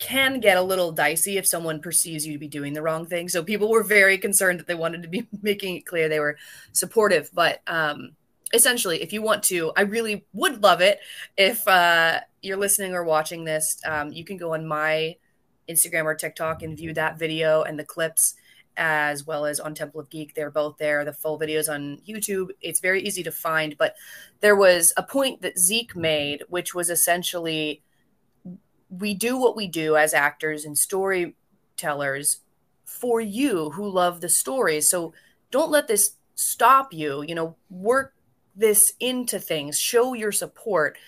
can 0.00 0.40
get 0.40 0.56
a 0.56 0.62
little 0.62 0.90
dicey 0.90 1.38
if 1.38 1.46
someone 1.46 1.80
perceives 1.80 2.26
you 2.26 2.32
to 2.32 2.38
be 2.40 2.48
doing 2.48 2.72
the 2.72 2.82
wrong 2.82 3.06
thing. 3.06 3.28
So 3.28 3.44
people 3.44 3.70
were 3.70 3.84
very 3.84 4.18
concerned 4.18 4.58
that 4.58 4.66
they 4.66 4.74
wanted 4.74 5.02
to 5.02 5.08
be 5.08 5.28
making 5.42 5.76
it 5.76 5.86
clear 5.86 6.08
they 6.08 6.18
were 6.18 6.38
supportive. 6.72 7.30
But 7.32 7.62
um, 7.68 8.16
essentially, 8.52 9.02
if 9.02 9.12
you 9.12 9.22
want 9.22 9.42
to, 9.44 9.72
I 9.76 9.82
really 9.82 10.24
would 10.32 10.62
love 10.62 10.80
it 10.80 11.00
if 11.36 11.66
uh, 11.66 12.20
you're 12.42 12.56
listening 12.56 12.94
or 12.94 13.04
watching 13.04 13.44
this. 13.44 13.80
Um, 13.84 14.12
you 14.12 14.24
can 14.24 14.36
go 14.36 14.54
on 14.54 14.66
my 14.66 15.16
Instagram 15.68 16.04
or 16.04 16.14
TikTok 16.14 16.62
and 16.62 16.76
view 16.76 16.92
that 16.94 17.18
video 17.18 17.62
and 17.62 17.78
the 17.78 17.84
clips 17.84 18.34
as 18.76 19.26
well 19.26 19.44
as 19.44 19.60
on 19.60 19.74
Temple 19.74 20.00
of 20.00 20.10
Geek. 20.10 20.34
They're 20.34 20.50
both 20.50 20.78
there. 20.78 21.04
The 21.04 21.12
full 21.12 21.38
videos 21.38 21.72
on 21.72 21.98
YouTube. 22.08 22.50
It's 22.60 22.80
very 22.80 23.02
easy 23.02 23.22
to 23.22 23.32
find. 23.32 23.76
But 23.76 23.94
there 24.40 24.56
was 24.56 24.92
a 24.96 25.02
point 25.02 25.42
that 25.42 25.58
Zeke 25.58 25.94
made, 25.94 26.44
which 26.48 26.74
was 26.74 26.90
essentially 26.90 27.82
we 28.88 29.14
do 29.14 29.38
what 29.38 29.56
we 29.56 29.66
do 29.68 29.96
as 29.96 30.14
actors 30.14 30.64
and 30.64 30.76
storytellers 30.76 32.40
for 32.84 33.20
you 33.20 33.70
who 33.70 33.88
love 33.88 34.20
the 34.20 34.28
stories. 34.28 34.88
So 34.88 35.12
don't 35.50 35.70
let 35.70 35.88
this 35.88 36.12
stop 36.34 36.92
you. 36.92 37.22
You 37.22 37.34
know, 37.34 37.56
work 37.70 38.14
this 38.54 38.92
into 39.00 39.38
things, 39.38 39.78
show 39.78 40.14
your 40.14 40.32
support. 40.32 40.98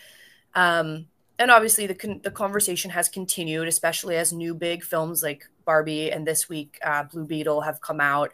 Um, 0.55 1.07
and 1.38 1.51
obviously, 1.51 1.86
the 1.86 1.95
con- 1.95 2.20
the 2.22 2.30
conversation 2.30 2.90
has 2.90 3.09
continued, 3.09 3.68
especially 3.68 4.16
as 4.16 4.32
new 4.32 4.55
big 4.55 4.84
films 4.84 5.22
like 5.22 5.49
Barbie 5.64 6.12
and 6.12 6.26
this 6.26 6.49
week 6.49 6.78
uh, 6.84 7.05
Blue 7.05 7.26
Beetle 7.26 7.62
have 7.62 7.80
come 7.80 8.01
out. 8.01 8.32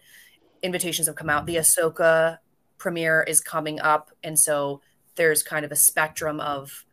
Invitations 0.62 1.06
have 1.06 1.16
come 1.16 1.30
out. 1.30 1.46
The 1.46 1.56
Ahsoka 1.56 2.38
premiere 2.76 3.22
is 3.22 3.40
coming 3.40 3.80
up, 3.80 4.11
and 4.22 4.38
so 4.38 4.82
there's 5.16 5.42
kind 5.42 5.64
of 5.64 5.72
a 5.72 5.76
spectrum 5.76 6.40
of 6.40 6.84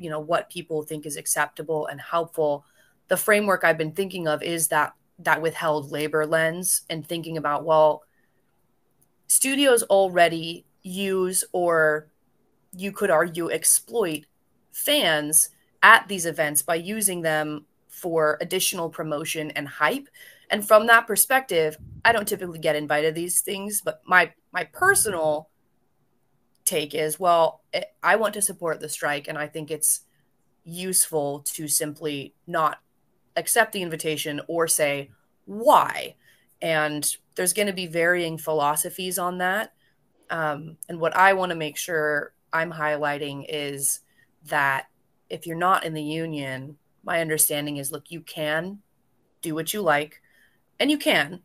you 0.00 0.10
know 0.10 0.20
what 0.20 0.50
people 0.50 0.82
think 0.82 1.06
is 1.06 1.16
acceptable 1.16 1.86
and 1.86 2.00
helpful 2.00 2.64
the 3.08 3.16
framework 3.16 3.64
i've 3.64 3.78
been 3.78 3.92
thinking 3.92 4.26
of 4.26 4.42
is 4.42 4.68
that 4.68 4.94
that 5.18 5.42
withheld 5.42 5.90
labor 5.90 6.26
lens 6.26 6.82
and 6.88 7.06
thinking 7.06 7.36
about 7.36 7.64
well 7.64 8.02
studios 9.26 9.82
already 9.84 10.64
use 10.82 11.44
or 11.52 12.08
you 12.72 12.92
could 12.92 13.10
argue 13.10 13.50
exploit 13.50 14.26
fans 14.72 15.50
at 15.82 16.06
these 16.08 16.26
events 16.26 16.62
by 16.62 16.74
using 16.74 17.22
them 17.22 17.66
for 17.88 18.38
additional 18.40 18.88
promotion 18.88 19.50
and 19.52 19.66
hype. 19.66 20.08
And 20.50 20.66
from 20.66 20.86
that 20.86 21.06
perspective 21.06 21.76
i 22.04 22.12
don't 22.12 22.26
typically 22.26 22.58
get 22.58 22.74
invited 22.74 23.14
to 23.14 23.20
these 23.20 23.40
things 23.40 23.82
but 23.82 24.00
my 24.04 24.32
my 24.52 24.64
personal 24.64 25.48
take 26.64 26.94
is 26.94 27.20
well 27.20 27.60
eh, 27.72 27.82
i 28.02 28.16
want 28.16 28.34
to 28.34 28.42
support 28.42 28.80
the 28.80 28.88
strike 28.88 29.28
and 29.28 29.36
i 29.38 29.46
think 29.46 29.70
it's 29.70 30.00
useful 30.64 31.40
to 31.40 31.68
simply 31.68 32.34
not 32.46 32.78
accept 33.36 33.72
the 33.72 33.82
invitation 33.82 34.40
or 34.48 34.68
say 34.68 35.10
why. 35.44 36.14
And 36.62 37.08
there's 37.34 37.52
going 37.52 37.66
to 37.66 37.72
be 37.72 37.86
varying 37.86 38.38
philosophies 38.38 39.18
on 39.18 39.38
that 39.38 39.72
um, 40.30 40.76
and 40.88 41.00
what 41.00 41.16
i 41.16 41.32
want 41.32 41.50
to 41.50 41.56
make 41.56 41.76
sure 41.76 42.32
i'm 42.52 42.72
highlighting 42.72 43.44
is 43.48 44.00
that 44.46 44.86
if 45.28 45.46
you're 45.46 45.56
not 45.56 45.84
in 45.84 45.94
the 45.94 46.02
union 46.02 46.76
my 47.04 47.20
understanding 47.20 47.76
is 47.76 47.92
look 47.92 48.10
you 48.10 48.20
can 48.20 48.78
do 49.42 49.54
what 49.54 49.72
you 49.72 49.80
like 49.80 50.20
and 50.78 50.90
you 50.90 50.98
can. 50.98 51.40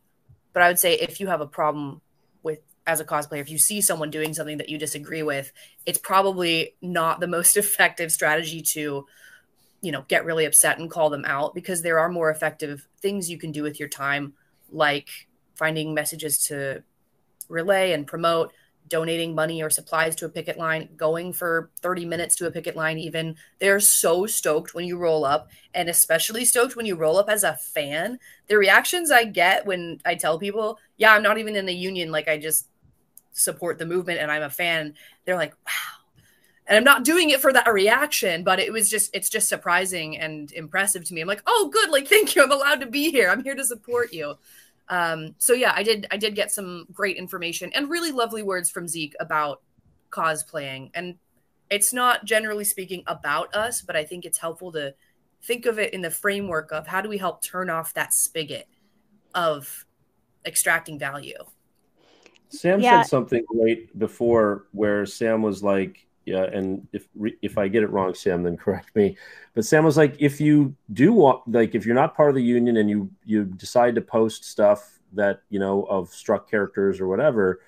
But 0.53 0.63
i 0.63 0.67
would 0.67 0.79
say 0.79 0.93
if 0.95 1.19
you 1.19 1.27
have 1.27 1.41
a 1.41 1.47
problem 1.47 2.01
with, 2.43 2.59
as 2.87 2.99
a 2.99 3.05
cosplayer, 3.05 3.41
if 3.41 3.49
you 3.49 3.57
see 3.57 3.81
someone 3.81 4.09
doing 4.09 4.33
something 4.33 4.57
that 4.57 4.69
you 4.69 4.77
disagree 4.77 5.23
with, 5.23 5.51
it's 5.85 5.99
probably 5.99 6.75
not 6.81 7.19
the 7.19 7.27
most 7.37 7.57
effective 7.57 8.11
strategy 8.11 8.61
to, 8.61 9.05
you 9.81 9.91
know, 9.91 10.05
get 10.07 10.25
really 10.25 10.45
upset 10.45 10.79
and 10.79 10.89
call 10.89 11.09
them 11.09 11.25
out 11.25 11.53
because 11.53 11.81
there 11.81 11.99
are 11.99 12.09
more 12.09 12.29
effective 12.29 12.87
things 13.01 13.29
you 13.29 13.37
can 13.37 13.51
do 13.51 13.63
with 13.63 13.79
your 13.79 13.89
time, 13.89 14.33
like 14.71 15.09
finding 15.55 15.93
messages 15.93 16.45
to 16.47 16.83
relay 17.49 17.91
and 17.91 18.07
promote, 18.07 18.53
donating 18.87 19.33
money 19.33 19.61
or 19.63 19.69
supplies 19.69 20.15
to 20.15 20.25
a 20.25 20.29
picket 20.29 20.57
line, 20.57 20.89
going 20.95 21.33
for 21.33 21.69
30 21.81 22.05
minutes 22.05 22.35
to 22.35 22.47
a 22.47 22.51
picket 22.51 22.75
line, 22.75 22.97
even. 22.97 23.35
They're 23.59 23.79
so 23.79 24.25
stoked 24.25 24.73
when 24.73 24.85
you 24.85 24.97
roll 24.97 25.25
up, 25.25 25.49
and 25.73 25.89
especially 25.89 26.45
stoked 26.45 26.75
when 26.75 26.85
you 26.85 26.95
roll 26.95 27.17
up 27.17 27.29
as 27.29 27.43
a 27.43 27.55
fan. 27.55 28.19
The 28.47 28.57
reactions 28.57 29.11
I 29.11 29.25
get 29.25 29.65
when 29.65 30.01
I 30.05 30.15
tell 30.15 30.39
people, 30.39 30.79
yeah, 30.97 31.13
I'm 31.13 31.23
not 31.23 31.37
even 31.37 31.55
in 31.55 31.65
the 31.65 31.73
union, 31.73 32.11
like 32.11 32.27
I 32.27 32.37
just 32.37 32.67
support 33.35 33.77
the 33.77 33.85
movement 33.85 34.19
and 34.19 34.31
I'm 34.31 34.43
a 34.43 34.49
fan, 34.49 34.95
they're 35.25 35.35
like, 35.35 35.53
wow. 35.65 35.95
And 36.67 36.77
I'm 36.77 36.83
not 36.83 37.03
doing 37.03 37.29
it 37.29 37.41
for 37.41 37.53
that 37.53 37.71
reaction, 37.71 38.43
but 38.43 38.59
it 38.59 38.73
was 38.73 38.89
just, 38.89 39.15
it's 39.15 39.29
just 39.29 39.47
surprising 39.47 40.17
and 40.17 40.51
impressive 40.51 41.03
to 41.05 41.13
me. 41.13 41.21
I'm 41.21 41.27
like, 41.27 41.43
oh, 41.45 41.69
good. 41.71 41.91
Like, 41.91 42.07
thank 42.07 42.35
you. 42.35 42.41
I'm 42.41 42.51
allowed 42.51 42.81
to 42.81 42.87
be 42.87 43.11
here. 43.11 43.29
I'm 43.29 43.43
here 43.43 43.53
to 43.53 43.63
support 43.63 44.11
you. 44.11 44.35
Um, 44.89 45.35
so 45.37 45.53
yeah, 45.53 45.73
I 45.75 45.83
did, 45.83 46.07
I 46.11 46.17
did 46.17 46.35
get 46.35 46.51
some 46.51 46.85
great 46.93 47.17
information 47.17 47.71
and 47.73 47.89
really 47.89 48.11
lovely 48.11 48.43
words 48.43 48.69
from 48.69 48.87
Zeke 48.87 49.15
about 49.19 49.61
cosplaying. 50.11 50.91
And 50.93 51.15
it's 51.69 51.91
not 51.93 52.25
generally 52.25 52.63
speaking 52.63 53.03
about 53.07 53.55
us, 53.55 53.81
but 53.81 53.95
I 53.95 54.03
think 54.03 54.25
it's 54.25 54.37
helpful 54.37 54.71
to 54.73 54.93
think 55.43 55.65
of 55.65 55.79
it 55.79 55.93
in 55.93 56.01
the 56.01 56.11
framework 56.11 56.71
of 56.71 56.87
how 56.87 57.01
do 57.01 57.09
we 57.09 57.17
help 57.17 57.43
turn 57.43 57.69
off 57.69 57.93
that 57.93 58.13
spigot 58.13 58.67
of 59.33 59.85
extracting 60.45 60.99
value. 60.99 61.43
Sam 62.49 62.79
yeah. 62.79 63.01
said 63.01 63.09
something 63.09 63.43
great 63.47 63.97
before 63.97 64.67
where 64.71 65.05
Sam 65.05 65.41
was 65.41 65.63
like, 65.63 66.04
yeah, 66.25 66.43
and 66.43 66.87
if 66.91 67.07
if 67.41 67.57
I 67.57 67.67
get 67.67 67.83
it 67.83 67.91
wrong, 67.91 68.13
Sam, 68.15 68.43
then 68.43 68.57
correct 68.57 68.95
me. 68.95 69.17
But 69.53 69.65
Sam 69.65 69.83
was 69.83 69.97
like, 69.97 70.15
if 70.19 70.41
you 70.41 70.75
do 70.91 71.13
want, 71.13 71.47
like, 71.47 71.75
if 71.75 71.85
you're 71.85 71.95
not 71.95 72.15
part 72.15 72.29
of 72.29 72.35
the 72.35 72.43
union 72.43 72.77
and 72.77 72.89
you 72.89 73.11
you 73.23 73.45
decide 73.45 73.95
to 73.95 74.01
post 74.01 74.43
stuff 74.43 74.99
that 75.13 75.41
you 75.49 75.59
know 75.59 75.83
of 75.83 76.09
struck 76.09 76.49
characters 76.49 76.99
or 76.99 77.07
whatever, 77.07 77.61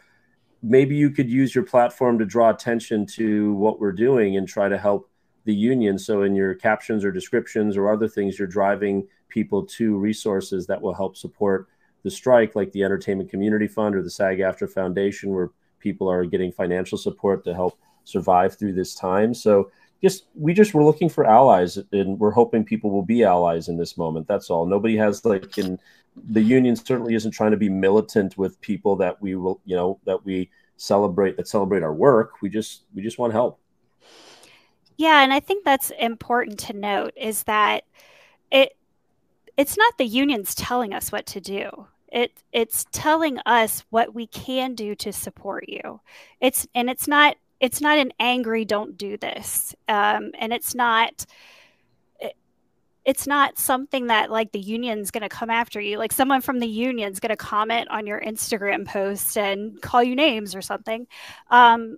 maybe 0.64 0.95
you 0.95 1.12
could 1.12 1.30
use 1.30 1.53
your 1.53 1.64
platform 1.64 2.18
to 2.18 2.26
draw 2.26 2.49
attention 2.49 3.05
to 3.05 3.53
what 3.53 3.80
we're 3.80 3.91
doing 3.91 4.38
and 4.38 4.47
try 4.47 4.68
to 4.68 4.78
help 4.78 5.10
the 5.45 5.53
union. 5.53 5.99
So 5.99 6.24
in 6.24 6.36
your 6.36 6.55
captions 6.55 7.05
or 7.05 7.12
descriptions 7.12 7.78
or 7.78 7.91
other 7.91 8.08
things, 8.08 8.39
you're 8.39 8.47
driving 8.47 9.08
people 9.30 9.66
to 9.66 9.97
resources 9.97 10.66
that 10.68 10.82
will 10.82 10.93
help 10.93 11.16
support 11.16 11.68
the 12.03 12.12
strike, 12.12 12.55
like 12.55 12.72
the 12.72 12.84
Entertainment 12.84 13.30
Community 13.30 13.68
Fund 13.68 13.95
or 13.95 14.01
the 14.01 14.10
SAG 14.10 14.39
AFTRA 14.39 14.70
Foundation, 14.72 15.32
where 15.32 15.51
people 15.80 16.10
are 16.10 16.26
getting 16.26 16.51
financial 16.51 16.97
support 16.97 17.43
to 17.43 17.53
help 17.53 17.80
survive 18.08 18.58
through 18.58 18.74
this 18.74 18.95
time. 18.95 19.34
So 19.34 19.72
just 20.01 20.26
we 20.36 20.53
just 20.53 20.74
we're 20.74 20.86
looking 20.86 21.10
for 21.10 21.26
allies 21.26 21.78
and 21.91 22.20
we're 22.20 22.32
hoping 22.32 22.64
people 22.64 22.91
will 22.91 23.03
be 23.03 23.24
allies 23.24 23.68
in 23.68 23.78
this 23.78 23.97
moment. 23.97 24.28
That's 24.28 24.49
all. 24.49 24.66
Nobody 24.66 24.95
has 24.97 25.26
like 25.26 25.58
in 25.58 25.80
the 26.30 26.41
union 26.41 26.76
certainly 26.76 27.16
isn't 27.16 27.32
trying 27.32 27.51
to 27.51 27.58
be 27.58 27.70
militant 27.70 28.38
with 28.38 28.60
people 28.62 28.95
that 28.97 29.22
we 29.22 29.36
will, 29.36 29.60
you 29.66 29.76
know, 29.76 29.99
that 30.05 30.24
we 30.24 30.49
celebrate 30.78 31.38
that 31.38 31.47
celebrate 31.47 31.84
our 31.84 31.93
work. 31.93 32.41
We 32.41 32.49
just 32.49 32.84
we 32.93 33.01
just 33.01 33.20
want 33.20 33.34
help. 33.34 33.60
Yeah, 34.97 35.22
and 35.22 35.32
I 35.32 35.39
think 35.39 35.64
that's 35.64 35.91
important 35.99 36.60
to 36.60 36.74
note 36.74 37.14
is 37.16 37.43
that 37.43 37.84
it 38.51 38.78
it's 39.58 39.78
not 39.78 39.97
the 39.97 40.05
unions 40.05 40.55
telling 40.55 40.93
us 40.93 41.12
what 41.12 41.26
to 41.26 41.41
do 41.41 41.88
it 42.10 42.32
it's 42.53 42.86
telling 42.91 43.38
us 43.45 43.84
what 43.89 44.16
we 44.16 44.28
can 44.28 44.76
do 44.76 44.95
to 44.95 45.12
support 45.12 45.68
you 45.68 45.99
it's 46.39 46.68
and 46.74 46.89
it's 46.89 47.08
not 47.08 47.36
it's 47.60 47.82
not 47.82 47.97
an 47.97 48.12
angry 48.20 48.66
don't 48.66 48.97
do 48.97 49.18
this. 49.18 49.76
Um, 49.88 50.32
and 50.39 50.53
it's 50.53 50.76
not 50.76 51.26
it, 52.20 52.36
it's 53.05 53.28
not 53.28 53.58
something 53.58 54.08
that 54.08 54.30
like 54.32 54.51
the 54.51 54.60
union's 54.60 55.12
going 55.12 55.24
to 55.24 55.30
come 55.30 55.49
after 55.49 55.80
you. 55.80 55.97
Like 55.97 56.14
someone 56.14 56.41
from 56.41 56.60
the 56.60 56.68
union's 56.68 57.20
going 57.20 57.32
to 57.32 57.38
comment 57.38 57.89
on 57.89 58.05
your 58.08 58.22
instagram 58.22 58.86
post 58.86 59.38
and 59.38 59.82
call 59.82 60.03
you 60.03 60.16
names 60.16 60.55
or 60.55 60.62
something. 60.62 61.08
Um, 61.49 61.97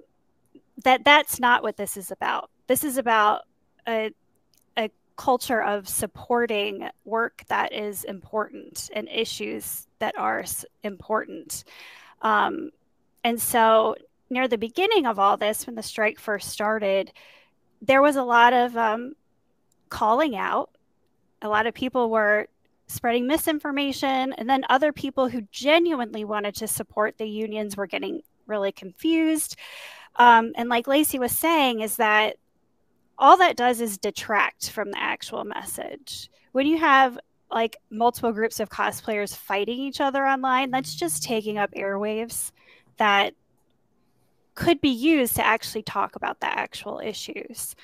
that 0.84 1.04
that's 1.04 1.40
not 1.40 1.64
what 1.64 1.76
this 1.78 1.98
is 1.98 2.12
about. 2.12 2.50
This 2.68 2.84
is 2.84 2.98
about 2.98 3.42
a 3.88 4.12
culture 5.20 5.62
of 5.62 5.90
supporting 5.90 6.90
work 7.04 7.44
that 7.50 7.74
is 7.74 8.06
important 8.06 8.90
and 8.94 9.10
issues 9.10 9.86
that 10.00 10.18
are 10.18 10.46
important. 10.82 11.66
Um, 12.22 12.70
and 13.26 13.40
so, 13.40 13.96
near 14.30 14.48
the 14.48 14.58
beginning 14.58 15.06
of 15.06 15.20
all 15.20 15.38
this, 15.38 15.66
when 15.66 15.76
the 15.76 15.84
strike 15.84 16.20
first 16.20 16.50
started, 16.50 17.12
there 17.82 18.02
was 18.02 18.16
a 18.16 18.24
lot 18.24 18.54
of 18.54 18.76
um, 18.78 19.14
calling 19.90 20.36
out. 20.36 20.70
A 21.42 21.50
lot 21.50 21.68
of 21.68 21.74
people 21.74 22.10
were 22.10 22.48
spreading 22.88 23.28
misinformation, 23.28 24.34
and 24.34 24.50
then 24.50 24.66
other 24.70 24.92
people 24.92 25.30
who 25.30 25.42
genuinely 25.52 26.26
wanted 26.26 26.56
to 26.56 26.68
support 26.68 27.18
the 27.18 27.28
unions 27.28 27.78
were 27.78 27.88
getting 27.88 28.22
really 28.48 28.72
confused. 28.72 29.56
Um, 30.16 30.54
and 30.56 30.70
like 30.70 30.88
Lacey 30.88 31.20
was 31.20 31.38
saying, 31.38 31.82
is 31.82 31.98
that 31.98 32.38
all 33.18 33.38
that 33.38 33.58
does 33.58 33.80
is 33.80 33.98
detract 33.98 34.72
from 34.72 34.92
the 34.92 35.00
actual 35.00 35.44
message. 35.44 36.30
When 36.52 36.66
you 36.66 36.78
have 36.80 37.20
like 37.52 37.78
multiple 37.90 38.32
groups 38.32 38.60
of 38.60 38.70
cosplayers 38.70 39.36
fighting 39.36 39.80
each 39.80 40.02
other 40.02 40.26
online, 40.26 40.72
that's 40.72 40.96
just 40.96 41.24
taking 41.24 41.58
up 41.58 41.72
airwaves 41.74 42.52
that 42.98 43.34
could 44.60 44.82
be 44.82 44.90
used 44.90 45.38
to 45.38 45.46
actually 45.46 45.82
talk 45.82 46.16
about 46.16 46.42
the 46.42 46.46
actual 46.48 47.00
issues. 47.00 47.76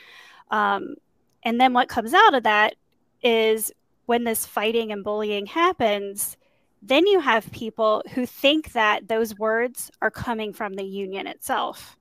Um, 0.51 0.95
and 1.41 1.59
then 1.59 1.73
what 1.73 1.88
comes 1.88 2.13
out 2.13 2.34
of 2.34 2.43
that 2.43 2.76
is 3.23 3.71
when 4.05 4.26
this 4.26 4.45
fighting 4.45 4.91
and 4.91 5.03
bullying 5.03 5.45
happens, 5.45 6.38
then 6.82 7.07
you 7.07 7.21
have 7.21 7.49
people 7.51 8.03
who 8.13 8.26
think 8.26 8.73
that 8.73 9.07
those 9.07 9.39
words 9.39 9.89
are 10.01 10.11
coming 10.11 10.51
from 10.53 10.73
the 10.73 10.84
union 10.84 11.28
itself 11.28 11.97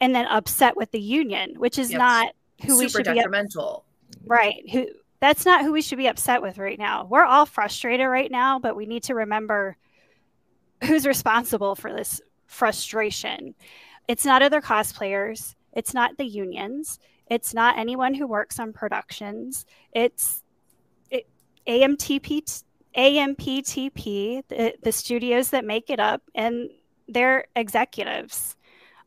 and 0.00 0.14
then 0.14 0.26
upset 0.26 0.76
with 0.76 0.90
the 0.90 1.00
union, 1.00 1.54
which 1.58 1.78
is 1.78 1.90
not 1.90 2.34
who 2.62 2.70
Super 2.70 2.78
we 2.78 2.88
should 2.88 3.04
detrimental. 3.04 3.84
be 4.10 4.16
up- 4.16 4.22
right. 4.26 4.70
Who 4.72 4.88
that's 5.20 5.44
not 5.46 5.62
who 5.62 5.72
we 5.72 5.82
should 5.82 5.98
be 5.98 6.06
upset 6.06 6.42
with 6.42 6.58
right 6.58 6.78
now. 6.78 7.06
We're 7.08 7.24
all 7.24 7.46
frustrated 7.46 8.06
right 8.06 8.30
now, 8.30 8.58
but 8.58 8.76
we 8.76 8.86
need 8.86 9.04
to 9.04 9.14
remember 9.14 9.76
who's 10.84 11.06
responsible 11.06 11.74
for 11.74 11.92
this 11.92 12.20
frustration. 12.54 13.54
It's 14.08 14.24
not 14.24 14.42
other 14.42 14.60
cosplayers, 14.60 15.54
it's 15.72 15.92
not 15.92 16.16
the 16.16 16.26
unions, 16.26 16.98
it's 17.30 17.54
not 17.54 17.78
anyone 17.78 18.14
who 18.14 18.26
works 18.26 18.58
on 18.58 18.72
productions. 18.72 19.66
It's 19.92 20.42
it, 21.10 21.26
AMTP 21.66 22.62
AMPTP, 22.96 24.44
the, 24.48 24.74
the 24.82 24.92
studios 24.92 25.50
that 25.50 25.64
make 25.64 25.90
it 25.90 25.98
up, 25.98 26.22
and 26.34 26.70
their 27.08 27.46
executives. 27.56 28.56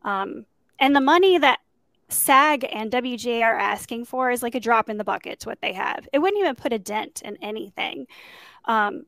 Um, 0.03 0.45
and 0.79 0.95
the 0.95 1.01
money 1.01 1.37
that 1.37 1.59
SAG 2.09 2.65
and 2.71 2.91
WGA 2.91 3.41
are 3.43 3.57
asking 3.57 4.05
for 4.05 4.29
is 4.29 4.43
like 4.43 4.55
a 4.55 4.59
drop 4.59 4.89
in 4.89 4.97
the 4.97 5.03
bucket 5.03 5.39
to 5.41 5.49
what 5.49 5.61
they 5.61 5.73
have. 5.73 6.07
It 6.13 6.19
wouldn't 6.19 6.39
even 6.39 6.55
put 6.55 6.73
a 6.73 6.79
dent 6.79 7.21
in 7.23 7.37
anything. 7.37 8.07
Um, 8.65 9.05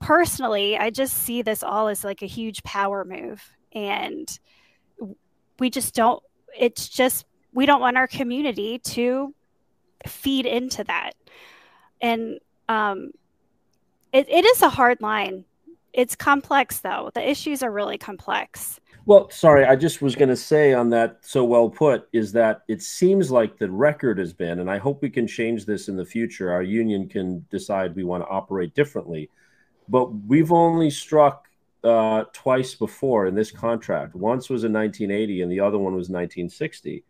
personally, 0.00 0.76
I 0.76 0.90
just 0.90 1.16
see 1.16 1.42
this 1.42 1.62
all 1.62 1.88
as 1.88 2.04
like 2.04 2.22
a 2.22 2.26
huge 2.26 2.62
power 2.62 3.04
move. 3.04 3.42
And 3.72 4.28
we 5.58 5.70
just 5.70 5.94
don't, 5.94 6.22
it's 6.58 6.88
just, 6.88 7.26
we 7.52 7.66
don't 7.66 7.80
want 7.80 7.96
our 7.96 8.08
community 8.08 8.78
to 8.78 9.34
feed 10.06 10.46
into 10.46 10.84
that. 10.84 11.12
And 12.00 12.38
um, 12.68 13.10
it, 14.12 14.28
it 14.28 14.44
is 14.44 14.62
a 14.62 14.68
hard 14.68 15.00
line. 15.00 15.44
It's 15.92 16.14
complex, 16.16 16.80
though. 16.80 17.10
The 17.14 17.28
issues 17.28 17.62
are 17.62 17.70
really 17.70 17.98
complex. 17.98 18.80
Well, 19.06 19.28
sorry, 19.30 19.64
I 19.64 19.76
just 19.76 20.02
was 20.02 20.14
going 20.14 20.28
to 20.28 20.36
say 20.36 20.72
on 20.72 20.90
that, 20.90 21.18
so 21.22 21.44
well 21.44 21.68
put, 21.68 22.08
is 22.12 22.32
that 22.32 22.62
it 22.68 22.80
seems 22.80 23.30
like 23.30 23.58
the 23.58 23.70
record 23.70 24.18
has 24.18 24.32
been, 24.32 24.60
and 24.60 24.70
I 24.70 24.78
hope 24.78 25.02
we 25.02 25.10
can 25.10 25.26
change 25.26 25.66
this 25.66 25.88
in 25.88 25.96
the 25.96 26.04
future. 26.04 26.52
Our 26.52 26.62
union 26.62 27.08
can 27.08 27.44
decide 27.50 27.96
we 27.96 28.04
want 28.04 28.22
to 28.22 28.28
operate 28.28 28.74
differently. 28.74 29.28
But 29.88 30.06
we've 30.28 30.52
only 30.52 30.90
struck 30.90 31.49
uh, 31.84 32.24
twice 32.32 32.74
before 32.74 33.26
in 33.26 33.34
this 33.34 33.50
contract. 33.50 34.14
Once 34.14 34.50
was 34.50 34.64
in 34.64 34.72
1980, 34.72 35.42
and 35.42 35.50
the 35.50 35.60
other 35.60 35.78
one 35.78 35.94
was 35.94 36.08
1960. 36.08 37.04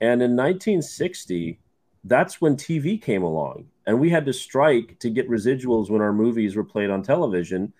And 0.00 0.22
in 0.22 0.36
1960, 0.36 1.58
that's 2.04 2.40
when 2.40 2.56
TV 2.56 3.00
came 3.00 3.22
along, 3.22 3.66
and 3.86 4.00
we 4.00 4.10
had 4.10 4.26
to 4.26 4.32
strike 4.32 4.98
to 5.00 5.10
get 5.10 5.28
residuals 5.28 5.90
when 5.90 6.02
our 6.02 6.12
movies 6.12 6.56
were 6.56 6.64
played 6.64 6.90
on 6.90 7.02
television 7.02 7.72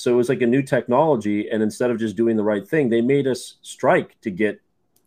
so 0.00 0.10
it 0.12 0.16
was 0.16 0.30
like 0.30 0.40
a 0.40 0.46
new 0.46 0.62
technology. 0.62 1.50
And 1.50 1.62
instead 1.62 1.90
of 1.90 1.98
just 1.98 2.16
doing 2.16 2.36
the 2.36 2.42
right 2.42 2.66
thing, 2.66 2.88
they 2.88 3.02
made 3.02 3.26
us 3.26 3.56
strike 3.60 4.18
to 4.22 4.30
get 4.30 4.60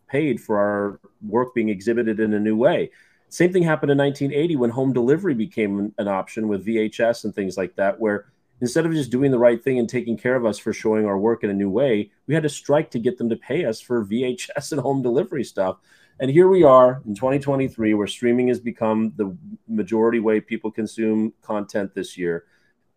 paid 0.08 0.40
for 0.40 0.58
our 0.58 1.00
work 1.26 1.52
being 1.52 1.68
exhibited 1.68 2.20
in 2.20 2.32
a 2.32 2.38
new 2.38 2.56
way. 2.56 2.90
Same 3.28 3.52
thing 3.52 3.64
happened 3.64 3.90
in 3.90 3.98
1980 3.98 4.54
when 4.54 4.70
home 4.70 4.92
delivery 4.92 5.34
became 5.34 5.92
an 5.98 6.06
option 6.06 6.46
with 6.46 6.64
VHS 6.64 7.24
and 7.24 7.34
things 7.34 7.56
like 7.56 7.74
that, 7.74 7.98
where 7.98 8.26
instead 8.60 8.86
of 8.86 8.92
just 8.92 9.10
doing 9.10 9.30
the 9.30 9.38
right 9.38 9.62
thing 9.62 9.78
and 9.78 9.88
taking 9.88 10.16
care 10.16 10.36
of 10.36 10.46
us 10.46 10.58
for 10.58 10.72
showing 10.72 11.06
our 11.06 11.18
work 11.18 11.44
in 11.44 11.50
a 11.50 11.54
new 11.54 11.70
way, 11.70 12.10
we 12.26 12.34
had 12.34 12.42
to 12.42 12.48
strike 12.48 12.90
to 12.90 12.98
get 12.98 13.18
them 13.18 13.28
to 13.28 13.36
pay 13.36 13.64
us 13.64 13.80
for 13.80 14.04
VHS 14.06 14.72
and 14.72 14.80
home 14.80 15.02
delivery 15.02 15.44
stuff. 15.44 15.78
And 16.20 16.30
here 16.30 16.48
we 16.48 16.62
are 16.62 17.02
in 17.06 17.14
2023, 17.14 17.94
where 17.94 18.06
streaming 18.06 18.48
has 18.48 18.60
become 18.60 19.12
the 19.16 19.36
majority 19.66 20.20
way 20.20 20.40
people 20.40 20.70
consume 20.70 21.32
content 21.42 21.94
this 21.94 22.16
year. 22.16 22.44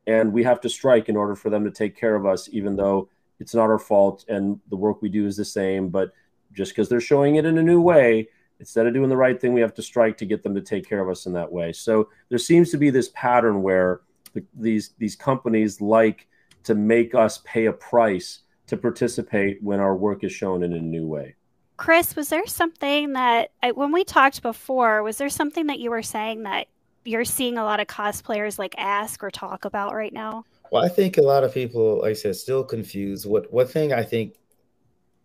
And 0.05 0.31
we 0.31 0.43
have 0.43 0.61
to 0.61 0.69
strike 0.69 1.09
in 1.09 1.17
order 1.17 1.35
for 1.35 1.49
them 1.49 1.65
to 1.65 1.71
take 1.71 1.97
care 1.97 2.15
of 2.15 2.25
us 2.25 2.47
even 2.51 2.75
though 2.75 3.09
it's 3.39 3.53
not 3.53 3.69
our 3.69 3.79
fault 3.79 4.23
and 4.27 4.59
the 4.69 4.75
work 4.75 5.01
we 5.01 5.09
do 5.09 5.25
is 5.25 5.35
the 5.35 5.45
same. 5.45 5.89
But 5.89 6.11
just 6.53 6.71
because 6.71 6.89
they're 6.89 7.01
showing 7.01 7.35
it 7.35 7.45
in 7.45 7.57
a 7.57 7.63
new 7.63 7.81
way 7.81 8.29
instead 8.59 8.87
of 8.87 8.93
doing 8.93 9.09
the 9.09 9.17
right 9.17 9.39
thing 9.39 9.53
we 9.53 9.61
have 9.61 9.73
to 9.75 9.81
strike 9.81 10.17
to 10.17 10.25
get 10.25 10.43
them 10.43 10.55
to 10.55 10.61
take 10.61 10.87
care 10.87 11.01
of 11.01 11.09
us 11.09 11.25
in 11.25 11.33
that 11.33 11.51
way. 11.51 11.73
So 11.73 12.09
there 12.29 12.39
seems 12.39 12.71
to 12.71 12.77
be 12.77 12.89
this 12.89 13.09
pattern 13.09 13.61
where 13.61 14.01
the, 14.39 14.45
these 14.55 14.93
these 14.97 15.15
companies 15.15 15.81
like 15.81 16.27
to 16.63 16.75
make 16.75 17.15
us 17.15 17.41
pay 17.45 17.65
a 17.65 17.73
price 17.73 18.39
to 18.67 18.77
participate 18.77 19.61
when 19.63 19.79
our 19.79 19.95
work 19.95 20.23
is 20.23 20.31
shown 20.31 20.63
in 20.63 20.73
a 20.73 20.79
new 20.79 21.07
way 21.07 21.35
chris 21.77 22.15
was 22.15 22.29
there 22.29 22.47
something 22.47 23.13
that 23.13 23.51
when 23.75 23.91
we 23.91 24.03
talked 24.03 24.41
before 24.41 25.03
was 25.03 25.17
there 25.17 25.29
something 25.29 25.67
that 25.67 25.79
you 25.79 25.89
were 25.89 26.03
saying 26.03 26.43
that 26.43 26.67
you're 27.07 27.25
seeing 27.25 27.57
a 27.57 27.63
lot 27.63 27.79
of 27.79 27.87
cosplayers 27.87 28.59
like 28.59 28.75
ask 28.77 29.23
or 29.23 29.31
talk 29.31 29.65
about 29.65 29.95
right 29.95 30.11
now? 30.11 30.43
Well, 30.71 30.83
I 30.83 30.89
think 30.89 31.17
a 31.17 31.21
lot 31.21 31.45
of 31.45 31.53
people, 31.53 32.01
like 32.01 32.11
I 32.11 32.13
said, 32.13 32.35
still 32.35 32.63
confused. 32.63 33.25
What 33.25 33.51
one 33.51 33.67
thing 33.67 33.93
I 33.93 34.03
think 34.03 34.35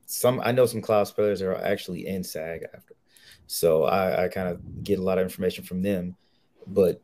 some 0.06 0.40
I 0.44 0.52
know 0.52 0.66
some 0.66 0.80
cosplayers 0.80 1.42
are 1.42 1.56
actually 1.56 2.06
in 2.06 2.22
SAG 2.22 2.62
AFTRA, 2.62 2.94
so 3.48 3.84
I, 3.84 4.24
I 4.24 4.28
kind 4.28 4.48
of 4.48 4.84
get 4.84 5.00
a 5.00 5.02
lot 5.02 5.18
of 5.18 5.24
information 5.24 5.64
from 5.64 5.82
them. 5.82 6.16
But 6.66 7.02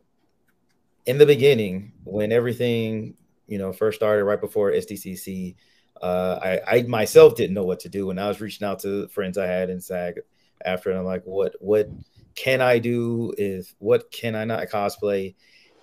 in 1.09 1.16
the 1.16 1.24
beginning, 1.24 1.92
when 2.04 2.32
everything 2.32 3.14
you 3.46 3.56
know 3.56 3.72
first 3.72 3.96
started, 3.96 4.24
right 4.24 4.40
before 4.40 4.72
SDCC, 4.72 5.56
uh, 6.02 6.38
I, 6.42 6.76
I 6.76 6.82
myself 6.82 7.34
didn't 7.34 7.54
know 7.54 7.64
what 7.64 7.80
to 7.80 7.88
do, 7.88 8.11
and 8.11 8.20
I 8.20 8.28
was 8.28 8.42
reaching 8.42 8.66
out 8.66 8.80
to 8.80 9.09
friends 9.09 9.38
I 9.38 9.46
had 9.46 9.70
in 9.70 9.80
SAG 9.80 10.20
AFTRA, 10.66 10.90
and 10.90 10.98
I'm 10.98 11.06
like, 11.06 11.24
what 11.24 11.54
what 11.61 11.88
can 12.34 12.61
I 12.61 12.78
do? 12.78 13.32
Is 13.38 13.74
what 13.78 14.11
can 14.11 14.34
I 14.34 14.44
not 14.44 14.68
cosplay? 14.68 15.34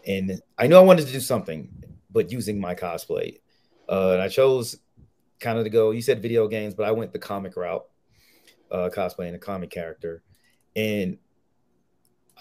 And 0.05 0.39
I 0.59 0.67
knew 0.67 0.75
I 0.75 0.81
wanted 0.81 1.07
to 1.07 1.11
do 1.11 1.19
something, 1.19 1.69
but 2.11 2.31
using 2.31 2.61
my 2.61 2.75
cosplay. 2.75 3.39
Uh, 3.89 4.11
and 4.11 4.21
I 4.21 4.27
chose 4.27 4.77
kind 5.39 5.57
of 5.57 5.63
to 5.63 5.71
go. 5.71 5.89
You 5.89 6.03
said 6.03 6.21
video 6.21 6.47
games, 6.47 6.75
but 6.75 6.87
I 6.87 6.91
went 6.91 7.13
the 7.13 7.19
comic 7.19 7.57
route, 7.57 7.85
uh, 8.69 8.91
cosplaying 8.93 9.33
a 9.33 9.39
comic 9.39 9.71
character, 9.71 10.21
and 10.75 11.17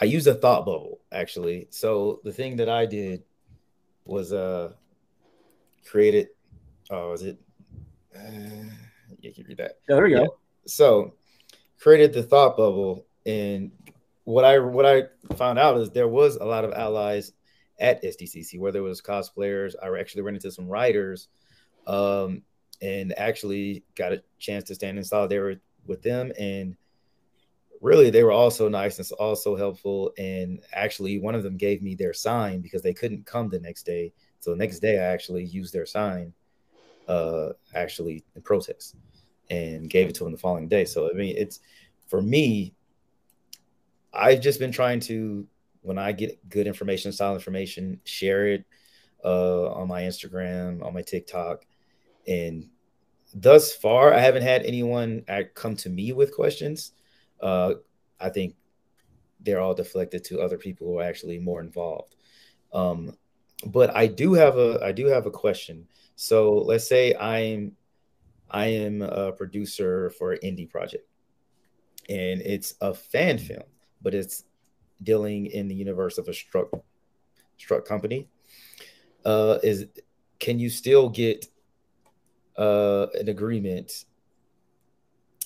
I 0.01 0.07
used 0.07 0.27
a 0.27 0.35
thought 0.35 0.67
bubble 0.67 1.01
actually. 1.13 1.69
So 1.71 2.21
the 2.25 2.33
thing 2.33 2.57
that 2.57 2.69
I 2.69 2.87
did 2.87 3.23
was 4.05 4.33
uh 4.33 4.73
created. 5.87 6.29
Oh, 6.91 7.11
was 7.11 7.23
it? 7.23 7.39
Uh, 8.15 8.71
you 9.21 9.33
can 9.33 9.45
read 9.45 9.59
that. 9.59 9.79
Yeah, 9.89 9.97
there 9.97 10.07
you 10.07 10.19
yeah. 10.19 10.25
go. 10.25 10.39
So 10.67 11.15
created 11.79 12.13
the 12.13 12.23
thought 12.23 12.57
bubble 12.57 13.07
and 13.27 13.71
what 14.25 14.45
I 14.45 14.59
what 14.59 14.87
I 14.87 15.05
found 15.37 15.59
out 15.59 15.77
is 15.79 15.91
there 15.91 16.09
was 16.09 16.37
a 16.37 16.45
lot 16.45 16.65
of 16.65 16.73
allies 16.73 17.33
at 17.79 18.03
SDCC 18.03 18.59
where 18.59 18.73
there 18.73 18.83
was 18.83 19.01
cosplayers. 19.01 19.75
I 19.83 19.99
actually 19.99 20.23
ran 20.23 20.35
into 20.35 20.51
some 20.51 20.67
writers, 20.67 21.29
um, 21.87 22.43
and 22.81 23.17
actually 23.19 23.85
got 23.95 24.13
a 24.13 24.23
chance 24.39 24.65
to 24.65 24.75
stand 24.75 24.99
in 24.99 25.05
solidarity 25.05 25.61
with 25.87 26.03
them. 26.03 26.33
And 26.39 26.77
really, 27.85 28.11
they 28.11 28.25
were 28.25 28.33
also 28.33 28.69
nice 28.69 28.99
and 28.99 29.09
also 29.19 29.57
helpful. 29.57 30.13
And 30.19 30.61
actually, 30.73 31.21
one 31.21 31.35
of 31.35 31.43
them 31.43 31.57
gave 31.57 31.83
me 31.83 31.95
their 31.95 32.13
sign 32.13 32.61
because 32.61 32.83
they 32.83 32.95
couldn't 32.95 33.27
come 33.27 33.49
the 33.49 33.61
next 33.61 33.85
day. 33.85 34.13
So 34.41 34.51
the 34.51 34.57
next 34.57 34.81
day, 34.81 34.99
I 34.99 35.13
actually 35.13 35.45
used 35.45 35.73
their 35.73 35.87
sign, 35.87 36.33
uh, 37.09 37.51
actually 37.75 38.25
in 38.35 38.43
protest, 38.43 38.97
and 39.51 39.89
gave 39.89 40.09
it 40.09 40.15
to 40.17 40.25
them 40.25 40.33
the 40.33 40.39
following 40.39 40.69
day. 40.69 40.85
So 40.85 41.11
I 41.11 41.13
mean, 41.13 41.37
it's 41.37 41.61
for 42.07 42.21
me 42.21 42.75
I've 44.15 44.41
just 44.41 44.61
been 44.61 44.73
trying 44.73 45.01
to, 45.01 45.47
when 45.83 45.99
I 45.99 46.13
get 46.13 46.49
good 46.49 46.67
information, 46.67 47.13
solid 47.13 47.37
information, 47.37 48.01
share 48.05 48.47
it 48.47 48.65
uh, 49.25 49.73
on 49.73 49.89
my 49.89 50.03
Instagram, 50.03 50.85
on 50.85 50.95
my 50.95 51.03
TikTok. 51.03 51.67
And 52.29 52.69
thus 53.35 53.75
far, 53.75 54.15
I 54.15 54.21
haven't 54.21 54.43
had 54.43 54.63
anyone 54.63 55.25
come 55.55 55.75
to 55.77 55.91
me 55.91 56.13
with 56.13 56.35
questions. 56.35 56.93
Uh, 57.45 57.75
I 58.19 58.31
think 58.31 58.57
they're 59.41 59.61
all 59.61 59.75
deflected 59.75 60.25
to 60.25 60.41
other 60.41 60.59
people 60.59 60.89
who 60.89 60.99
are 60.99 61.05
actually 61.05 61.39
more 61.39 61.61
involved. 61.61 62.17
Um, 62.73 63.17
but 63.67 63.95
I 63.95 64.09
do 64.09 64.35
have 64.35 64.59
a 64.59 64.81
I 64.83 64.91
do 64.91 65.07
have 65.07 65.27
a 65.27 65.31
question. 65.31 65.87
So 66.17 66.55
let's 66.55 66.89
say 66.89 67.15
I'm 67.15 67.77
I 68.51 68.67
am 68.67 69.03
a 69.03 69.31
producer 69.31 70.11
for 70.11 70.33
an 70.33 70.39
indie 70.43 70.69
project, 70.69 71.07
and 72.09 72.41
it's 72.41 72.75
a 72.81 72.93
fan 72.93 73.39
film 73.39 73.65
but 74.05 74.15
it's 74.15 74.45
dealing 75.03 75.47
in 75.47 75.67
the 75.67 75.75
universe 75.75 76.19
of 76.19 76.29
a 76.29 76.35
struck 76.35 76.69
struck 77.57 77.85
company. 77.85 78.29
Uh, 79.25 79.59
is 79.65 79.87
can 80.39 80.59
you 80.61 80.69
still 80.69 81.09
get 81.09 81.47
uh, 82.57 83.07
an 83.19 83.29
agreement, 83.29 84.05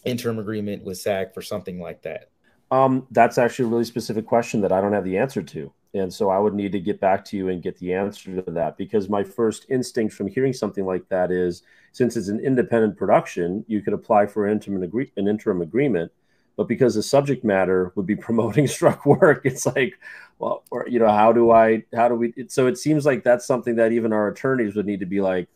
interim 0.08 0.38
agreement 0.38 0.84
with 0.84 0.98
SAG 0.98 1.34
for 1.34 1.42
something 1.42 1.80
like 1.80 2.02
that? 2.02 2.30
Um, 2.70 3.06
that's 3.10 3.38
actually 3.38 3.66
a 3.66 3.68
really 3.68 3.84
specific 3.84 4.26
question 4.26 4.60
that 4.60 4.72
I 4.72 4.80
don't 4.80 4.92
have 4.92 5.04
the 5.04 5.16
answer 5.16 5.42
to. 5.42 5.72
And 5.94 6.12
so 6.12 6.28
I 6.28 6.38
would 6.38 6.54
need 6.54 6.72
to 6.72 6.80
get 6.80 7.00
back 7.00 7.24
to 7.26 7.36
you 7.36 7.48
and 7.48 7.62
get 7.62 7.78
the 7.78 7.94
answer 7.94 8.42
to 8.42 8.50
that 8.50 8.76
because 8.76 9.08
my 9.08 9.24
first 9.24 9.66
instinct 9.70 10.14
from 10.14 10.28
hearing 10.28 10.52
something 10.52 10.84
like 10.84 11.08
that 11.08 11.30
is 11.30 11.62
since 11.92 12.16
it's 12.16 12.28
an 12.28 12.40
independent 12.40 12.96
production, 12.96 13.64
you 13.68 13.80
could 13.80 13.94
apply 13.94 14.26
for 14.26 14.46
an 14.46 14.52
interim, 14.52 14.82
agree- 14.82 15.12
an 15.16 15.28
interim 15.28 15.62
agreement. 15.62 16.12
But 16.56 16.68
because 16.68 16.94
the 16.94 17.02
subject 17.02 17.44
matter 17.44 17.92
would 17.94 18.06
be 18.06 18.16
promoting 18.28 18.66
struck 18.66 19.06
work, 19.06 19.42
it's 19.44 19.64
like, 19.64 19.98
well, 20.38 20.64
or, 20.70 20.86
you 20.88 20.98
know, 20.98 21.08
how 21.08 21.32
do 21.32 21.50
I, 21.50 21.84
how 21.94 22.08
do 22.08 22.16
we, 22.16 22.34
so 22.48 22.66
it 22.66 22.76
seems 22.76 23.06
like 23.06 23.24
that's 23.24 23.46
something 23.46 23.76
that 23.76 23.92
even 23.92 24.12
our 24.12 24.28
attorneys 24.28 24.76
would 24.76 24.86
need 24.86 25.00
to 25.00 25.06
be 25.06 25.20
like, 25.20 25.48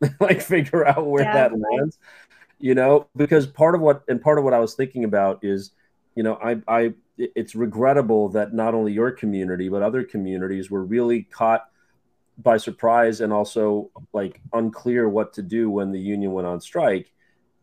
like 0.20 0.40
figure 0.40 0.86
out 0.86 1.06
where 1.06 1.24
yeah. 1.24 1.32
that 1.32 1.52
lands, 1.58 1.98
you 2.60 2.74
know, 2.74 3.08
because 3.16 3.46
part 3.46 3.74
of 3.74 3.80
what, 3.80 4.02
and 4.08 4.20
part 4.20 4.38
of 4.38 4.44
what 4.44 4.54
I 4.54 4.60
was 4.60 4.74
thinking 4.74 5.04
about 5.04 5.40
is, 5.42 5.72
you 6.14 6.22
know, 6.22 6.34
I, 6.34 6.58
I, 6.68 6.94
it's 7.16 7.54
regrettable 7.54 8.28
that 8.30 8.54
not 8.54 8.74
only 8.74 8.92
your 8.92 9.10
community 9.10 9.68
but 9.68 9.82
other 9.82 10.04
communities 10.04 10.70
were 10.70 10.84
really 10.84 11.24
caught 11.24 11.66
by 12.38 12.56
surprise 12.56 13.20
and 13.20 13.32
also 13.32 13.90
like 14.12 14.40
unclear 14.52 15.08
what 15.08 15.34
to 15.34 15.42
do 15.42 15.68
when 15.70 15.92
the 15.92 16.00
union 16.00 16.32
went 16.32 16.46
on 16.46 16.60
strike 16.60 17.12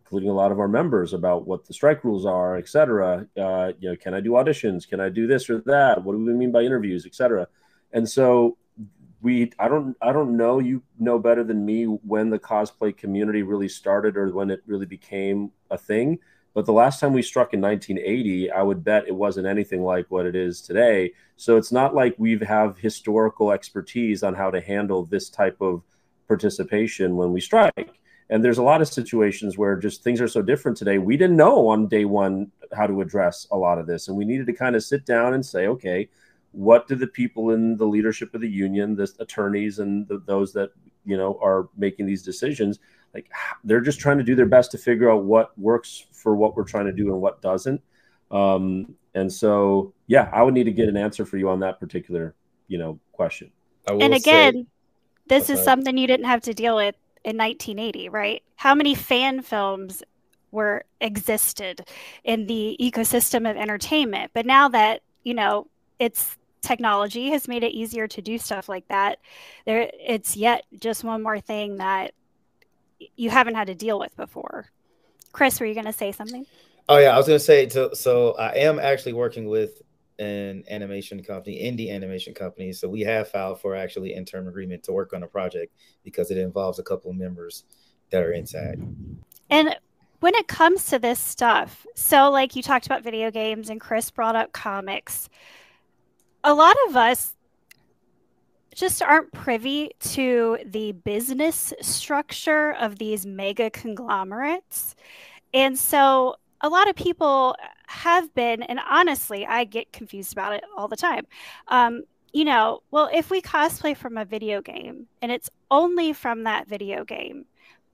including 0.02 0.30
a 0.30 0.34
lot 0.34 0.52
of 0.52 0.60
our 0.60 0.68
members 0.68 1.14
about 1.14 1.48
what 1.48 1.66
the 1.66 1.74
strike 1.74 2.04
rules 2.04 2.26
are 2.26 2.56
et 2.56 2.70
cetera. 2.70 3.28
Uh, 3.36 3.72
you 3.80 3.90
know 3.90 3.96
can 3.96 4.14
i 4.14 4.20
do 4.20 4.32
auditions? 4.32 4.88
Can 4.88 5.00
i 5.00 5.10
do 5.10 5.28
this 5.28 5.50
or 5.50 5.60
that? 5.66 6.04
What 6.04 6.14
do 6.14 6.24
we 6.24 6.34
mean 6.34 6.52
by 6.52 6.62
interviews 6.62 7.06
et 7.06 7.16
cetera? 7.16 7.48
And 7.92 8.08
so 8.08 8.58
we 9.22 9.52
i 9.60 9.68
don't 9.68 9.96
i 10.02 10.12
don't 10.12 10.36
know 10.36 10.60
you 10.60 10.82
know 11.00 11.18
better 11.18 11.44
than 11.44 11.66
me 11.66 11.86
when 11.86 12.30
the 12.30 12.40
cosplay 12.40 12.96
community 12.96 13.42
really 13.42 13.68
started 13.68 14.16
or 14.16 14.30
when 14.34 14.50
it 14.50 14.62
really 14.68 14.86
became 14.86 15.52
a 15.72 15.78
thing 15.78 16.20
but 16.58 16.66
the 16.66 16.74
last 16.74 17.00
time 17.00 17.14
we 17.14 17.22
struck 17.22 17.54
in 17.54 17.62
1980, 17.62 18.50
I 18.50 18.64
would 18.64 18.84
bet 18.84 19.08
it 19.08 19.14
wasn't 19.14 19.46
anything 19.46 19.84
like 19.84 20.08
what 20.10 20.26
it 20.26 20.36
is 20.36 20.60
today. 20.60 21.14
So 21.36 21.56
it's 21.56 21.72
not 21.72 21.94
like 21.94 22.16
we 22.18 22.36
have 22.40 22.80
historical 22.80 23.52
expertise 23.52 24.24
on 24.24 24.34
how 24.34 24.50
to 24.50 24.60
handle 24.60 25.06
this 25.06 25.30
type 25.30 25.62
of 25.62 25.84
participation 26.28 27.16
when 27.16 27.32
we 27.32 27.42
strike. 27.42 28.00
And 28.32 28.44
there's 28.44 28.58
a 28.58 28.64
lot 28.64 28.82
of 28.82 28.88
situations 28.88 29.56
where 29.56 29.76
just 29.76 30.04
things 30.04 30.20
are 30.20 30.28
so 30.28 30.42
different 30.42 30.78
today. 30.78 30.98
We 30.98 31.16
didn't 31.16 31.38
know 31.38 31.68
on 31.68 31.90
day 31.90 32.06
one 32.06 32.52
how 32.76 32.88
to 32.88 33.02
address 33.02 33.46
a 33.52 33.56
lot 33.56 33.78
of 33.78 33.86
this. 33.86 34.08
And 34.08 34.18
we 34.18 34.26
needed 34.26 34.48
to 34.48 34.54
kind 34.54 34.76
of 34.76 34.84
sit 34.84 35.06
down 35.06 35.36
and 35.36 35.46
say, 35.46 35.68
okay, 35.68 36.10
what 36.58 36.88
do 36.88 36.96
the 36.96 37.08
people 37.08 37.52
in 37.52 37.78
the 37.78 37.86
leadership 37.86 38.34
of 38.34 38.42
the 38.42 38.50
union, 38.50 38.96
the 38.96 39.08
attorneys, 39.20 39.80
and 39.80 40.08
the, 40.08 40.22
those 40.26 40.52
that 40.54 40.72
you 41.06 41.16
know 41.16 41.40
are 41.42 41.70
making 41.78 42.06
these 42.06 42.24
decisions, 42.24 42.80
like 43.14 43.30
they're 43.64 43.82
just 43.82 44.00
trying 44.00 44.18
to 44.18 44.24
do 44.24 44.36
their 44.36 44.46
best 44.46 44.72
to 44.72 44.78
figure 44.78 45.12
out 45.12 45.24
what 45.24 45.58
works 45.58 46.06
for 46.12 46.36
what 46.36 46.56
we're 46.56 46.64
trying 46.64 46.86
to 46.86 46.92
do 46.92 47.12
and 47.14 47.22
what 47.22 47.42
doesn't. 47.42 47.82
Um, 48.32 48.96
and 49.18 49.34
so 49.34 49.94
yeah 50.06 50.30
i 50.32 50.42
would 50.42 50.54
need 50.54 50.66
to 50.66 50.72
get 50.72 50.88
an 50.88 50.96
answer 50.96 51.26
for 51.26 51.38
you 51.38 51.50
on 51.50 51.60
that 51.60 51.80
particular 51.80 52.36
you 52.68 52.78
know 52.78 53.00
question. 53.12 53.52
And 53.88 54.14
again 54.14 54.54
say, 54.54 54.66
this 55.28 55.50
is 55.50 55.64
something 55.64 55.98
you 55.98 56.08
didn't 56.08 56.26
have 56.26 56.42
to 56.42 56.54
deal 56.54 56.76
with 56.76 56.96
in 57.24 57.38
1980 57.38 58.10
right? 58.10 58.44
How 58.56 58.76
many 58.76 58.96
fan 58.96 59.42
films 59.42 60.04
were 60.52 60.84
existed 61.02 61.86
in 62.24 62.48
the 62.48 62.78
ecosystem 62.80 63.50
of 63.50 63.58
entertainment? 63.58 64.32
But 64.34 64.46
now 64.46 64.70
that 64.70 65.02
you 65.24 65.34
know 65.34 65.68
it's 66.00 66.38
technology 66.68 67.30
has 67.30 67.48
made 67.48 67.64
it 67.64 67.72
easier 67.72 68.08
to 68.08 68.22
do 68.22 68.38
stuff 68.38 68.68
like 68.68 68.88
that 68.88 69.20
there 69.66 69.90
it's 69.94 70.36
yet 70.36 70.66
just 70.80 71.04
one 71.04 71.24
more 71.24 71.40
thing 71.40 71.78
that 71.78 72.14
you 73.16 73.30
haven't 73.30 73.56
had 73.56 73.68
to 73.68 73.76
deal 73.76 74.00
with 74.00 74.16
before. 74.16 74.68
Chris, 75.32 75.60
were 75.60 75.66
you 75.66 75.74
going 75.74 75.86
to 75.86 75.94
say 75.94 76.12
something? 76.12 76.46
Oh 76.90 76.98
yeah, 76.98 77.14
I 77.14 77.18
was 77.18 77.28
going 77.28 77.40
to 77.40 77.44
say 77.44 77.70
so. 77.70 77.94
So 77.94 78.34
I 78.38 78.56
am 78.56 78.80
actually 78.80 79.14
working 79.14 79.48
with 79.48 79.82
an 80.20 80.64
animation 80.70 81.22
company, 81.22 81.62
indie 81.62 81.94
animation 81.94 82.34
company. 82.34 82.74
So 82.74 82.88
we 82.88 83.02
have 83.02 83.30
filed 83.30 83.62
for 83.62 83.76
actually 83.76 84.14
interim 84.14 84.48
agreement 84.48 84.84
to 84.84 84.94
work 84.94 85.14
on 85.14 85.24
a 85.24 85.28
project 85.28 85.74
because 86.04 86.32
it 86.32 86.38
involves 86.38 86.80
a 86.80 86.84
couple 86.84 87.12
of 87.12 87.18
members 87.18 87.66
that 88.10 88.24
are 88.24 88.32
inside. 88.32 88.82
And 89.50 89.76
when 90.22 90.34
it 90.34 90.48
comes 90.48 90.86
to 90.88 90.98
this 90.98 91.20
stuff, 91.20 91.86
so 91.94 92.32
like 92.32 92.56
you 92.56 92.64
talked 92.64 92.88
about 92.88 93.04
video 93.04 93.30
games 93.30 93.70
and 93.70 93.80
Chris 93.80 94.10
brought 94.10 94.36
up 94.36 94.54
comics, 94.54 95.30
a 96.48 96.54
lot 96.54 96.78
of 96.88 96.96
us 96.96 97.36
just 98.74 99.04
aren't 99.04 99.34
privy 99.34 99.92
to 100.00 100.58
the 100.66 100.94
business 100.94 101.74
structure 101.82 102.72
of 102.72 102.98
these 102.98 103.26
mega 103.26 103.70
conglomerates. 103.70 104.96
And 105.54 105.78
so 105.78 106.38
a 106.62 106.70
lot 106.70 106.88
of 106.88 106.96
people 106.96 107.54
have 107.88 108.34
been, 108.34 108.64
and 108.64 108.80
honestly, 108.90 109.46
I 109.46 109.66
get 109.66 109.92
confused 109.92 110.32
about 110.32 110.54
it 110.54 110.64
all 110.78 110.88
the 110.88 110.96
time. 110.96 111.28
Um, 111.68 112.04
you 112.32 112.46
know, 112.46 112.82
well, 112.92 113.10
if 113.14 113.30
we 113.30 113.42
cosplay 113.42 113.96
from 113.96 114.18
a 114.18 114.24
video 114.24 114.62
game 114.62 115.08
and 115.22 115.34
it's 115.34 115.50
only 115.70 116.14
from 116.14 116.46
that 116.46 116.70
video 116.70 117.04
game, 117.04 117.44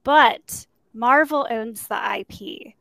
but 0.04 0.64
Marvel 0.92 1.44
owns 1.50 1.88
the 1.88 2.18
IP. 2.20 2.74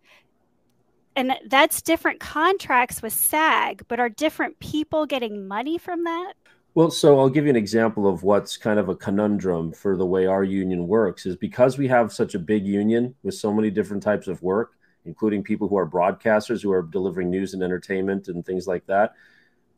And 1.16 1.34
that's 1.47 1.82
different 1.82 2.20
contracts 2.20 3.01
with 3.01 3.14
SAG, 3.14 3.84
but 3.88 3.99
are 3.99 4.09
different 4.09 4.59
people 4.59 5.05
getting 5.05 5.47
money 5.47 5.78
from 5.78 6.03
that? 6.05 6.34
Well, 6.76 6.89
so 6.89 7.20
I'll 7.20 7.30
give 7.30 7.43
you 7.43 7.51
an 7.51 7.55
example 7.55 8.07
of 8.07 8.24
what's 8.24 8.57
kind 8.57 8.80
of 8.80 8.89
a 8.89 8.95
conundrum 8.95 9.74
for 9.74 9.95
the 9.95 10.07
way 10.07 10.26
our 10.26 10.43
union 10.43 10.88
works 10.88 11.28
is 11.28 11.36
because 11.36 11.78
we 11.78 11.88
have 11.88 12.11
such 12.11 12.34
a 12.34 12.39
big 12.39 12.66
union 12.66 13.14
with 13.22 13.36
so 13.36 13.53
many 13.53 13.70
different 13.70 14.01
types 14.01 14.28
of 14.28 14.41
work, 14.41 14.72
including 15.05 15.43
people 15.43 15.68
who 15.68 15.78
are 15.78 15.88
broadcasters 15.88 16.64
who 16.64 16.72
are 16.72 16.82
delivering 16.82 17.30
news 17.30 17.53
and 17.53 17.61
entertainment 17.61 18.28
and 18.28 18.43
things 18.43 18.66
like 18.66 18.84
that. 18.88 19.14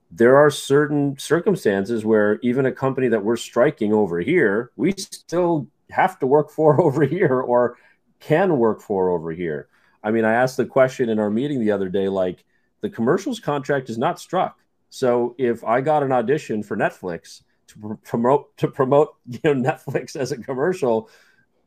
There 0.09 0.37
are 0.37 0.49
certain 0.49 1.17
circumstances 1.19 2.05
where 2.05 2.39
even 2.41 2.65
a 2.65 2.71
company 2.71 3.09
that 3.09 3.25
we're 3.25 3.35
striking 3.35 3.91
over 3.91 4.21
here, 4.21 4.71
we 4.77 4.93
still 4.93 5.67
have 5.89 6.17
to 6.19 6.27
work 6.27 6.49
for 6.49 6.79
over 6.85 7.03
here 7.03 7.41
or 7.41 7.77
can 8.21 8.57
work 8.57 8.81
for 8.81 9.09
over 9.09 9.31
here. 9.31 9.67
I 10.05 10.11
mean, 10.11 10.23
I 10.23 10.35
asked 10.35 10.55
the 10.55 10.65
question 10.65 11.09
in 11.09 11.19
our 11.19 11.29
meeting 11.29 11.59
the 11.59 11.71
other 11.71 11.89
day 11.89 12.07
like, 12.07 12.45
the 12.81 12.89
commercials 12.89 13.39
contract 13.39 13.89
is 13.89 13.97
not 13.97 14.19
struck 14.19 14.59
so 14.95 15.35
if 15.37 15.61
I 15.65 15.81
got 15.81 16.03
an 16.03 16.13
audition 16.13 16.63
for 16.63 16.77
Netflix 16.77 17.43
to 17.67 17.79
pr- 17.79 17.93
promote 17.95 18.55
to 18.55 18.69
promote 18.69 19.15
you 19.27 19.39
know 19.43 19.53
Netflix 19.53 20.15
as 20.15 20.31
a 20.31 20.37
commercial, 20.37 21.09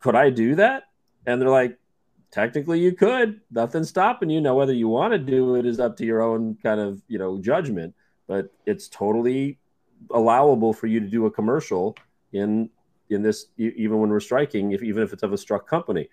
could 0.00 0.14
I 0.14 0.30
do 0.30 0.54
that? 0.54 0.84
And 1.26 1.38
they're 1.38 1.50
like, 1.50 1.76
technically 2.30 2.80
you 2.80 2.92
could. 2.92 3.42
Nothing's 3.50 3.90
stopping 3.90 4.30
you. 4.30 4.40
Now 4.40 4.54
whether 4.54 4.72
you 4.72 4.88
want 4.88 5.12
to 5.12 5.18
do 5.18 5.56
it 5.56 5.66
is 5.66 5.78
up 5.78 5.98
to 5.98 6.06
your 6.06 6.22
own 6.22 6.56
kind 6.62 6.80
of 6.80 7.02
you 7.06 7.18
know 7.18 7.38
judgment. 7.38 7.94
But 8.26 8.50
it's 8.64 8.88
totally 8.88 9.58
allowable 10.10 10.72
for 10.72 10.86
you 10.86 10.98
to 10.98 11.06
do 11.06 11.26
a 11.26 11.30
commercial 11.30 11.96
in 12.32 12.70
in 13.10 13.20
this 13.20 13.48
even 13.58 13.98
when 14.00 14.08
we're 14.08 14.20
striking, 14.20 14.72
if 14.72 14.82
even 14.82 15.02
if 15.02 15.12
it's 15.12 15.22
of 15.22 15.34
a 15.34 15.38
struck 15.38 15.68
company. 15.68 16.08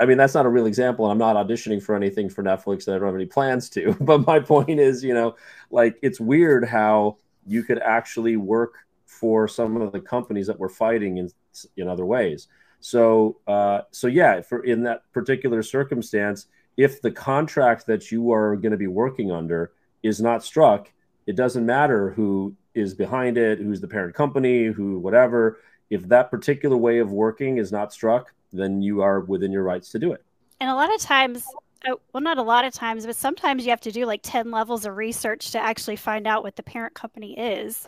I 0.00 0.06
mean, 0.06 0.16
that's 0.16 0.34
not 0.34 0.46
a 0.46 0.48
real 0.48 0.66
example. 0.66 1.04
And 1.04 1.12
I'm 1.12 1.18
not 1.18 1.46
auditioning 1.46 1.82
for 1.82 1.94
anything 1.94 2.28
for 2.28 2.42
Netflix 2.42 2.84
that 2.84 2.94
I 2.94 2.98
don't 2.98 3.08
have 3.08 3.14
any 3.14 3.26
plans 3.26 3.68
to. 3.70 3.96
But 4.00 4.26
my 4.26 4.38
point 4.38 4.80
is, 4.80 5.02
you 5.02 5.14
know, 5.14 5.36
like 5.70 5.98
it's 6.02 6.20
weird 6.20 6.64
how 6.64 7.18
you 7.46 7.62
could 7.62 7.78
actually 7.80 8.36
work 8.36 8.74
for 9.06 9.48
some 9.48 9.80
of 9.80 9.92
the 9.92 10.00
companies 10.00 10.46
that 10.46 10.58
we're 10.58 10.68
fighting 10.68 11.18
in 11.18 11.30
in 11.76 11.88
other 11.88 12.04
ways. 12.06 12.46
So, 12.80 13.38
uh, 13.48 13.80
so 13.90 14.06
yeah, 14.06 14.40
for 14.42 14.64
in 14.64 14.84
that 14.84 15.02
particular 15.12 15.62
circumstance, 15.62 16.46
if 16.76 17.02
the 17.02 17.10
contract 17.10 17.86
that 17.86 18.12
you 18.12 18.32
are 18.32 18.54
going 18.54 18.70
to 18.70 18.78
be 18.78 18.86
working 18.86 19.32
under 19.32 19.72
is 20.02 20.20
not 20.20 20.44
struck, 20.44 20.92
it 21.26 21.34
doesn't 21.34 21.66
matter 21.66 22.10
who 22.10 22.54
is 22.74 22.94
behind 22.94 23.36
it, 23.36 23.58
who's 23.58 23.80
the 23.80 23.88
parent 23.88 24.14
company, 24.14 24.66
who 24.66 24.98
whatever. 25.00 25.58
If 25.90 26.06
that 26.08 26.30
particular 26.30 26.76
way 26.76 26.98
of 26.98 27.10
working 27.10 27.56
is 27.56 27.72
not 27.72 27.92
struck, 27.92 28.32
then 28.52 28.82
you 28.82 29.02
are 29.02 29.20
within 29.20 29.52
your 29.52 29.62
rights 29.62 29.90
to 29.90 29.98
do 29.98 30.12
it. 30.12 30.24
And 30.60 30.70
a 30.70 30.74
lot 30.74 30.92
of 30.92 31.00
times, 31.00 31.44
oh, 31.86 32.00
well, 32.12 32.22
not 32.22 32.38
a 32.38 32.42
lot 32.42 32.64
of 32.64 32.72
times, 32.72 33.06
but 33.06 33.16
sometimes 33.16 33.64
you 33.64 33.70
have 33.70 33.80
to 33.82 33.92
do 33.92 34.06
like 34.06 34.20
10 34.22 34.50
levels 34.50 34.84
of 34.84 34.96
research 34.96 35.52
to 35.52 35.58
actually 35.58 35.96
find 35.96 36.26
out 36.26 36.42
what 36.42 36.56
the 36.56 36.62
parent 36.62 36.94
company 36.94 37.38
is. 37.38 37.86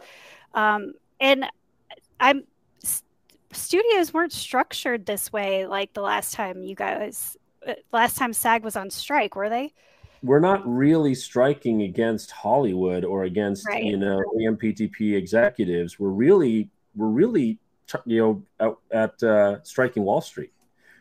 Um, 0.54 0.94
and 1.20 1.46
I'm, 2.18 2.44
studios 3.52 4.14
weren't 4.14 4.32
structured 4.32 5.06
this 5.06 5.32
way 5.32 5.66
like 5.66 5.92
the 5.92 6.02
last 6.02 6.34
time 6.34 6.62
you 6.62 6.74
guys, 6.74 7.36
uh, 7.66 7.74
last 7.92 8.16
time 8.16 8.32
SAG 8.32 8.62
was 8.62 8.76
on 8.76 8.90
strike, 8.90 9.34
were 9.34 9.48
they? 9.48 9.72
We're 10.22 10.40
not 10.40 10.62
really 10.68 11.14
striking 11.14 11.82
against 11.82 12.30
Hollywood 12.30 13.04
or 13.04 13.24
against, 13.24 13.66
right. 13.66 13.82
you 13.82 13.96
know, 13.96 14.18
the 14.34 14.44
AMPTP 14.44 15.16
executives. 15.16 15.98
We're 15.98 16.11
really, 16.11 16.68
we're 16.94 17.08
really 17.08 17.58
you 18.05 18.45
know, 18.61 18.78
at, 18.91 19.22
uh, 19.22 19.62
striking 19.62 20.03
Wall 20.05 20.20
Street. 20.20 20.53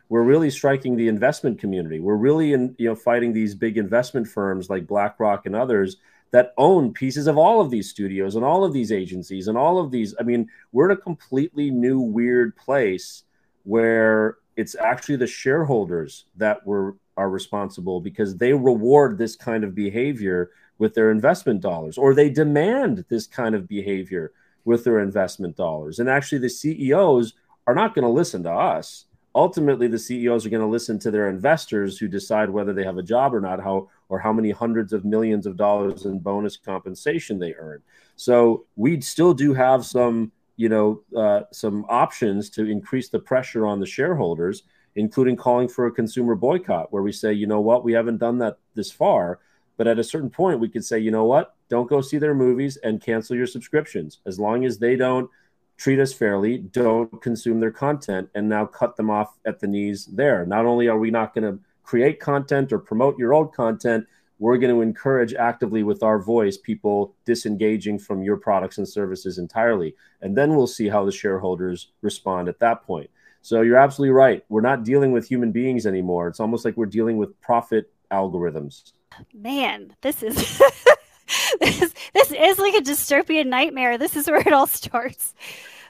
We're 0.10 0.24
really 0.24 0.50
striking 0.50 0.96
the 0.96 1.08
investment 1.08 1.60
community. 1.60 2.00
We're 2.00 2.16
really 2.16 2.54
in, 2.54 2.76
you 2.80 2.88
know, 2.88 2.96
fighting 2.96 3.32
these 3.32 3.54
big 3.54 3.78
investment 3.78 4.28
firms 4.28 4.70
like 4.70 4.88
BlackRock 4.88 5.46
and 5.46 5.56
others 5.56 5.98
that 6.32 6.54
own 6.58 6.94
pieces 6.94 7.28
of 7.28 7.38
all 7.38 7.62
of 7.62 7.70
these 7.70 7.90
studios 7.90 8.36
and 8.36 8.44
all 8.46 8.64
of 8.64 8.74
these 8.74 8.92
agencies 8.92 9.48
and 9.48 9.58
all 9.58 9.80
of 9.80 9.92
these. 9.92 10.16
I 10.20 10.24
mean, 10.24 10.50
we're 10.72 10.90
in 10.90 10.98
a 10.98 11.02
completely 11.02 11.70
new, 11.70 12.00
weird 12.00 12.56
place 12.56 13.24
where 13.64 14.38
it's 14.56 14.76
actually 14.76 15.16
the 15.18 15.28
shareholders 15.28 16.26
that 16.38 16.66
were 16.66 16.96
are 17.18 17.30
responsible 17.30 18.00
because 18.00 18.38
they 18.38 18.54
reward 18.54 19.18
this 19.18 19.36
kind 19.36 19.66
of 19.66 19.76
behavior 19.76 20.52
with 20.78 20.94
their 20.94 21.12
investment 21.12 21.60
dollars 21.60 21.98
or 21.98 22.14
they 22.14 22.30
demand 22.30 23.04
this 23.10 23.28
kind 23.28 23.54
of 23.54 23.68
behavior 23.68 24.32
with 24.66 24.84
their 24.84 25.00
investment 25.00 25.56
dollars. 25.56 26.00
And 26.00 26.10
actually, 26.10 26.40
the 26.40 26.50
CEOs 26.50 27.34
are 27.68 27.76
not 27.76 27.94
going 27.94 28.04
to 28.04 28.10
listen 28.10 28.44
to 28.44 28.52
us. 28.52 29.06
Ultimately, 29.36 29.88
the 29.88 30.00
CEOs 30.00 30.46
are 30.46 30.50
going 30.50 30.62
to 30.62 30.68
listen 30.68 30.98
to 31.00 31.12
their 31.12 31.30
investors 31.30 31.98
who 31.98 32.08
decide 32.08 32.50
whether 32.50 32.74
they 32.74 32.84
have 32.84 32.98
a 32.98 33.04
job 33.04 33.34
or 33.34 33.42
not, 33.42 33.62
how 33.62 33.90
or 34.10 34.20
how 34.20 34.34
many 34.34 34.50
hundreds 34.50 34.92
of 34.92 35.06
millions 35.06 35.46
of 35.46 35.56
dollars 35.56 36.06
in 36.06 36.20
bonus 36.20 36.58
compensation 36.58 37.38
they 37.38 37.54
earn. 37.54 37.82
So 38.16 38.66
we 38.76 39.00
still 39.02 39.34
do 39.34 39.54
have 39.54 39.86
some, 39.86 40.32
you 40.58 40.68
know, 40.68 41.04
uh, 41.16 41.42
some 41.52 41.86
options 41.90 42.50
to 42.52 42.66
increase 42.66 43.10
the 43.10 43.20
pressure 43.20 43.68
on 43.68 43.80
the 43.80 43.86
shareholders, 43.86 44.64
including 44.96 45.36
calling 45.36 45.68
for 45.68 45.86
a 45.86 45.92
consumer 45.92 46.34
boycott, 46.34 46.92
where 46.92 47.04
we 47.04 47.12
say, 47.12 47.32
you 47.32 47.46
know 47.46 47.62
what, 47.62 47.84
we 47.84 47.94
haven't 47.94 48.18
done 48.18 48.40
that 48.40 48.58
this 48.74 48.92
far, 48.92 49.40
but 49.80 49.88
at 49.88 49.98
a 49.98 50.04
certain 50.04 50.30
point, 50.30 50.60
we 50.60 50.68
could 50.68 50.84
say, 50.84 51.00
you 51.00 51.10
know 51.10 51.24
what, 51.24 51.56
don't 51.70 51.90
go 51.90 52.02
see 52.02 52.18
their 52.18 52.36
movies 52.36 52.76
and 52.84 53.02
cancel 53.02 53.38
your 53.38 53.48
subscriptions. 53.48 54.20
As 54.26 54.38
long 54.38 54.66
as 54.66 54.78
they 54.78 54.98
don't 54.98 55.30
treat 55.78 56.02
us 56.02 56.12
fairly, 56.12 56.58
don't 56.58 57.22
consume 57.22 57.62
their 57.62 57.72
content, 57.72 58.30
and 58.36 58.50
now 58.50 58.66
cut 58.66 58.98
them 58.98 59.10
off 59.10 59.38
at 59.46 59.62
the 59.62 59.68
knees 59.68 60.06
there. 60.08 60.46
Not 60.46 60.66
only 60.66 60.90
are 60.90 60.98
we 61.00 61.12
not 61.12 61.34
going 61.34 61.50
to 61.50 61.64
create 61.82 62.20
content 62.20 62.74
or 62.74 62.80
promote 62.80 63.18
your 63.18 63.34
old 63.34 63.54
content, 63.54 64.06
we're 64.38 64.58
going 64.58 64.76
to 64.76 64.82
encourage 64.82 65.34
actively 65.34 65.84
with 65.84 66.04
our 66.04 66.20
voice 66.20 66.58
people 66.58 67.16
disengaging 67.24 68.00
from 68.00 68.22
your 68.22 68.36
products 68.36 68.80
and 68.80 68.88
services 68.88 69.38
entirely. 69.38 69.96
And 70.22 70.38
then 70.38 70.58
we'll 70.58 70.68
see 70.68 70.90
how 70.90 71.06
the 71.06 71.12
shareholders 71.14 71.88
respond 72.02 72.50
at 72.50 72.60
that 72.60 72.84
point. 72.84 73.10
So 73.44 73.62
you're 73.62 73.78
absolutely 73.78 74.12
right. 74.12 74.44
We're 74.50 74.60
not 74.60 74.84
dealing 74.84 75.14
with 75.14 75.30
human 75.30 75.54
beings 75.54 75.88
anymore. 75.88 76.28
It's 76.28 76.42
almost 76.42 76.66
like 76.66 76.76
we're 76.76 76.86
dealing 76.86 77.16
with 77.16 77.40
profit 77.40 77.90
algorithms 78.12 78.92
man, 79.34 79.96
this 80.02 80.24
is 80.24 80.36
this 81.60 81.94
this 82.14 82.32
is 82.32 82.60
like 82.60 82.76
a 82.76 82.82
dystopian 82.82 83.48
nightmare. 83.48 83.98
This 83.98 84.16
is 84.16 84.28
where 84.28 84.40
it 84.40 84.54
all 84.54 84.68
starts. 84.68 85.34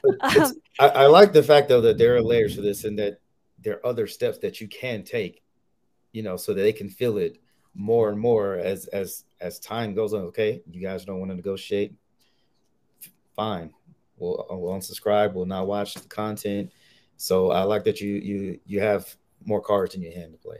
Um, 0.04 0.54
I, 0.78 0.88
I, 0.88 1.06
like 1.06 1.32
the 1.32 1.42
fact 1.42 1.68
though 1.68 1.82
that 1.82 1.98
there 1.98 2.16
are 2.16 2.22
layers 2.22 2.54
to 2.54 2.62
this 2.62 2.84
and 2.84 2.98
that 2.98 3.20
there 3.58 3.74
are 3.74 3.86
other 3.86 4.06
steps 4.06 4.38
that 4.38 4.60
you 4.60 4.66
can 4.66 5.02
take, 5.02 5.42
you 6.12 6.22
know, 6.22 6.36
so 6.36 6.54
that 6.54 6.62
they 6.62 6.72
can 6.72 6.88
feel 6.88 7.18
it 7.18 7.38
more 7.74 8.08
and 8.08 8.18
more 8.18 8.54
as 8.54 8.86
as 8.86 9.24
as 9.40 9.58
time 9.58 9.94
goes 9.94 10.14
on. 10.14 10.22
Okay, 10.22 10.62
you 10.70 10.80
guys 10.80 11.04
don't 11.04 11.18
want 11.18 11.30
to 11.30 11.36
negotiate. 11.36 11.94
Fine, 13.36 13.72
we'll, 14.16 14.46
we'll 14.50 14.72
unsubscribe. 14.72 15.34
We'll 15.34 15.46
not 15.46 15.66
watch 15.66 15.94
the 15.94 16.08
content. 16.08 16.70
So 17.16 17.50
I 17.50 17.62
like 17.64 17.84
that 17.84 18.00
you 18.00 18.14
you 18.14 18.60
you 18.64 18.80
have 18.80 19.14
more 19.44 19.60
cards 19.60 19.94
in 19.94 20.02
your 20.02 20.12
hand 20.12 20.32
to 20.32 20.38
play 20.38 20.58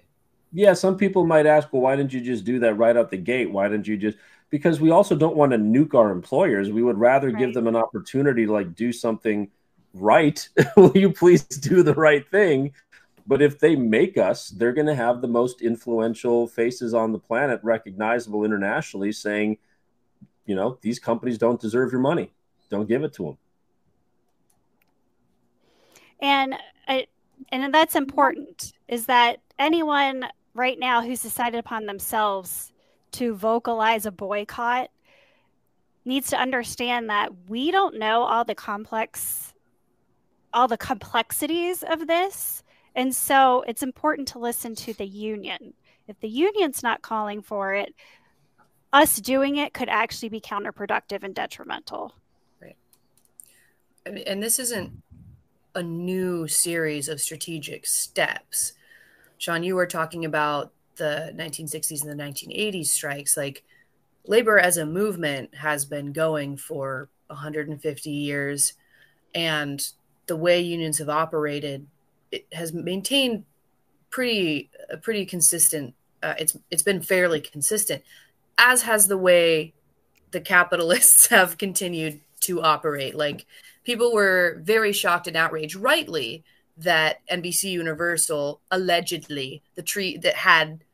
yeah, 0.53 0.72
some 0.72 0.96
people 0.96 1.26
might 1.26 1.46
ask, 1.46 1.72
well, 1.72 1.82
why 1.82 1.96
didn't 1.96 2.12
you 2.12 2.20
just 2.20 2.44
do 2.44 2.59
that 2.61 2.74
right 2.74 2.96
out 2.96 3.11
the 3.11 3.16
gate? 3.16 3.51
Why 3.51 3.68
didn't 3.68 3.86
you 3.86 3.96
just? 3.96 4.18
Because 4.51 4.80
we 4.80 4.90
also 4.90 5.14
don't 5.14 5.36
want 5.36 5.53
to 5.53 5.59
nuke 5.59 5.94
our 5.94 6.11
employers. 6.11 6.70
We 6.70 6.82
would 6.82 6.98
rather 6.98 7.28
right. 7.28 7.38
give 7.38 7.55
them 7.55 7.68
an 7.68 7.76
opportunity 7.76 8.46
to 8.46 8.53
like 8.53 8.74
do 8.74 8.92
something 8.92 9.48
right. 9.94 10.48
Will 10.76 10.96
you 10.96 11.12
please 11.12 11.44
do 11.44 11.82
the 11.82 11.94
right 11.94 12.28
thing? 12.28 12.72
But 13.26 13.42
if 13.42 13.61
they 13.61 13.76
make 13.76 14.18
us, 14.18 14.48
they're 14.48 14.72
going 14.72 14.88
to 14.88 14.94
have 14.94 15.20
the 15.20 15.28
most 15.28 15.62
influential 15.62 16.48
faces 16.48 16.94
on 16.94 17.12
the 17.12 17.18
planet, 17.18 17.61
recognizable 17.62 18.44
internationally, 18.44 19.12
saying, 19.12 19.59
you 20.46 20.57
know, 20.57 20.78
these 20.82 20.98
companies 20.98 21.38
don't 21.38 21.61
deserve 21.61 21.92
your 21.92 22.01
money. 22.01 22.32
Don't 22.70 22.88
give 22.88 23.05
it 23.05 23.12
to 23.14 23.24
them. 23.24 23.38
And 26.20 26.55
I, 26.88 27.07
and 27.51 27.72
that's 27.72 27.94
important 27.94 28.72
is 28.88 29.07
that 29.07 29.38
anyone 29.61 30.24
right 30.55 30.78
now 30.78 31.03
who's 31.03 31.22
decided 31.22 31.59
upon 31.59 31.86
themselves 31.86 32.72
to 33.12 33.34
vocalize 33.34 34.07
a 34.07 34.11
boycott 34.11 34.90
needs 36.05 36.30
to 36.30 36.36
understand 36.36 37.11
that 37.11 37.30
we 37.48 37.70
don't 37.70 37.98
know 37.98 38.22
all 38.22 38.44
the 38.44 38.55
complex 38.55 39.53
all 40.53 40.66
the 40.66 40.76
complexities 40.76 41.84
of 41.84 42.09
this. 42.09 42.64
And 42.96 43.14
so 43.14 43.62
it's 43.68 43.84
important 43.84 44.26
to 44.28 44.40
listen 44.40 44.74
to 44.76 44.92
the 44.94 45.07
union. 45.07 45.74
If 46.09 46.18
the 46.18 46.28
union's 46.28 46.82
not 46.82 47.03
calling 47.03 47.40
for 47.40 47.72
it 47.74 47.94
us 48.92 49.20
doing 49.20 49.57
it 49.57 49.72
could 49.72 49.88
actually 49.88 50.28
be 50.28 50.40
counterproductive 50.40 51.22
and 51.22 51.32
detrimental. 51.32 52.12
Right. 52.61 52.76
And 54.05 54.42
this 54.42 54.59
isn't 54.59 55.03
a 55.76 55.82
new 55.84 56.48
series 56.48 57.09
of 57.09 57.20
strategic 57.20 57.86
steps 57.86 58.72
Shaan, 59.41 59.64
you 59.64 59.74
were 59.74 59.86
talking 59.86 60.24
about 60.24 60.72
the 60.97 61.32
1960s 61.34 62.05
and 62.05 62.11
the 62.11 62.22
1980s 62.22 62.86
strikes. 62.86 63.36
Like 63.36 63.64
labor 64.26 64.59
as 64.59 64.76
a 64.76 64.86
movement 64.86 65.55
has 65.55 65.84
been 65.84 66.12
going 66.12 66.57
for 66.57 67.09
150 67.28 68.11
years, 68.11 68.74
and 69.34 69.82
the 70.26 70.36
way 70.36 70.61
unions 70.61 70.99
have 70.99 71.09
operated 71.09 71.86
it 72.30 72.47
has 72.53 72.72
maintained 72.72 73.45
pretty 74.11 74.70
a 74.91 74.97
pretty 74.97 75.24
consistent. 75.26 75.95
Uh, 76.22 76.34
it's 76.38 76.57
it's 76.70 76.82
been 76.82 77.03
fairly 77.03 77.41
consistent, 77.41 78.03
as 78.59 78.82
has 78.82 79.09
the 79.09 79.18
way 79.18 79.72
the 80.30 80.41
capitalists 80.41 81.26
have 81.28 81.59
continued 81.59 82.20
to 82.41 82.62
operate. 82.62 83.14
Like 83.14 83.47
people 83.84 84.12
were 84.12 84.61
very 84.62 84.93
shocked 84.93 85.26
and 85.26 85.36
outraged, 85.36 85.76
rightly, 85.76 86.45
that 86.80 87.20
NBC 87.30 87.72
Universal 87.72 88.60
allegedly 88.70 89.62
the 89.74 89.82
tree 89.82 90.16
that 90.18 90.34
had 90.34 90.84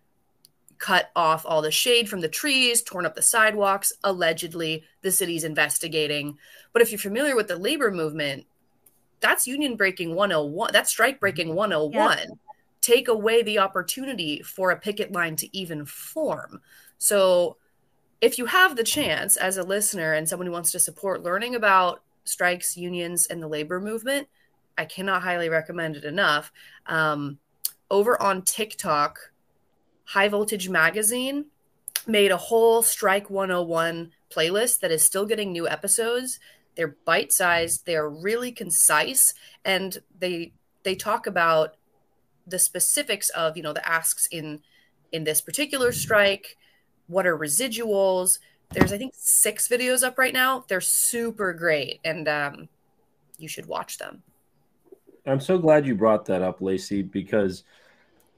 cut 0.79 1.11
off 1.17 1.47
all 1.47 1.63
the 1.63 1.71
shade 1.71 2.09
from 2.09 2.21
the 2.21 2.29
trees, 2.29 2.83
torn 2.83 3.07
up 3.07 3.15
the 3.15 3.23
sidewalks. 3.23 3.93
Allegedly, 4.05 4.85
the 5.03 5.11
city's 5.11 5.45
investigating. 5.45 6.39
But 6.73 6.83
if 6.83 6.91
you're 6.91 6.99
familiar 6.99 7.37
with 7.37 7.49
the 7.49 7.57
labor 7.57 7.91
movement, 7.91 8.47
that's 9.21 9.47
union 9.47 9.77
breaking 9.77 10.15
101. 10.15 10.71
That's 10.73 10.91
strike 10.91 11.21
breaking 11.21 11.49
mm-hmm. 11.49 11.57
101. 11.57 12.19
Yep. 12.19 12.29
Take 12.81 13.09
away 13.09 13.43
the 13.43 13.59
opportunity 13.59 14.43
for 14.43 14.71
a 14.71 14.79
picket 14.79 15.13
line 15.13 15.37
to 15.37 15.57
even 15.57 15.87
form. 15.87 16.61
So, 16.99 17.57
if 18.21 18.39
you 18.39 18.47
have 18.47 18.77
the 18.77 18.85
chance 18.85 19.37
as 19.37 19.59
a 19.59 19.63
listener 19.63 20.15
and 20.15 20.27
someone 20.27 20.47
who 20.47 20.53
wants 20.53 20.73
to 20.73 20.81
support 20.81 21.23
learning 21.23 21.55
about 21.55 22.03
strikes, 22.25 22.77
unions, 22.77 23.27
and 23.27 23.43
the 23.43 23.49
labor 23.49 23.79
movement, 23.79 24.29
I 24.79 24.85
cannot 24.85 25.23
highly 25.23 25.49
recommend 25.49 25.97
it 25.97 26.05
enough. 26.05 26.53
Um, 26.87 27.39
over 27.91 28.21
on 28.21 28.43
TikTok, 28.43 29.33
High 30.05 30.29
Voltage 30.29 30.69
Magazine 30.69 31.47
made 32.07 32.31
a 32.31 32.37
whole 32.37 32.83
Strike 32.83 33.31
101 33.31 34.13
playlist 34.31 34.81
that 34.81 34.93
is 34.93 35.03
still 35.03 35.27
getting 35.27 35.53
new 35.53 35.69
episodes. 35.69 36.39
They're 36.77 36.97
bite 37.05 37.33
sized, 37.33 37.87
they're 37.87 38.09
really 38.09 38.53
concise, 38.53 39.35
and 39.65 39.99
they 40.19 40.53
they 40.83 40.95
talk 40.95 41.27
about 41.27 41.77
the 42.47 42.59
specifics 42.59 43.29
of 43.31 43.57
you 43.57 43.63
know 43.63 43.73
the 43.73 43.87
asks 43.89 44.27
in 44.27 44.61
in 45.11 45.25
this 45.25 45.41
particular 45.41 45.91
strike. 45.93 46.57
What 47.07 47.27
are 47.27 47.37
residuals? 47.37 48.39
There's 48.71 48.93
I 48.93 48.99
think 48.99 49.15
six 49.17 49.69
videos 49.69 50.03
up 50.03 50.19
right 50.19 50.35
now. 50.35 50.65
They're 50.69 50.81
super 50.81 51.53
great, 51.55 52.01
and 52.05 52.29
um, 52.29 52.69
you 53.39 53.49
should 53.49 53.67
watch 53.67 53.99
them. 53.99 54.23
I'm 55.27 55.41
so 55.41 55.59
glad 55.59 55.87
you 55.87 55.95
brought 55.95 56.25
that 56.27 56.43
up, 56.43 56.61
Lacey, 56.61 57.03
because 57.03 57.65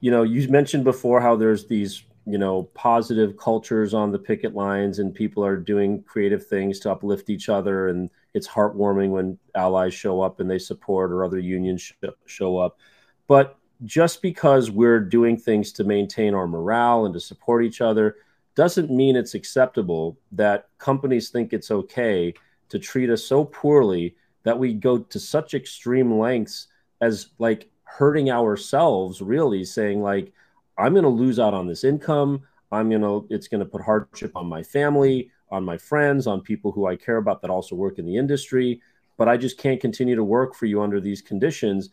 you 0.00 0.10
know 0.10 0.22
you 0.22 0.48
mentioned 0.48 0.84
before 0.84 1.20
how 1.20 1.36
there's 1.36 1.66
these 1.66 2.04
you 2.26 2.38
know 2.38 2.64
positive 2.74 3.36
cultures 3.36 3.94
on 3.94 4.10
the 4.10 4.18
picket 4.18 4.54
lines 4.54 4.98
and 4.98 5.14
people 5.14 5.44
are 5.44 5.56
doing 5.56 6.02
creative 6.02 6.46
things 6.46 6.80
to 6.80 6.90
uplift 6.90 7.30
each 7.30 7.48
other. 7.48 7.88
And 7.88 8.10
it's 8.34 8.48
heartwarming 8.48 9.10
when 9.10 9.38
allies 9.54 9.94
show 9.94 10.20
up 10.22 10.40
and 10.40 10.50
they 10.50 10.58
support 10.58 11.12
or 11.12 11.24
other 11.24 11.38
unions 11.38 11.82
sh- 11.82 11.92
show 12.26 12.58
up. 12.58 12.78
But 13.26 13.58
just 13.84 14.22
because 14.22 14.70
we're 14.70 15.00
doing 15.00 15.36
things 15.36 15.72
to 15.72 15.84
maintain 15.84 16.34
our 16.34 16.46
morale 16.46 17.04
and 17.04 17.14
to 17.14 17.20
support 17.20 17.64
each 17.64 17.80
other 17.80 18.16
doesn't 18.54 18.90
mean 18.90 19.14
it's 19.14 19.34
acceptable 19.34 20.18
that 20.32 20.68
companies 20.78 21.28
think 21.28 21.52
it's 21.52 21.70
okay 21.70 22.34
to 22.70 22.78
treat 22.78 23.08
us 23.08 23.22
so 23.24 23.44
poorly 23.44 24.16
that 24.42 24.58
we 24.58 24.74
go 24.74 24.98
to 24.98 25.20
such 25.20 25.54
extreme 25.54 26.18
lengths 26.18 26.66
as 27.00 27.28
like 27.38 27.70
hurting 27.84 28.30
ourselves 28.30 29.20
really 29.22 29.64
saying 29.64 30.02
like 30.02 30.32
i'm 30.76 30.92
going 30.92 31.02
to 31.02 31.08
lose 31.08 31.38
out 31.38 31.54
on 31.54 31.66
this 31.66 31.84
income. 31.84 32.42
I'm 32.70 32.90
going 32.90 33.00
to 33.00 33.26
it's 33.30 33.48
going 33.48 33.60
to 33.60 33.66
put 33.66 33.80
hardship 33.80 34.36
on 34.36 34.46
my 34.46 34.62
family 34.62 35.30
on 35.50 35.64
my 35.64 35.78
friends 35.78 36.26
on 36.26 36.42
people 36.42 36.70
who 36.70 36.86
i 36.86 36.96
care 36.96 37.16
about 37.16 37.40
that 37.42 37.50
also 37.50 37.74
work 37.74 37.98
in 37.98 38.04
the 38.06 38.16
industry 38.16 38.82
but 39.16 39.28
i 39.28 39.36
just 39.36 39.58
can't 39.58 39.80
continue 39.80 40.14
to 40.14 40.24
work 40.24 40.54
for 40.54 40.66
you 40.66 40.82
under 40.82 41.00
these 41.00 41.22
conditions. 41.22 41.90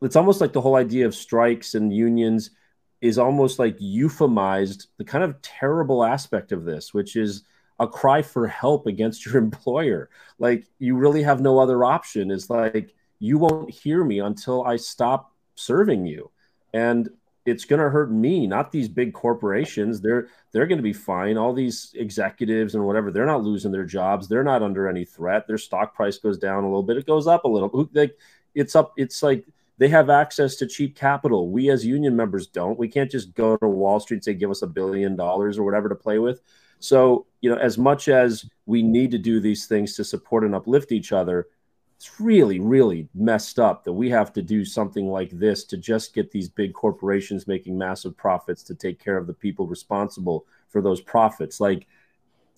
It's 0.00 0.16
almost 0.16 0.40
like 0.40 0.52
the 0.52 0.60
whole 0.60 0.74
idea 0.76 1.06
of 1.06 1.14
strikes 1.14 1.74
and 1.74 1.94
unions 1.94 2.50
is 3.00 3.18
almost 3.18 3.58
like 3.58 3.78
euphemized 3.78 4.86
the 4.96 5.04
kind 5.04 5.22
of 5.22 5.40
terrible 5.42 6.04
aspect 6.04 6.52
of 6.52 6.64
this 6.64 6.94
which 6.94 7.16
is 7.16 7.42
a 7.82 7.86
cry 7.86 8.22
for 8.22 8.46
help 8.46 8.86
against 8.86 9.26
your 9.26 9.36
employer. 9.46 10.08
Like 10.38 10.66
you 10.78 10.96
really 10.96 11.22
have 11.22 11.40
no 11.40 11.58
other 11.58 11.84
option. 11.84 12.30
Is 12.30 12.48
like 12.48 12.94
you 13.22 13.38
won't 13.38 13.70
hear 13.70 14.02
me 14.02 14.18
until 14.18 14.64
I 14.64 14.74
stop 14.74 15.32
serving 15.54 16.06
you. 16.06 16.32
And 16.74 17.08
it's 17.46 17.64
going 17.64 17.80
to 17.80 17.88
hurt 17.88 18.10
me, 18.10 18.48
not 18.48 18.72
these 18.72 18.88
big 18.88 19.14
corporations. 19.14 20.00
They're 20.00 20.26
they're 20.50 20.66
going 20.66 20.78
to 20.78 20.82
be 20.82 20.92
fine. 20.92 21.38
All 21.38 21.52
these 21.52 21.92
executives 21.94 22.74
and 22.74 22.84
whatever, 22.84 23.12
they're 23.12 23.24
not 23.24 23.44
losing 23.44 23.70
their 23.70 23.84
jobs. 23.84 24.26
They're 24.26 24.42
not 24.42 24.62
under 24.62 24.88
any 24.88 25.04
threat. 25.04 25.46
Their 25.46 25.58
stock 25.58 25.94
price 25.94 26.18
goes 26.18 26.36
down 26.36 26.64
a 26.64 26.66
little 26.66 26.82
bit. 26.82 26.96
It 26.96 27.06
goes 27.06 27.28
up 27.28 27.44
a 27.44 27.48
little. 27.48 27.88
Like 27.92 28.18
it's 28.56 28.74
up. 28.74 28.92
It's 28.96 29.22
like 29.22 29.46
they 29.78 29.88
have 29.88 30.10
access 30.10 30.56
to 30.56 30.66
cheap 30.66 30.96
capital. 30.96 31.48
We 31.48 31.70
as 31.70 31.86
union 31.86 32.16
members 32.16 32.48
don't. 32.48 32.78
We 32.78 32.88
can't 32.88 33.10
just 33.10 33.34
go 33.34 33.56
to 33.56 33.68
Wall 33.68 34.00
Street 34.00 34.16
and 34.16 34.24
say, 34.24 34.34
give 34.34 34.50
us 34.50 34.62
a 34.62 34.66
billion 34.66 35.14
dollars 35.14 35.58
or 35.58 35.62
whatever 35.64 35.88
to 35.88 35.94
play 35.94 36.18
with. 36.18 36.40
So, 36.80 37.26
you 37.40 37.50
know, 37.50 37.56
as 37.56 37.78
much 37.78 38.08
as 38.08 38.44
we 38.66 38.82
need 38.82 39.12
to 39.12 39.18
do 39.18 39.38
these 39.38 39.66
things 39.66 39.94
to 39.94 40.04
support 40.04 40.42
and 40.42 40.56
uplift 40.56 40.90
each 40.90 41.12
other, 41.12 41.46
it's 42.02 42.18
really, 42.18 42.58
really 42.58 43.08
messed 43.14 43.60
up 43.60 43.84
that 43.84 43.92
we 43.92 44.10
have 44.10 44.32
to 44.32 44.42
do 44.42 44.64
something 44.64 45.06
like 45.06 45.30
this 45.30 45.62
to 45.62 45.76
just 45.76 46.12
get 46.12 46.32
these 46.32 46.48
big 46.48 46.74
corporations 46.74 47.46
making 47.46 47.78
massive 47.78 48.16
profits 48.16 48.64
to 48.64 48.74
take 48.74 48.98
care 48.98 49.16
of 49.16 49.28
the 49.28 49.32
people 49.32 49.68
responsible 49.68 50.44
for 50.68 50.82
those 50.82 51.00
profits. 51.00 51.60
Like, 51.60 51.86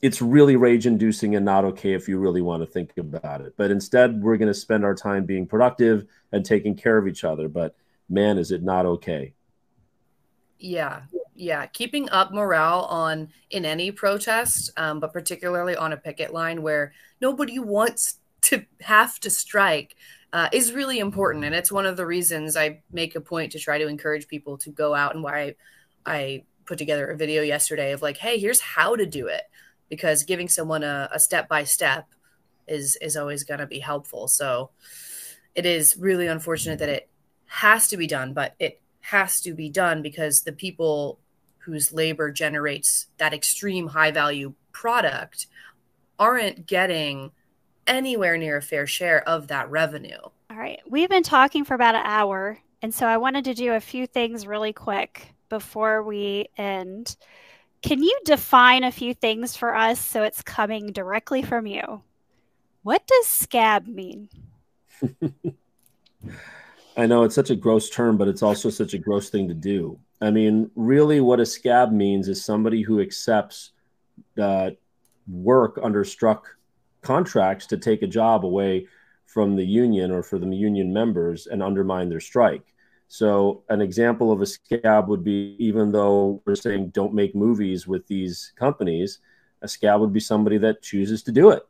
it's 0.00 0.22
really 0.22 0.56
rage 0.56 0.86
inducing 0.86 1.36
and 1.36 1.44
not 1.44 1.66
okay 1.66 1.92
if 1.92 2.08
you 2.08 2.16
really 2.16 2.40
want 2.40 2.62
to 2.62 2.66
think 2.66 2.96
about 2.96 3.42
it. 3.42 3.52
But 3.58 3.70
instead, 3.70 4.22
we're 4.22 4.38
going 4.38 4.48
to 4.48 4.54
spend 4.54 4.82
our 4.82 4.94
time 4.94 5.26
being 5.26 5.46
productive 5.46 6.06
and 6.32 6.42
taking 6.42 6.74
care 6.74 6.96
of 6.96 7.06
each 7.06 7.22
other. 7.22 7.46
But 7.46 7.76
man, 8.08 8.38
is 8.38 8.50
it 8.50 8.62
not 8.62 8.86
okay? 8.86 9.34
Yeah, 10.58 11.02
yeah. 11.34 11.66
Keeping 11.66 12.08
up 12.08 12.32
morale 12.32 12.86
on 12.86 13.28
in 13.50 13.66
any 13.66 13.90
protest, 13.90 14.70
um, 14.78 15.00
but 15.00 15.12
particularly 15.12 15.76
on 15.76 15.92
a 15.92 15.98
picket 15.98 16.32
line 16.32 16.62
where 16.62 16.94
nobody 17.20 17.58
wants 17.58 18.20
to 18.44 18.64
have 18.80 19.18
to 19.20 19.30
strike 19.30 19.96
uh, 20.32 20.48
is 20.52 20.72
really 20.72 20.98
important. 20.98 21.44
And 21.44 21.54
it's 21.54 21.70
one 21.70 21.86
of 21.86 21.96
the 21.96 22.06
reasons 22.06 22.56
I 22.56 22.82
make 22.90 23.14
a 23.14 23.20
point 23.20 23.52
to 23.52 23.58
try 23.58 23.78
to 23.78 23.86
encourage 23.86 24.26
people 24.26 24.58
to 24.58 24.70
go 24.70 24.94
out 24.94 25.14
and 25.14 25.22
why 25.22 25.40
I, 25.40 25.54
I 26.06 26.44
put 26.66 26.78
together 26.78 27.06
a 27.06 27.16
video 27.16 27.42
yesterday 27.42 27.92
of 27.92 28.02
like, 28.02 28.16
hey, 28.16 28.38
here's 28.38 28.60
how 28.60 28.96
to 28.96 29.06
do 29.06 29.28
it. 29.28 29.42
Because 29.88 30.24
giving 30.24 30.48
someone 30.48 30.82
a, 30.82 31.08
a 31.12 31.20
step 31.20 31.48
by 31.48 31.64
step 31.64 32.06
is 32.66 32.96
is 32.96 33.16
always 33.16 33.44
going 33.44 33.60
to 33.60 33.66
be 33.66 33.78
helpful. 33.78 34.26
So 34.28 34.70
it 35.54 35.66
is 35.66 35.96
really 35.98 36.26
unfortunate 36.26 36.78
that 36.80 36.88
it 36.88 37.08
has 37.46 37.88
to 37.88 37.96
be 37.96 38.06
done, 38.06 38.32
but 38.32 38.54
it 38.58 38.80
has 39.00 39.40
to 39.42 39.52
be 39.54 39.68
done 39.68 40.02
because 40.02 40.42
the 40.42 40.52
people 40.52 41.20
whose 41.58 41.92
labor 41.92 42.30
generates 42.30 43.06
that 43.18 43.34
extreme 43.34 43.88
high 43.88 44.10
value 44.10 44.54
product 44.72 45.46
aren't 46.18 46.66
getting 46.66 47.30
anywhere 47.86 48.36
near 48.36 48.56
a 48.58 48.62
fair 48.62 48.86
share 48.86 49.26
of 49.28 49.48
that 49.48 49.70
revenue. 49.70 50.18
All 50.50 50.56
right. 50.56 50.80
We've 50.88 51.08
been 51.08 51.22
talking 51.22 51.64
for 51.64 51.74
about 51.74 51.94
an 51.94 52.02
hour. 52.04 52.58
And 52.82 52.94
so 52.94 53.06
I 53.06 53.16
wanted 53.16 53.44
to 53.44 53.54
do 53.54 53.72
a 53.72 53.80
few 53.80 54.06
things 54.06 54.46
really 54.46 54.72
quick 54.72 55.34
before 55.48 56.02
we 56.02 56.48
end. 56.56 57.16
Can 57.82 58.02
you 58.02 58.18
define 58.24 58.84
a 58.84 58.92
few 58.92 59.14
things 59.14 59.56
for 59.56 59.74
us 59.74 60.00
so 60.00 60.22
it's 60.22 60.42
coming 60.42 60.92
directly 60.92 61.42
from 61.42 61.66
you? 61.66 62.02
What 62.82 63.06
does 63.06 63.26
scab 63.26 63.86
mean? 63.86 64.28
I 66.96 67.06
know 67.06 67.24
it's 67.24 67.34
such 67.34 67.50
a 67.50 67.56
gross 67.56 67.90
term, 67.90 68.16
but 68.16 68.28
it's 68.28 68.42
also 68.42 68.70
such 68.70 68.94
a 68.94 68.98
gross 68.98 69.30
thing 69.30 69.48
to 69.48 69.54
do. 69.54 69.98
I 70.20 70.30
mean, 70.30 70.70
really, 70.76 71.20
what 71.20 71.40
a 71.40 71.46
scab 71.46 71.92
means 71.92 72.28
is 72.28 72.44
somebody 72.44 72.82
who 72.82 73.00
accepts 73.00 73.72
uh, 74.40 74.70
work 75.26 75.78
under 75.82 76.04
struck 76.04 76.56
contracts 77.04 77.66
to 77.66 77.76
take 77.76 78.02
a 78.02 78.08
job 78.08 78.44
away 78.44 78.88
from 79.26 79.56
the 79.56 79.64
union 79.64 80.10
or 80.10 80.22
for 80.22 80.38
the 80.38 80.46
union 80.46 80.92
members 80.92 81.46
and 81.46 81.62
undermine 81.62 82.08
their 82.08 82.20
strike. 82.20 82.74
So, 83.08 83.62
an 83.68 83.80
example 83.80 84.32
of 84.32 84.40
a 84.40 84.46
scab 84.46 85.08
would 85.08 85.22
be 85.22 85.54
even 85.58 85.92
though 85.92 86.42
we're 86.44 86.56
saying 86.56 86.88
don't 86.88 87.14
make 87.14 87.34
movies 87.34 87.86
with 87.86 88.06
these 88.06 88.52
companies, 88.56 89.18
a 89.62 89.68
scab 89.68 90.00
would 90.00 90.12
be 90.12 90.20
somebody 90.20 90.58
that 90.58 90.82
chooses 90.82 91.22
to 91.24 91.32
do 91.32 91.50
it. 91.50 91.66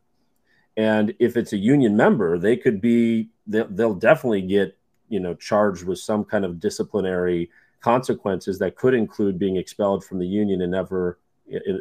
And 0.77 1.15
if 1.19 1.37
it's 1.37 1.53
a 1.53 1.57
union 1.57 1.97
member, 1.97 2.39
they 2.39 2.57
could 2.57 2.81
be, 2.81 3.31
they'll, 3.47 3.95
definitely 3.95 4.43
get, 4.43 4.77
you 5.09 5.21
know, 5.21 5.35
charged 5.35 5.85
with 5.85 5.99
some 5.99 6.25
kind 6.25 6.45
of 6.45 6.59
disciplinary 6.59 7.51
consequences 7.81 8.59
that 8.59 8.77
could 8.77 8.95
include 8.95 9.39
being 9.39 9.57
expelled 9.57 10.05
from 10.05 10.19
the 10.19 10.27
union 10.27 10.63
and 10.63 10.73
never 10.73 11.19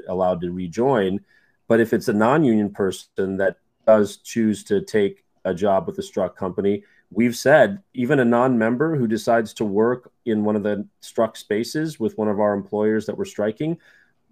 allowed 0.08 0.42
to 0.42 0.52
rejoin. 0.52 1.20
But 1.68 1.80
if 1.80 1.94
it's 1.94 2.08
a 2.08 2.14
non-union 2.14 2.72
person 2.72 3.38
that 3.38 3.58
does 3.86 4.18
choose 4.18 4.64
to 4.66 4.82
take 4.82 5.24
a 5.46 5.54
job 5.54 5.88
with 5.88 5.98
a 5.98 6.04
struck 6.04 6.38
company, 6.38 6.84
we've 7.12 7.36
said 7.36 7.82
even 7.94 8.20
a 8.20 8.26
non-member 8.26 8.96
who 8.96 9.08
decides 9.08 9.54
to 9.54 9.66
work 9.66 10.12
in 10.26 10.44
one 10.44 10.56
of 10.56 10.64
the 10.64 10.88
struck 11.02 11.36
spaces 11.36 12.00
with 12.00 12.18
one 12.18 12.28
of 12.28 12.40
our 12.40 12.54
employers 12.54 13.06
that 13.06 13.18
we're 13.18 13.26
striking, 13.26 13.78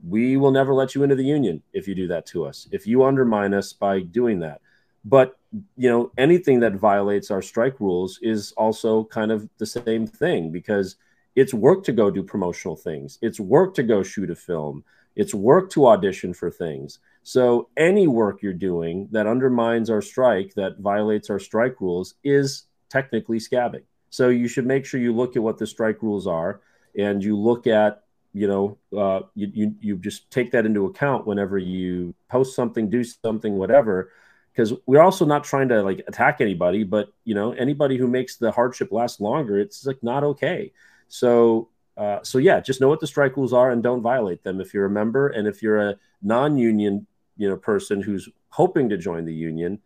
we 0.08 0.38
will 0.38 0.52
never 0.52 0.74
let 0.74 0.96
you 0.96 1.04
into 1.04 1.16
the 1.16 1.24
union 1.24 1.62
if 1.74 1.88
you 1.88 1.96
do 1.96 2.08
that 2.08 2.26
to 2.26 2.46
us. 2.46 2.68
If 2.72 2.88
you 2.88 3.04
undermine 3.04 3.54
us 3.54 3.74
by 3.74 4.00
doing 4.00 4.40
that. 4.40 4.62
But 5.06 5.38
you 5.76 5.90
know, 5.90 6.12
anything 6.18 6.60
that 6.62 6.74
violates 6.74 7.30
our 7.30 7.42
strike 7.42 7.80
rules 7.80 8.20
is 8.22 8.52
also 8.54 9.04
kind 9.06 9.32
of 9.32 9.50
the 9.58 9.66
same 9.66 10.08
thing 10.08 10.52
because 10.52 10.96
it's 11.36 11.54
work 11.54 11.84
to 11.86 11.92
go 11.92 12.10
do 12.10 12.24
promotional 12.24 12.76
things. 12.76 13.18
It's 13.22 13.40
work 13.40 13.74
to 13.76 13.84
go 13.84 14.04
shoot 14.04 14.30
a 14.30 14.36
film. 14.36 14.84
It's 15.16 15.34
work 15.34 15.70
to 15.72 15.88
audition 15.88 16.34
for 16.34 16.50
things. 16.50 17.00
So 17.24 17.70
any 17.78 18.08
work 18.08 18.42
you're 18.42 18.54
doing 18.54 19.08
that 19.12 19.28
undermines 19.28 19.90
our 19.90 20.02
strike, 20.02 20.54
that 20.56 20.80
violates 20.80 21.30
our 21.30 21.40
strike 21.40 21.80
rules, 21.80 22.16
is 22.24 22.64
technically 22.90 23.38
scabbing. 23.38 23.84
So 24.10 24.30
you 24.30 24.48
should 24.48 24.66
make 24.66 24.86
sure 24.86 25.00
you 25.00 25.14
look 25.14 25.36
at 25.36 25.44
what 25.44 25.58
the 25.58 25.68
strike 25.68 26.02
rules 26.02 26.28
are, 26.28 26.62
and 26.98 27.24
you 27.24 27.38
look 27.38 27.68
at, 27.68 28.04
you 28.34 28.48
know, 28.48 28.78
uh, 28.98 29.22
you, 29.36 29.52
you 29.54 29.76
you 29.80 29.98
just 29.98 30.30
take 30.32 30.52
that 30.52 30.66
into 30.66 30.86
account 30.86 31.28
whenever 31.28 31.58
you 31.58 32.14
post 32.28 32.56
something, 32.56 32.90
do 32.90 33.04
something, 33.04 33.58
whatever. 33.58 34.12
Because 34.52 34.74
we're 34.86 35.02
also 35.02 35.26
not 35.26 35.46
trying 35.46 35.70
to 35.70 35.82
like 35.82 36.04
attack 36.08 36.42
anybody, 36.42 36.84
but 36.84 37.14
you 37.24 37.36
know, 37.36 37.54
anybody 37.54 37.98
who 37.98 38.08
makes 38.08 38.36
the 38.36 38.52
hardship 38.52 38.92
last 38.92 39.22
longer, 39.22 39.60
it's 39.60 39.86
like 39.86 40.04
not 40.04 40.24
okay. 40.24 40.74
So 41.08 41.70
uh, 41.96 42.20
so 42.24 42.38
yeah, 42.38 42.60
just 42.60 42.82
know 42.82 42.90
what 42.90 43.00
the 43.00 43.08
strike 43.08 43.38
rules 43.38 43.54
are 43.54 43.72
and 43.72 43.84
don't 43.84 44.02
violate 44.02 44.44
them 44.44 44.60
if 44.60 44.74
you're 44.74 44.86
a 44.86 44.90
member. 44.90 45.28
And 45.28 45.48
if 45.48 45.62
you're 45.62 45.78
a 45.78 45.96
non-union 46.22 47.08
you 47.42 47.50
know 47.50 47.58
person 47.58 48.04
who's 48.04 48.30
hoping 48.50 48.88
to 48.88 48.98
join 48.98 49.26
the 49.26 49.34
union 49.34 49.80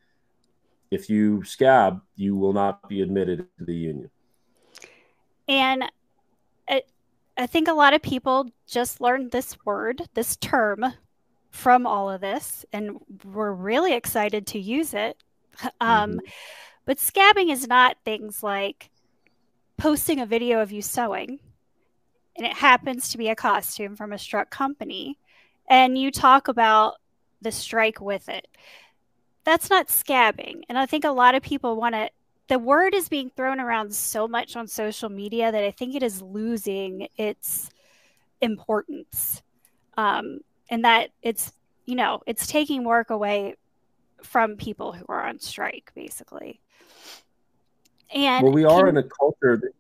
if 0.92 1.10
you 1.10 1.42
scab 1.46 2.02
you 2.16 2.36
will 2.36 2.52
not 2.52 2.88
be 2.90 3.02
admitted 3.02 3.48
to 3.58 3.66
the 3.66 3.74
union. 3.74 4.10
And 5.48 5.86
it, 6.68 6.90
i 7.38 7.48
think 7.48 7.70
a 7.70 7.74
lot 7.74 7.94
of 7.94 8.02
people 8.02 8.50
just 8.68 9.00
learned 9.00 9.32
this 9.32 9.58
word 9.66 10.02
this 10.16 10.36
term 10.36 10.86
from 11.50 11.88
all 11.88 12.10
of 12.10 12.20
this 12.20 12.66
and 12.74 12.98
we're 13.24 13.54
really 13.54 13.94
excited 13.94 14.46
to 14.48 14.60
use 14.60 14.94
it. 14.94 15.18
Um, 15.80 16.12
mm-hmm. 16.12 16.20
but 16.84 16.98
scabbing 16.98 17.50
is 17.50 17.66
not 17.66 17.96
things 18.04 18.44
like 18.44 18.90
posting 19.78 20.20
a 20.20 20.26
video 20.26 20.62
of 20.62 20.74
you 20.74 20.82
sewing 20.82 21.40
and 22.36 22.46
it 22.46 22.52
happens 22.52 23.08
to 23.10 23.18
be 23.18 23.30
a 23.30 23.36
costume 23.36 23.96
from 23.96 24.12
a 24.12 24.18
struck 24.18 24.50
company. 24.50 25.18
And 25.70 25.98
you 25.98 26.12
talk 26.12 26.50
about 26.50 26.96
the 27.46 27.52
strike 27.52 28.02
with 28.02 28.28
it. 28.28 28.48
That's 29.46 29.70
not 29.70 29.88
scabbing. 29.88 30.64
And 30.68 30.78
I 30.78 30.86
think 30.86 31.06
a 31.06 31.12
lot 31.12 31.36
of 31.36 31.44
people 31.44 31.78
want 31.78 31.96
to 31.96 32.10
the 32.48 32.60
word 32.60 32.94
is 32.94 33.10
being 33.10 33.32
thrown 33.36 33.60
around 33.60 33.94
so 33.94 34.28
much 34.28 34.56
on 34.56 34.68
social 34.68 35.10
media 35.10 35.52
that 35.52 35.64
I 35.64 35.72
think 35.72 35.96
it 35.96 36.04
is 36.04 36.22
losing 36.22 37.08
its 37.18 37.70
importance. 38.42 39.42
Um, 39.98 40.42
and 40.70 40.84
that 40.86 41.10
it's, 41.22 41.54
you 41.86 41.96
know, 41.96 42.22
it's 42.28 42.48
taking 42.48 42.84
work 42.84 43.10
away 43.10 43.56
from 44.22 44.58
people 44.58 44.92
who 44.94 45.06
are 45.08 45.26
on 45.26 45.40
strike, 45.40 45.92
basically. 45.96 46.60
And 48.14 48.44
well, 48.44 48.54
we 48.54 48.66
are 48.66 48.82
can, 48.82 48.90
in 48.90 48.98
a 48.98 49.04
culture. 49.04 49.58
That, 49.58 49.72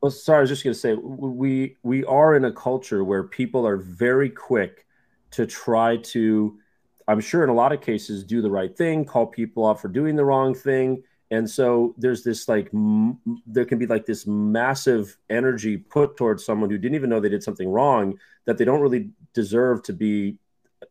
well, 0.00 0.10
sorry, 0.10 0.38
I 0.38 0.40
was 0.40 0.50
just 0.50 0.64
going 0.64 0.74
to 0.74 0.80
say 0.80 0.94
we 0.94 1.76
we 1.82 2.04
are 2.04 2.34
in 2.34 2.44
a 2.44 2.52
culture 2.52 3.04
where 3.04 3.22
people 3.22 3.66
are 3.66 3.76
very 3.76 4.30
quick 4.30 4.86
to 5.32 5.46
try 5.46 5.96
to, 5.96 6.58
I'm 7.06 7.20
sure 7.20 7.44
in 7.44 7.50
a 7.50 7.54
lot 7.54 7.72
of 7.72 7.80
cases, 7.80 8.24
do 8.24 8.42
the 8.42 8.50
right 8.50 8.74
thing, 8.76 9.04
call 9.04 9.26
people 9.26 9.66
out 9.66 9.80
for 9.80 9.88
doing 9.88 10.16
the 10.16 10.24
wrong 10.24 10.54
thing. 10.54 11.02
And 11.30 11.48
so 11.48 11.94
there's 11.98 12.24
this 12.24 12.48
like, 12.48 12.70
m- 12.72 13.18
there 13.46 13.64
can 13.64 13.78
be 13.78 13.86
like 13.86 14.06
this 14.06 14.26
massive 14.26 15.16
energy 15.28 15.76
put 15.76 16.16
towards 16.16 16.44
someone 16.44 16.70
who 16.70 16.78
didn't 16.78 16.94
even 16.94 17.10
know 17.10 17.20
they 17.20 17.28
did 17.28 17.42
something 17.42 17.68
wrong 17.68 18.18
that 18.46 18.56
they 18.56 18.64
don't 18.64 18.80
really 18.80 19.10
deserve 19.34 19.82
to 19.84 19.92
be, 19.92 20.38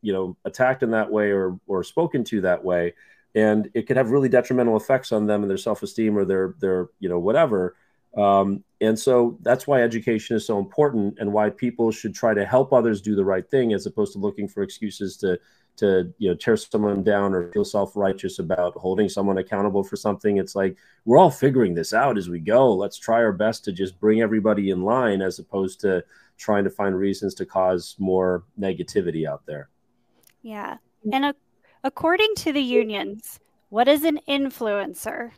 you 0.02 0.14
know, 0.14 0.38
attacked 0.46 0.84
in 0.84 0.92
that 0.92 1.12
way 1.12 1.32
or, 1.32 1.60
or 1.66 1.84
spoken 1.84 2.24
to 2.26 2.42
that 2.42 2.64
way. 2.64 2.94
And 3.34 3.70
it 3.74 3.88
could 3.88 3.98
have 3.98 4.12
really 4.12 4.30
detrimental 4.30 4.78
effects 4.78 5.12
on 5.12 5.26
them 5.26 5.42
and 5.42 5.50
their 5.50 5.58
self 5.58 5.82
esteem 5.82 6.18
or 6.18 6.26
their, 6.26 6.56
their, 6.60 6.90
you 7.00 7.10
know, 7.10 7.20
whatever. 7.20 7.76
Um, 8.16 8.64
and 8.82 8.98
so 8.98 9.38
that's 9.42 9.66
why 9.66 9.82
education 9.82 10.36
is 10.36 10.46
so 10.46 10.60
important 10.60 11.18
and 11.20 11.32
why 11.32 11.50
people 11.50 11.92
should 11.92 12.14
try 12.14 12.34
to 12.34 12.46
help 12.46 12.74
others 12.74 13.02
do 13.02 13.16
the 13.16 13.26
right 13.26 13.50
thing 13.50 13.74
as 13.74 13.86
opposed 13.86 14.14
to 14.14 14.20
looking 14.20 14.48
for 14.48 14.62
excuses 14.62 15.18
to 15.18 15.40
to 15.78 16.12
you 16.18 16.30
know 16.30 16.36
tear 16.36 16.58
someone 16.58 17.04
down 17.04 17.34
or 17.34 17.52
feel 17.52 17.66
self-righteous 17.66 18.40
about 18.40 18.74
holding 18.76 19.08
someone 19.08 19.38
accountable 19.38 19.84
for 19.84 19.96
something. 19.96 20.38
It's 20.38 20.56
like 20.56 20.78
we're 21.06 21.18
all 21.18 21.32
figuring 21.32 21.74
this 21.74 21.94
out 21.94 22.18
as 22.18 22.30
we 22.30 22.40
go. 22.40 22.74
Let's 22.74 22.98
try 22.98 23.18
our 23.18 23.32
best 23.32 23.64
to 23.66 23.72
just 23.72 24.00
bring 24.00 24.22
everybody 24.22 24.70
in 24.70 24.82
line 24.82 25.22
as 25.22 25.40
opposed 25.40 25.80
to 25.82 26.04
trying 26.38 26.64
to 26.64 26.70
find 26.70 26.96
reasons 26.96 27.34
to 27.36 27.46
cause 27.46 27.96
more 28.00 28.44
negativity 28.60 29.28
out 29.28 29.46
there. 29.46 29.70
Yeah. 30.42 30.78
And 31.12 31.26
a- 31.26 31.36
according 31.84 32.34
to 32.38 32.52
the 32.52 32.62
unions 32.62 33.40
what 33.70 33.88
is 33.88 34.04
an 34.04 34.20
influencer 34.30 35.32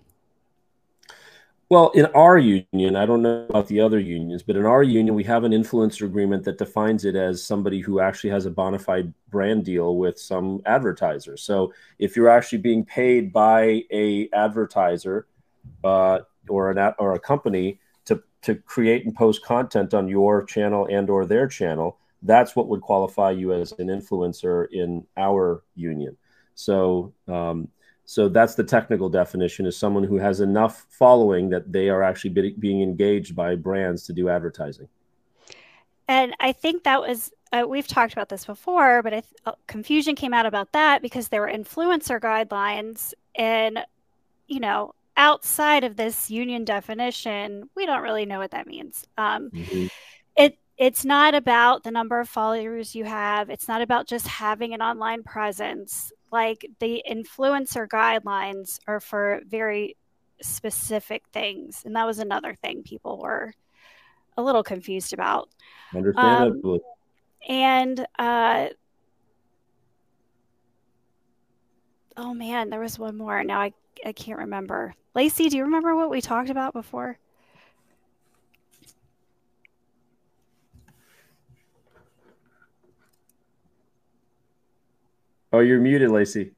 well, 1.70 1.90
in 1.90 2.08
our 2.08 2.40
union, 2.40 2.96
I 2.96 3.06
don't 3.06 3.22
know 3.22 3.46
about 3.48 3.68
the 3.68 3.80
other 3.80 4.00
unions, 4.00 4.42
but 4.42 4.56
in 4.56 4.66
our 4.66 4.82
union, 4.82 5.14
we 5.14 5.24
have 5.26 5.44
an 5.44 5.52
influencer 5.52 6.02
agreement 6.02 6.44
that 6.46 6.58
defines 6.58 7.06
it 7.06 7.16
as 7.16 7.44
somebody 7.44 7.80
who 7.80 8.00
actually 8.00 8.32
has 8.32 8.48
a 8.48 8.52
bona 8.52 8.80
fide 8.80 9.14
brand 9.30 9.66
deal 9.66 9.96
with 9.96 10.20
some 10.20 10.64
advertiser. 10.66 11.38
So 11.38 11.72
if 12.00 12.16
you're 12.16 12.30
actually 12.30 12.58
being 12.58 12.84
paid 12.84 13.32
by 13.32 13.84
a 13.92 14.30
advertiser 14.34 15.28
uh, 15.84 16.20
or 16.50 16.72
an 16.72 16.94
or 16.98 17.14
a 17.14 17.20
company 17.20 17.80
to 18.06 18.24
to 18.42 18.56
create 18.56 19.06
and 19.06 19.14
post 19.14 19.46
content 19.46 19.94
on 19.94 20.08
your 20.08 20.44
channel 20.46 20.88
and 20.90 21.08
or 21.08 21.28
their 21.28 21.48
channel, 21.48 22.00
that's 22.24 22.56
what 22.56 22.68
would 22.68 22.82
qualify 22.82 23.30
you 23.30 23.54
as 23.54 23.74
an 23.74 23.90
influencer 23.90 24.68
in 24.72 25.06
our 25.18 25.64
union. 25.76 26.18
So 26.56 27.14
um, 27.28 27.70
so 28.10 28.28
that's 28.28 28.56
the 28.56 28.64
technical 28.64 29.08
definition 29.08 29.68
is 29.68 29.78
someone 29.78 30.04
who 30.04 30.18
has 30.18 30.42
enough 30.42 30.88
following 30.90 31.50
that 31.50 31.72
they 31.72 31.90
are 31.90 32.02
actually 32.02 32.32
be- 32.32 32.56
being 32.58 32.82
engaged 32.82 33.36
by 33.36 33.54
brands 33.54 34.08
to 34.08 34.14
do 34.14 34.30
advertising. 34.30 34.88
And 36.08 36.34
I 36.40 36.54
think 36.54 36.86
that 36.86 37.02
was 37.02 37.32
uh, 37.52 37.66
we've 37.70 37.88
talked 37.88 38.12
about 38.12 38.30
this 38.30 38.46
before, 38.46 39.04
but 39.04 39.12
th- 39.12 39.26
uh, 39.46 39.52
confusion 39.68 40.16
came 40.16 40.34
out 40.34 40.48
about 40.48 40.72
that 40.72 41.04
because 41.04 41.28
there 41.28 41.42
were 41.42 41.52
influencer 41.52 42.20
guidelines 42.20 43.14
and 43.36 43.86
you 44.48 44.60
know 44.60 44.96
outside 45.16 45.84
of 45.84 45.96
this 45.96 46.32
union 46.32 46.66
definition, 46.66 47.70
we 47.76 47.86
don't 47.86 48.02
really 48.02 48.26
know 48.26 48.40
what 48.40 48.50
that 48.50 48.66
means. 48.66 49.06
Um, 49.20 49.52
mm-hmm. 49.52 49.86
It 50.36 50.58
it's 50.80 51.06
not 51.06 51.36
about 51.36 51.84
the 51.84 51.92
number 51.92 52.20
of 52.20 52.28
followers 52.28 52.96
you 52.96 53.04
have. 53.04 53.52
It's 53.52 53.68
not 53.68 53.84
about 53.84 54.08
just 54.08 54.26
having 54.26 54.74
an 54.74 54.82
online 54.82 55.22
presence 55.22 56.12
like 56.32 56.66
the 56.80 57.04
influencer 57.10 57.88
guidelines 57.88 58.80
are 58.88 59.00
for 59.00 59.42
very 59.48 59.96
specific 60.42 61.24
things. 61.34 61.84
And 61.86 61.96
that 61.96 62.06
was 62.06 62.20
another 62.20 62.56
thing 62.56 62.84
people 62.84 63.20
were 63.20 63.54
a 64.38 64.42
little 64.42 64.64
confused 64.64 65.14
about. 65.14 65.50
Understandably 65.96 66.76
um, 66.76 66.80
and 67.48 68.06
uh 68.18 68.68
oh 72.18 72.34
man 72.34 72.70
there 72.70 72.80
was 72.80 73.00
one 73.00 73.18
more. 73.18 73.44
Now 73.44 73.62
i 73.62 73.74
i 74.06 74.12
can't 74.12 74.40
remember. 74.40 74.94
Lacey 75.16 75.50
do 75.50 75.58
you 75.58 75.64
remember 75.64 75.96
what 75.96 76.10
we 76.10 76.22
talked 76.22 76.50
about 76.50 76.74
before 76.74 77.18
Oh, 85.52 85.60
you're 85.60 85.80
muted, 85.80 86.12
Lacey. 86.12 86.52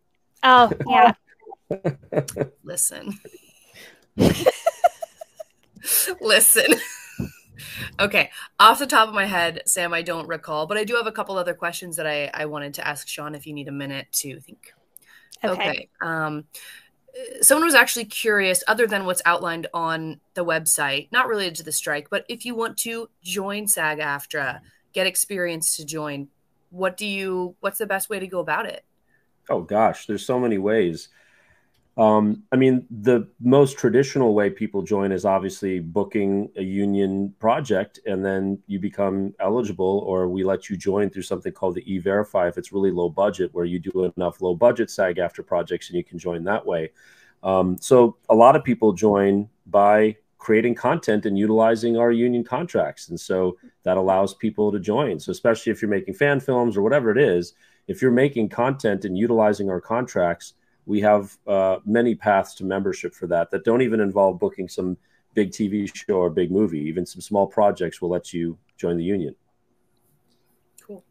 Oh, 0.44 0.72
yeah. 0.88 1.14
Listen. 2.64 3.18
Listen. 6.22 6.66
okay. 8.00 8.30
Off 8.60 8.80
the 8.80 8.88
top 8.88 9.08
of 9.08 9.14
my 9.14 9.26
head, 9.26 9.62
Sam, 9.66 9.94
I 9.94 10.02
don't 10.02 10.28
recall, 10.28 10.68
but 10.68 10.78
I 10.78 10.84
do 10.84 10.96
have 10.96 11.08
a 11.08 11.12
couple 11.12 11.38
other 11.38 11.54
questions 11.54 11.96
that 11.96 12.08
I, 12.08 12.30
I 12.34 12.46
wanted 12.46 12.74
to 12.76 12.88
ask 12.88 13.08
Shaan 13.08 13.36
if 13.36 13.48
you 13.48 13.54
need 13.54 13.68
a 13.68 13.74
minute 13.74 14.08
to 14.14 14.40
think. 14.40 14.74
Okay. 15.44 15.54
okay. 15.54 15.90
Um, 16.02 16.46
someone 17.42 17.66
was 17.66 17.76
actually 17.76 18.06
curious, 18.06 18.64
other 18.68 18.88
than 18.88 19.06
what's 19.06 19.22
outlined 19.26 19.68
on 19.74 20.20
the 20.34 20.46
website, 20.46 21.12
not 21.12 21.28
related 21.28 21.56
to 21.56 21.64
the 21.64 21.72
strike, 21.72 22.10
but 22.10 22.26
if 22.30 22.46
you 22.46 22.56
want 22.56 22.78
to 22.80 23.10
join 23.24 23.68
SAG 23.68 24.00
AFTRA, 24.00 24.62
get 24.94 25.08
experience 25.08 25.76
to 25.78 25.86
join, 25.86 26.28
what 26.72 26.98
do 26.98 27.06
you 27.06 27.56
what's 27.60 27.78
the 27.78 27.86
best 27.86 28.10
way 28.10 28.20
to 28.20 28.28
go 28.28 28.40
about 28.40 28.66
it? 28.66 28.84
Oh 29.50 29.62
gosh 29.62 30.08
there's 30.08 30.26
so 30.26 30.40
many 30.40 30.58
ways. 30.58 31.10
Um, 31.98 32.44
i 32.54 32.56
mean 32.56 32.88
the 32.90 33.28
most 33.42 33.78
traditional 33.78 34.34
way 34.34 34.50
people 34.50 34.82
join 34.82 35.12
is 35.12 35.26
obviously 35.26 35.82
booking 35.82 36.50
a 36.56 36.64
union 36.64 37.36
project 37.38 38.00
and 38.06 38.24
then 38.24 38.58
you 38.66 38.80
become 38.80 39.36
eligible 39.42 40.06
or 40.08 40.30
we 40.30 40.46
let 40.46 40.70
you 40.70 40.78
join 40.78 41.10
through 41.10 41.24
something 41.24 41.52
called 41.52 41.76
the 41.76 41.94
e-verify 41.94 42.48
if 42.48 42.58
it's 42.58 42.72
really 42.72 42.92
low 42.92 43.10
budget 43.10 43.54
where 43.54 43.66
you 43.66 43.78
do 43.78 44.10
enough 44.16 44.42
low 44.42 44.56
budget 44.56 44.90
SAG-AFTRA 44.90 45.46
projects 45.46 45.90
and 45.90 45.98
you 45.98 46.04
can 46.04 46.18
join 46.18 46.46
that 46.46 46.66
way. 46.66 46.92
Um, 47.44 47.78
so 47.82 48.16
a 48.30 48.36
lot 48.36 48.56
of 48.56 48.64
people 48.64 48.94
join 48.94 49.50
by 49.66 50.16
creating 50.42 50.74
content 50.74 51.28
and 51.28 51.38
utilizing 51.38 51.98
our 51.98 52.12
union 52.12 52.44
contracts. 52.44 53.10
And 53.10 53.20
so 53.20 53.58
that 53.84 53.96
allows 53.96 54.34
people 54.34 54.72
to 54.72 54.80
join. 54.80 55.20
So, 55.20 55.32
especially 55.32 55.72
if 55.72 55.84
you're 55.84 55.90
making 55.90 56.16
fan 56.16 56.40
films 56.40 56.76
or 56.76 56.82
whatever 56.82 57.12
it 57.12 57.20
is, 57.20 57.54
if 57.88 58.02
you're 58.02 58.10
making 58.10 58.50
content 58.50 59.06
and 59.06 59.16
utilizing 59.16 59.70
our 59.70 59.80
contracts, 59.80 60.56
we 60.88 61.00
have 61.02 61.38
uh, 61.46 61.78
many 61.86 62.16
paths 62.16 62.56
to 62.56 62.66
membership 62.66 63.14
for 63.14 63.28
that 63.28 63.52
that 63.52 63.64
don't 63.64 63.84
even 63.84 64.00
involve 64.00 64.40
booking 64.40 64.68
some 64.68 64.98
big 65.36 65.52
TV 65.52 65.88
show 65.94 66.16
or 66.16 66.32
big 66.32 66.52
movie. 66.52 66.80
Even 66.80 67.06
some 67.06 67.22
small 67.22 67.46
projects 67.46 68.02
will 68.02 68.10
let 68.10 68.34
you 68.34 68.58
join 68.78 68.98
the 68.98 69.04
union. 69.04 69.36
Cool. 70.82 71.04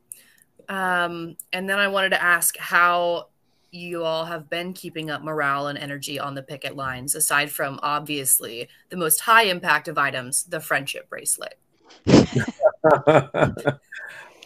Um, 0.69 1.37
and 1.53 1.71
then 1.71 1.79
I 1.79 1.87
wanted 1.87 2.11
to 2.11 2.23
ask 2.23 2.57
how 2.57 3.29
you 3.73 4.05
all 4.05 4.25
have 4.25 4.51
been 4.51 4.73
keeping 4.73 5.11
up 5.11 5.23
morale 5.23 5.69
and 5.69 5.79
energy 5.79 6.19
on 6.19 6.35
the 6.35 6.43
picket 6.43 6.77
lines, 6.77 7.15
aside 7.15 7.51
from 7.51 7.79
obviously 7.83 8.69
the 8.89 8.97
most 8.97 9.21
high 9.21 9.45
impact 9.45 9.89
of 9.89 9.99
items, 9.99 10.45
the 10.45 10.61
friendship 10.61 11.09
bracelet? 11.09 11.59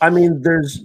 I 0.00 0.10
mean, 0.10 0.42
there's, 0.42 0.84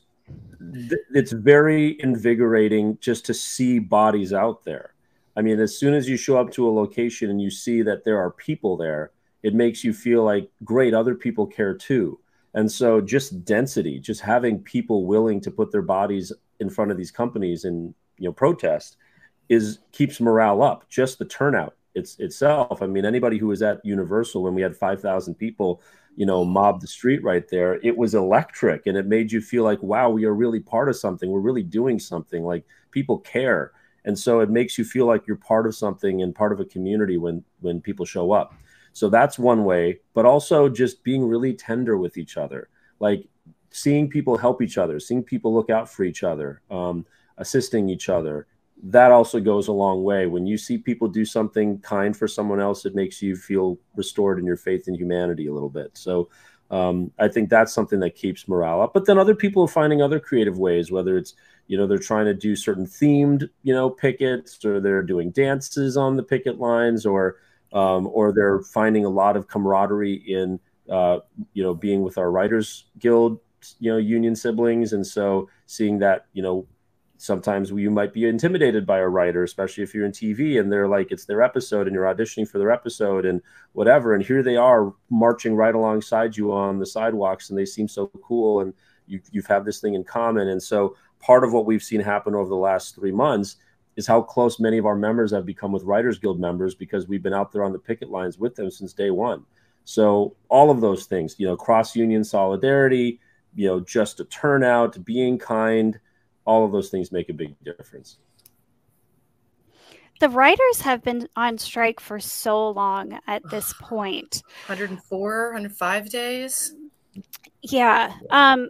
it's 1.13 1.31
very 1.31 1.99
invigorating 2.01 2.97
just 3.01 3.25
to 3.25 3.33
see 3.33 3.79
bodies 3.79 4.33
out 4.33 4.63
there. 4.63 4.93
I 5.35 5.41
mean, 5.41 5.59
as 5.59 5.77
soon 5.77 5.93
as 5.93 6.07
you 6.07 6.17
show 6.17 6.37
up 6.37 6.51
to 6.51 6.67
a 6.67 6.71
location 6.71 7.29
and 7.29 7.41
you 7.41 7.49
see 7.49 7.81
that 7.81 8.03
there 8.03 8.17
are 8.17 8.31
people 8.31 8.77
there, 8.77 9.11
it 9.43 9.53
makes 9.53 9.83
you 9.83 9.93
feel 9.93 10.23
like, 10.23 10.49
great, 10.63 10.93
other 10.93 11.15
people 11.15 11.47
care 11.47 11.73
too. 11.73 12.19
And 12.53 12.69
so, 12.69 12.99
just 12.99 13.45
density, 13.45 13.99
just 13.99 14.21
having 14.21 14.59
people 14.59 15.05
willing 15.05 15.39
to 15.41 15.51
put 15.51 15.71
their 15.71 15.83
bodies 15.83 16.33
in 16.59 16.69
front 16.69 16.91
of 16.91 16.97
these 16.97 17.11
companies 17.11 17.63
and 17.63 17.93
you 18.19 18.27
know 18.27 18.33
protest 18.33 18.97
is 19.49 19.79
keeps 19.91 20.19
morale 20.19 20.61
up. 20.61 20.87
Just 20.89 21.19
the 21.19 21.25
turnout 21.25 21.75
it's 21.95 22.19
itself. 22.19 22.81
I 22.81 22.87
mean, 22.87 23.05
anybody 23.05 23.37
who 23.37 23.47
was 23.47 23.61
at 23.61 23.83
Universal 23.85 24.43
when 24.43 24.53
we 24.53 24.61
had 24.61 24.75
five 24.75 25.01
thousand 25.01 25.35
people, 25.35 25.81
you 26.15 26.25
know, 26.25 26.45
mob 26.45 26.81
the 26.81 26.87
street 26.87 27.23
right 27.23 27.47
there, 27.49 27.79
it 27.83 27.95
was 27.95 28.15
electric, 28.15 28.87
and 28.87 28.97
it 28.97 29.05
made 29.05 29.31
you 29.31 29.41
feel 29.41 29.63
like, 29.63 29.81
wow, 29.81 30.09
we 30.09 30.25
are 30.25 30.33
really 30.33 30.59
part 30.59 30.89
of 30.89 30.95
something. 30.95 31.29
We're 31.29 31.39
really 31.39 31.63
doing 31.63 31.99
something. 31.99 32.43
Like 32.43 32.65
people 32.91 33.19
care, 33.19 33.71
and 34.05 34.17
so 34.17 34.39
it 34.39 34.49
makes 34.49 34.77
you 34.77 34.85
feel 34.85 35.05
like 35.05 35.27
you're 35.27 35.37
part 35.37 35.65
of 35.65 35.75
something 35.75 36.21
and 36.21 36.33
part 36.33 36.51
of 36.51 36.59
a 36.59 36.65
community 36.65 37.17
when 37.17 37.43
when 37.61 37.81
people 37.81 38.05
show 38.05 38.31
up. 38.31 38.53
So 38.93 39.09
that's 39.09 39.37
one 39.39 39.65
way, 39.65 39.99
but 40.13 40.25
also 40.25 40.67
just 40.67 41.03
being 41.03 41.25
really 41.27 41.53
tender 41.53 41.97
with 41.97 42.17
each 42.17 42.37
other, 42.37 42.69
like 42.99 43.27
seeing 43.71 44.09
people 44.09 44.37
help 44.37 44.61
each 44.61 44.77
other, 44.77 44.99
seeing 44.99 45.23
people 45.23 45.53
look 45.53 45.69
out 45.69 45.89
for 45.89 46.03
each 46.03 46.23
other. 46.23 46.61
Um, 46.71 47.05
assisting 47.39 47.89
each 47.89 48.09
other. 48.09 48.47
That 48.81 49.11
also 49.11 49.39
goes 49.39 49.67
a 49.67 49.73
long 49.73 50.03
way. 50.03 50.27
When 50.27 50.45
you 50.45 50.57
see 50.57 50.77
people 50.77 51.07
do 51.07 51.25
something 51.25 51.79
kind 51.79 52.15
for 52.15 52.27
someone 52.27 52.61
else 52.61 52.85
it 52.85 52.95
makes 52.95 53.21
you 53.21 53.35
feel 53.35 53.77
restored 53.95 54.39
in 54.39 54.45
your 54.45 54.55
faith 54.55 54.87
in 54.87 54.93
humanity 54.93 55.47
a 55.47 55.53
little 55.53 55.69
bit. 55.69 55.91
So 55.97 56.29
um, 56.71 57.11
i 57.17 57.27
think 57.27 57.49
that's 57.49 57.73
something 57.73 57.99
that 57.99 58.13
keeps 58.15 58.47
morale 58.47 58.81
up. 58.81 58.93
But 58.93 59.05
then 59.05 59.17
other 59.17 59.35
people 59.35 59.63
are 59.63 59.67
finding 59.67 60.01
other 60.01 60.19
creative 60.19 60.59
ways 60.59 60.91
whether 60.91 61.17
it's 61.17 61.33
you 61.67 61.77
know 61.77 61.87
they're 61.87 61.97
trying 61.97 62.25
to 62.25 62.33
do 62.33 62.55
certain 62.55 62.85
themed 62.85 63.49
you 63.63 63.73
know 63.73 63.89
pickets 63.89 64.63
or 64.63 64.79
they're 64.79 65.01
doing 65.01 65.31
dances 65.31 65.97
on 65.97 66.15
the 66.15 66.23
picket 66.23 66.59
lines 66.59 67.05
or 67.05 67.37
um, 67.73 68.07
or 68.11 68.31
they're 68.31 68.61
finding 68.61 69.05
a 69.05 69.09
lot 69.09 69.35
of 69.35 69.47
camaraderie 69.47 70.23
in 70.27 70.59
uh, 70.89 71.19
you 71.53 71.63
know 71.63 71.73
being 71.73 72.01
with 72.01 72.17
our 72.17 72.31
writers 72.31 72.85
guild 72.99 73.39
you 73.79 73.91
know 73.91 73.97
union 73.97 74.35
siblings. 74.35 74.93
And 74.93 75.05
so 75.05 75.49
seeing 75.65 75.99
that 75.99 76.25
you 76.33 76.41
know 76.41 76.67
sometimes 77.21 77.69
you 77.69 77.91
might 77.91 78.13
be 78.13 78.25
intimidated 78.25 78.85
by 78.85 78.99
a 78.99 79.07
writer, 79.07 79.43
especially 79.43 79.83
if 79.83 79.93
you're 79.93 80.05
in 80.05 80.11
TV 80.13 80.57
and 80.57 80.71
they're 80.71 80.87
like, 80.87 81.11
it's 81.11 81.25
their 81.25 81.41
episode 81.41 81.85
and 81.85 81.93
you're 81.93 82.05
auditioning 82.05 82.47
for 82.47 82.59
their 82.59 82.71
episode 82.71 83.25
and 83.25 83.41
whatever. 83.73 84.15
And 84.15 84.23
here 84.23 84.41
they 84.41 84.55
are 84.55 84.93
marching 85.09 85.53
right 85.53 85.75
alongside 85.75 86.37
you 86.37 86.53
on 86.53 86.79
the 86.79 86.85
sidewalks 86.85 87.49
and 87.49 87.59
they 87.59 87.65
seem 87.65 87.89
so 87.89 88.07
cool 88.23 88.61
and 88.61 88.73
you, 89.05 89.19
you've 89.31 89.47
had 89.47 89.65
this 89.65 89.81
thing 89.81 89.95
in 89.95 90.03
common. 90.05 90.47
And 90.47 90.63
so 90.63 90.95
part 91.19 91.43
of 91.43 91.51
what 91.51 91.65
we've 91.65 91.83
seen 91.83 91.99
happen 91.99 92.35
over 92.35 92.47
the 92.47 92.55
last 92.55 92.95
three 92.95 93.11
months 93.11 93.57
is 93.97 94.07
how 94.07 94.21
close 94.21 94.57
many 94.57 94.77
of 94.77 94.85
our 94.85 94.95
members 94.95 95.31
have 95.31 95.45
become 95.45 95.73
with 95.73 95.83
Writers 95.83 96.19
Guild 96.19 96.39
members 96.39 96.73
because 96.73 97.09
we've 97.09 97.21
been 97.21 97.33
out 97.33 97.51
there 97.51 97.65
on 97.65 97.73
the 97.73 97.79
picket 97.79 98.09
lines 98.09 98.37
with 98.37 98.55
them 98.55 98.71
since 98.71 98.93
day 98.93 99.11
one. 99.11 99.43
So 99.83 100.37
all 100.47 100.71
of 100.71 100.79
those 100.79 101.05
things, 101.05 101.35
you 101.37 101.45
know, 101.45 101.57
cross 101.57 101.97
union 101.97 102.23
solidarity, 102.23 103.19
you 103.55 103.67
know, 103.67 103.81
just 103.81 104.21
a 104.21 104.25
turnout, 104.25 105.03
being 105.03 105.37
kind, 105.37 105.99
all 106.45 106.65
of 106.65 106.71
those 106.71 106.89
things 106.89 107.11
make 107.11 107.29
a 107.29 107.33
big 107.33 107.55
difference. 107.63 108.17
The 110.19 110.29
writers 110.29 110.81
have 110.81 111.01
been 111.01 111.29
on 111.35 111.57
strike 111.57 111.99
for 111.99 112.19
so 112.19 112.71
long 112.71 113.19
at 113.27 113.41
this 113.49 113.73
point 113.79 114.43
104, 114.67 115.47
105 115.53 116.09
days. 116.09 116.75
Yeah. 117.61 118.13
Um, 118.29 118.69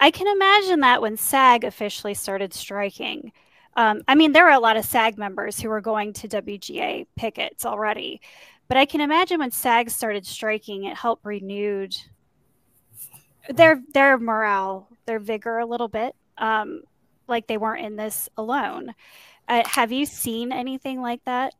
I 0.00 0.10
can 0.10 0.26
imagine 0.26 0.80
that 0.80 1.00
when 1.00 1.16
SAG 1.16 1.64
officially 1.64 2.14
started 2.14 2.52
striking. 2.52 3.32
Um, 3.76 4.02
I 4.08 4.14
mean, 4.14 4.32
there 4.32 4.44
were 4.44 4.50
a 4.50 4.58
lot 4.58 4.76
of 4.76 4.84
SAG 4.84 5.18
members 5.18 5.60
who 5.60 5.68
were 5.68 5.82
going 5.82 6.12
to 6.14 6.28
WGA 6.28 7.06
pickets 7.14 7.66
already, 7.66 8.20
but 8.68 8.78
I 8.78 8.86
can 8.86 9.00
imagine 9.00 9.38
when 9.38 9.50
SAG 9.50 9.90
started 9.90 10.26
striking, 10.26 10.84
it 10.84 10.96
helped 10.96 11.24
renewed 11.24 11.94
their 13.50 13.82
their 13.92 14.18
morale, 14.18 14.88
their 15.06 15.18
vigor 15.18 15.58
a 15.58 15.66
little 15.66 15.88
bit. 15.88 16.14
Um, 16.38 16.82
like 17.28 17.46
they 17.46 17.56
weren't 17.56 17.84
in 17.84 17.96
this 17.96 18.28
alone. 18.36 18.94
Uh, 19.48 19.62
have 19.66 19.92
you 19.92 20.06
seen 20.06 20.52
anything 20.52 21.00
like 21.00 21.24
that? 21.24 21.54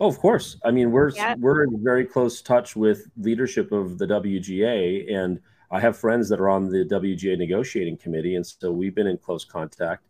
Oh, 0.00 0.08
of 0.08 0.18
course. 0.18 0.56
I 0.64 0.70
mean, 0.70 0.90
we're 0.90 1.12
we're 1.38 1.64
in 1.64 1.82
very 1.82 2.04
close 2.04 2.42
touch 2.42 2.74
with 2.74 3.06
leadership 3.16 3.70
of 3.70 3.98
the 3.98 4.06
WGA, 4.06 5.12
and 5.12 5.40
I 5.70 5.80
have 5.80 5.96
friends 5.96 6.28
that 6.28 6.40
are 6.40 6.48
on 6.48 6.68
the 6.68 6.84
WGA 6.84 7.38
negotiating 7.38 7.98
committee, 7.98 8.34
and 8.34 8.44
so 8.44 8.72
we've 8.72 8.94
been 8.94 9.06
in 9.06 9.18
close 9.18 9.44
contact. 9.44 10.06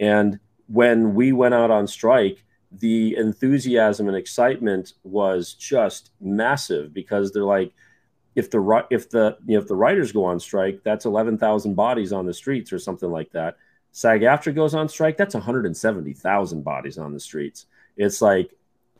And 0.00 0.40
when 0.66 1.14
we 1.14 1.32
went 1.32 1.54
out 1.54 1.70
on 1.70 1.86
strike, 1.86 2.44
the 2.72 3.16
enthusiasm 3.16 4.08
and 4.08 4.16
excitement 4.16 4.94
was 5.02 5.54
just 5.54 6.10
massive 6.20 6.92
because 6.92 7.32
they're 7.32 7.44
like, 7.44 7.72
if 8.34 8.50
the 8.50 8.86
if 8.90 9.10
the 9.10 9.36
you 9.46 9.56
know 9.56 9.62
if 9.62 9.68
the 9.68 9.74
writers 9.74 10.12
go 10.12 10.24
on 10.24 10.38
strike, 10.40 10.82
that's 10.84 11.04
eleven 11.04 11.38
thousand 11.38 11.74
bodies 11.74 12.12
on 12.12 12.26
the 12.26 12.34
streets 12.34 12.72
or 12.72 12.78
something 12.78 13.10
like 13.10 13.30
that. 13.32 13.56
SAG-AFTRA 13.92 14.54
goes 14.54 14.74
on 14.74 14.88
strike, 14.88 15.16
that's 15.16 15.34
one 15.34 15.42
hundred 15.42 15.66
and 15.66 15.76
seventy 15.76 16.12
thousand 16.12 16.62
bodies 16.62 16.98
on 16.98 17.12
the 17.12 17.20
streets. 17.20 17.66
It's 17.96 18.22
like 18.22 18.54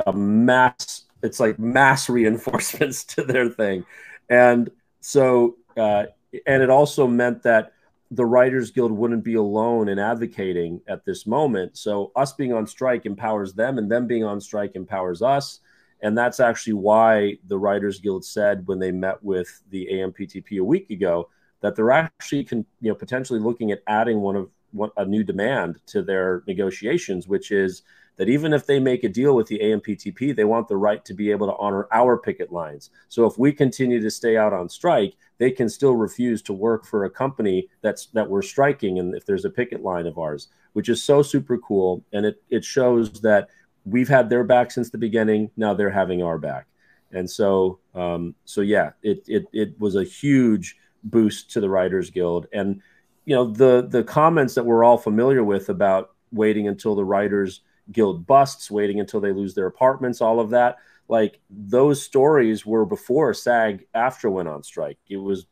a 0.07 0.13
mass. 0.13 1.05
It's 1.23 1.41
like 1.41 1.59
mass 1.59 2.09
reinforcements 2.09 3.05
to 3.05 3.23
their 3.23 3.49
thing, 3.49 3.85
and 4.29 4.71
so 5.01 5.57
uh, 5.77 6.07
and 6.47 6.63
it 6.63 6.71
also 6.71 7.07
meant 7.07 7.43
that 7.43 7.73
the 8.11 8.25
Writers 8.25 8.71
Guild 8.71 8.91
wouldn't 8.91 9.25
be 9.25 9.35
alone 9.35 9.89
in 9.89 9.99
advocating 9.99 10.81
at 10.89 11.05
this 11.05 11.27
moment. 11.27 11.77
So 11.77 12.11
us 12.17 12.33
being 12.33 12.53
on 12.53 12.67
strike 12.67 13.05
empowers 13.07 13.53
them, 13.53 13.79
and 13.79 13.91
them 13.91 14.07
being 14.07 14.25
on 14.25 14.41
strike 14.41 14.75
empowers 14.75 15.23
us. 15.23 15.61
And 16.01 16.17
that's 16.17 16.41
actually 16.41 16.75
why 16.75 17.39
the 17.49 17.59
Writers 17.59 17.99
Guild 17.99 18.25
said 18.25 18.67
when 18.67 18.79
they 18.79 18.93
met 18.93 19.23
with 19.23 19.63
the 19.71 19.89
AMPTP 19.93 20.61
a 20.61 20.65
week 20.65 20.91
ago 20.91 21.29
that 21.61 21.75
they're 21.75 21.91
actually 21.91 22.45
can, 22.45 22.65
you 22.81 22.89
know 22.89 22.95
potentially 22.95 23.41
looking 23.41 23.73
at 23.73 23.83
adding 23.87 24.21
one 24.21 24.37
of 24.37 24.49
a 24.97 25.05
new 25.05 25.25
demand 25.25 25.79
to 25.87 26.03
their 26.03 26.43
negotiations, 26.47 27.27
which 27.27 27.51
is 27.51 27.83
that 28.19 28.29
even 28.29 28.53
if 28.53 28.67
they 28.67 28.81
make 28.81 29.05
a 29.05 29.09
deal 29.09 29.35
with 29.35 29.47
the 29.47 29.61
AMPTP, 29.61 30.35
they 30.35 30.45
want 30.45 30.69
the 30.69 30.77
right 30.77 31.05
to 31.05 31.15
be 31.15 31.31
able 31.31 31.47
to 31.47 31.57
honor 31.57 31.87
our 31.93 32.19
picket 32.19 32.53
lines. 32.53 32.91
So 33.09 33.25
if 33.27 33.39
we 33.39 33.53
continue 33.53 34.01
to 34.01 34.11
stay 34.11 34.37
out 34.37 34.53
on 34.53 34.69
strike, 34.69 35.15
they 35.39 35.53
can 35.53 35.69
still 35.69 35.95
refuse 35.95 36.43
to 36.43 36.53
work 36.53 36.85
for 36.85 37.05
a 37.05 37.11
company 37.11 37.69
that's 37.81 38.07
that 38.07 38.29
we're 38.29 38.43
striking 38.43 38.99
and 38.99 39.15
if 39.15 39.25
there's 39.25 39.45
a 39.45 39.51
picket 39.51 39.83
line 39.83 40.07
of 40.07 40.19
ours, 40.19 40.49
which 40.73 40.89
is 40.89 41.03
so 41.03 41.23
super 41.23 41.59
cool. 41.59 42.05
And 42.13 42.27
it 42.27 42.43
it 42.51 42.65
shows 42.65 43.21
that 43.21 43.49
we've 43.85 44.09
had 44.09 44.29
their 44.29 44.45
back 44.45 44.73
since 44.73 44.91
the 44.91 44.99
beginning. 44.99 45.51
Now 45.57 45.73
they're 45.75 45.91
having 45.91 46.23
our 46.23 46.39
back. 46.39 46.67
And 47.13 47.31
so 47.31 47.79
um, 47.95 48.35
so 48.45 48.63
yeah, 48.63 48.91
it 49.03 49.23
it 49.29 49.45
it 49.53 49.81
was 49.81 49.95
a 49.95 50.05
huge 50.05 50.77
boost 51.05 51.53
to 51.53 51.61
the 51.61 51.71
Writers 51.71 52.11
Guild. 52.11 52.49
And 52.53 52.83
you 53.29 53.35
know, 53.35 53.45
the 53.45 53.87
the 53.87 54.03
comments 54.03 54.55
that 54.55 54.65
we're 54.65 54.83
all 54.83 54.97
familiar 54.97 55.45
with 55.45 55.69
about 55.69 56.13
waiting 56.33 56.67
until 56.67 56.95
the 56.95 57.05
writers 57.05 57.61
guild 57.93 58.27
busts, 58.27 58.71
waiting 58.71 59.01
until 59.01 59.21
they 59.21 59.33
lose 59.33 59.55
their 59.55 59.67
apartments, 59.67 60.23
all 60.23 60.41
of 60.41 60.49
that. 60.49 60.79
Like 61.09 61.39
those 61.51 62.03
stories 62.03 62.65
were 62.65 62.87
before 62.87 63.35
SAG-AFTRA 63.35 64.33
went 64.33 64.49
on 64.49 64.63
strike. 64.63 64.97
It 65.11 65.19
was 65.19 65.45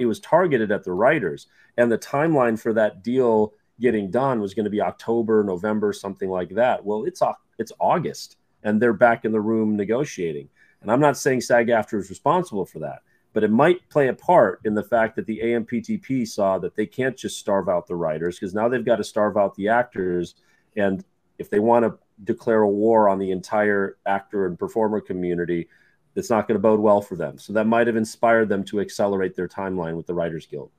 it 0.00 0.06
was 0.06 0.18
targeted 0.18 0.72
at 0.72 0.82
the 0.82 0.92
writers, 0.92 1.46
and 1.76 1.90
the 1.90 1.98
timeline 1.98 2.58
for 2.58 2.72
that 2.72 3.04
deal 3.04 3.52
getting 3.80 4.10
done 4.10 4.40
was 4.40 4.52
going 4.52 4.64
to 4.64 4.70
be 4.70 4.80
October, 4.80 5.44
November, 5.44 5.92
something 5.92 6.30
like 6.30 6.50
that. 6.56 6.84
Well, 6.84 7.04
it's 7.04 7.22
it's 7.60 7.70
August, 7.78 8.38
and 8.64 8.82
they're 8.82 8.92
back 8.92 9.24
in 9.24 9.30
the 9.30 9.40
room 9.40 9.76
negotiating. 9.76 10.48
And 10.82 10.90
I'm 10.90 11.00
not 11.00 11.16
saying 11.16 11.42
SAG-AFTRA 11.42 12.00
is 12.00 12.10
responsible 12.10 12.66
for 12.66 12.80
that, 12.80 13.02
but 13.32 13.44
it 13.44 13.50
might 13.50 13.88
play 13.88 14.08
a 14.08 14.14
part 14.14 14.60
in 14.64 14.74
the 14.74 14.82
fact 14.82 15.16
that 15.16 15.26
the 15.26 15.40
AMPTP 15.42 16.26
saw 16.26 16.58
that 16.58 16.74
they 16.74 16.86
can't 16.86 17.16
just 17.16 17.38
starve 17.38 17.68
out 17.68 17.86
the 17.86 17.94
writers 17.94 18.38
because 18.38 18.54
now 18.54 18.68
they've 18.68 18.84
got 18.84 18.96
to 18.96 19.04
starve 19.04 19.36
out 19.36 19.54
the 19.54 19.68
actors. 19.68 20.34
And 20.76 21.04
if 21.38 21.48
they 21.48 21.60
want 21.60 21.84
to 21.84 21.98
declare 22.24 22.62
a 22.62 22.68
war 22.68 23.08
on 23.08 23.18
the 23.18 23.30
entire 23.30 23.96
actor 24.04 24.46
and 24.46 24.58
performer 24.58 25.00
community, 25.00 25.68
it's 26.16 26.30
not 26.30 26.48
going 26.48 26.56
to 26.56 26.62
bode 26.62 26.80
well 26.80 27.00
for 27.00 27.14
them. 27.14 27.38
So 27.38 27.52
that 27.52 27.66
might 27.66 27.86
have 27.86 27.96
inspired 27.96 28.48
them 28.48 28.64
to 28.64 28.80
accelerate 28.80 29.36
their 29.36 29.48
timeline 29.48 29.96
with 29.96 30.06
the 30.06 30.14
Writers 30.14 30.46
Guild. 30.46 30.70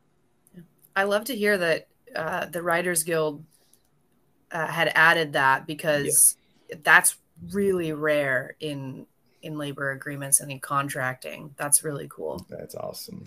I 0.96 1.04
love 1.04 1.26
to 1.26 1.36
hear 1.36 1.58
that 1.58 1.88
uh, 2.16 2.46
the 2.48 2.62
Writers 2.62 3.04
Guild 3.04 3.46
uh, 4.52 4.68
had 4.68 4.92
added 4.94 5.34
that 5.34 5.66
because 5.66 6.36
yeah. 6.70 6.76
that's 6.84 7.18
really 7.52 7.94
rare 7.94 8.56
in 8.60 9.08
in 9.44 9.58
labor 9.58 9.92
agreements 9.92 10.40
and 10.40 10.52
in 10.52 10.60
contracting. 10.60 11.54
That's 11.58 11.84
really 11.84 12.08
cool. 12.10 12.46
That's 12.50 12.76
awesome. 12.76 13.24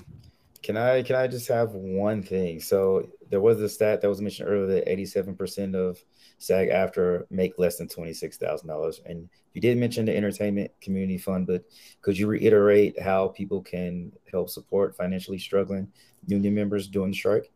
Can 0.62 0.78
I 0.78 1.02
can 1.02 1.16
I 1.16 1.26
just 1.26 1.46
have 1.48 1.72
one 1.72 2.22
thing? 2.22 2.58
So 2.60 3.08
there 3.28 3.40
was 3.40 3.60
a 3.60 3.68
stat 3.68 4.00
that 4.00 4.08
was 4.08 4.22
mentioned 4.22 4.48
earlier 4.48 4.66
that 4.80 4.86
87% 4.86 5.74
of 5.74 6.02
SAG-AFTRA 6.38 7.24
make 7.30 7.58
less 7.58 7.76
than 7.76 7.88
$26,000. 7.88 9.00
And 9.06 9.28
you 9.52 9.60
did 9.60 9.76
mention 9.76 10.06
the 10.06 10.16
entertainment 10.16 10.70
community 10.80 11.18
fund, 11.18 11.46
but 11.46 11.64
could 12.00 12.16
you 12.16 12.26
reiterate 12.26 12.98
how 13.00 13.28
people 13.28 13.62
can 13.62 14.12
help 14.30 14.50
support 14.50 14.96
financially 14.96 15.38
struggling 15.38 15.88
union 16.26 16.54
members 16.54 16.88
during 16.88 17.10
the 17.10 17.16
strike? 17.16 17.50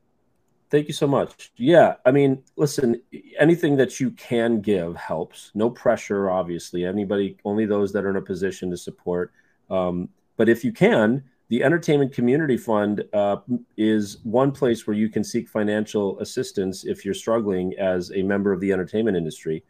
Thank 0.71 0.87
you 0.87 0.95
so 0.95 1.07
much. 1.07 1.51
Yeah, 1.57 1.95
I 2.05 2.11
mean, 2.11 2.43
listen, 2.57 3.01
anything 3.39 3.77
that 3.77 4.01
you 4.01 4.11
can 4.13 4.61
give 4.61 4.97
helps. 4.97 5.51
No 5.55 5.71
pressure, 5.71 6.31
obviously. 6.31 6.85
Anybody, 6.85 7.39
only 7.45 7.65
those 7.65 7.93
that 7.93 8.05
are 8.05 8.11
in 8.11 8.17
a 8.17 8.23
position 8.23 8.71
to 8.71 8.77
support. 8.77 9.33
Um, 9.71 10.11
but 10.37 10.49
if 10.49 10.65
you 10.65 10.73
can, 10.73 11.25
the 11.49 11.65
Entertainment 11.65 12.13
Community 12.13 12.59
Fund 12.59 13.05
uh, 13.15 13.39
is 13.79 14.19
one 14.25 14.53
place 14.53 14.87
where 14.87 14.97
you 14.97 15.09
can 15.09 15.25
seek 15.25 15.49
financial 15.49 16.19
assistance 16.21 16.85
if 16.85 17.05
you're 17.05 17.15
struggling 17.15 17.75
as 17.79 18.13
a 18.15 18.23
member 18.23 18.53
of 18.53 18.61
the 18.61 18.71
entertainment 18.71 19.17
industry. 19.17 19.65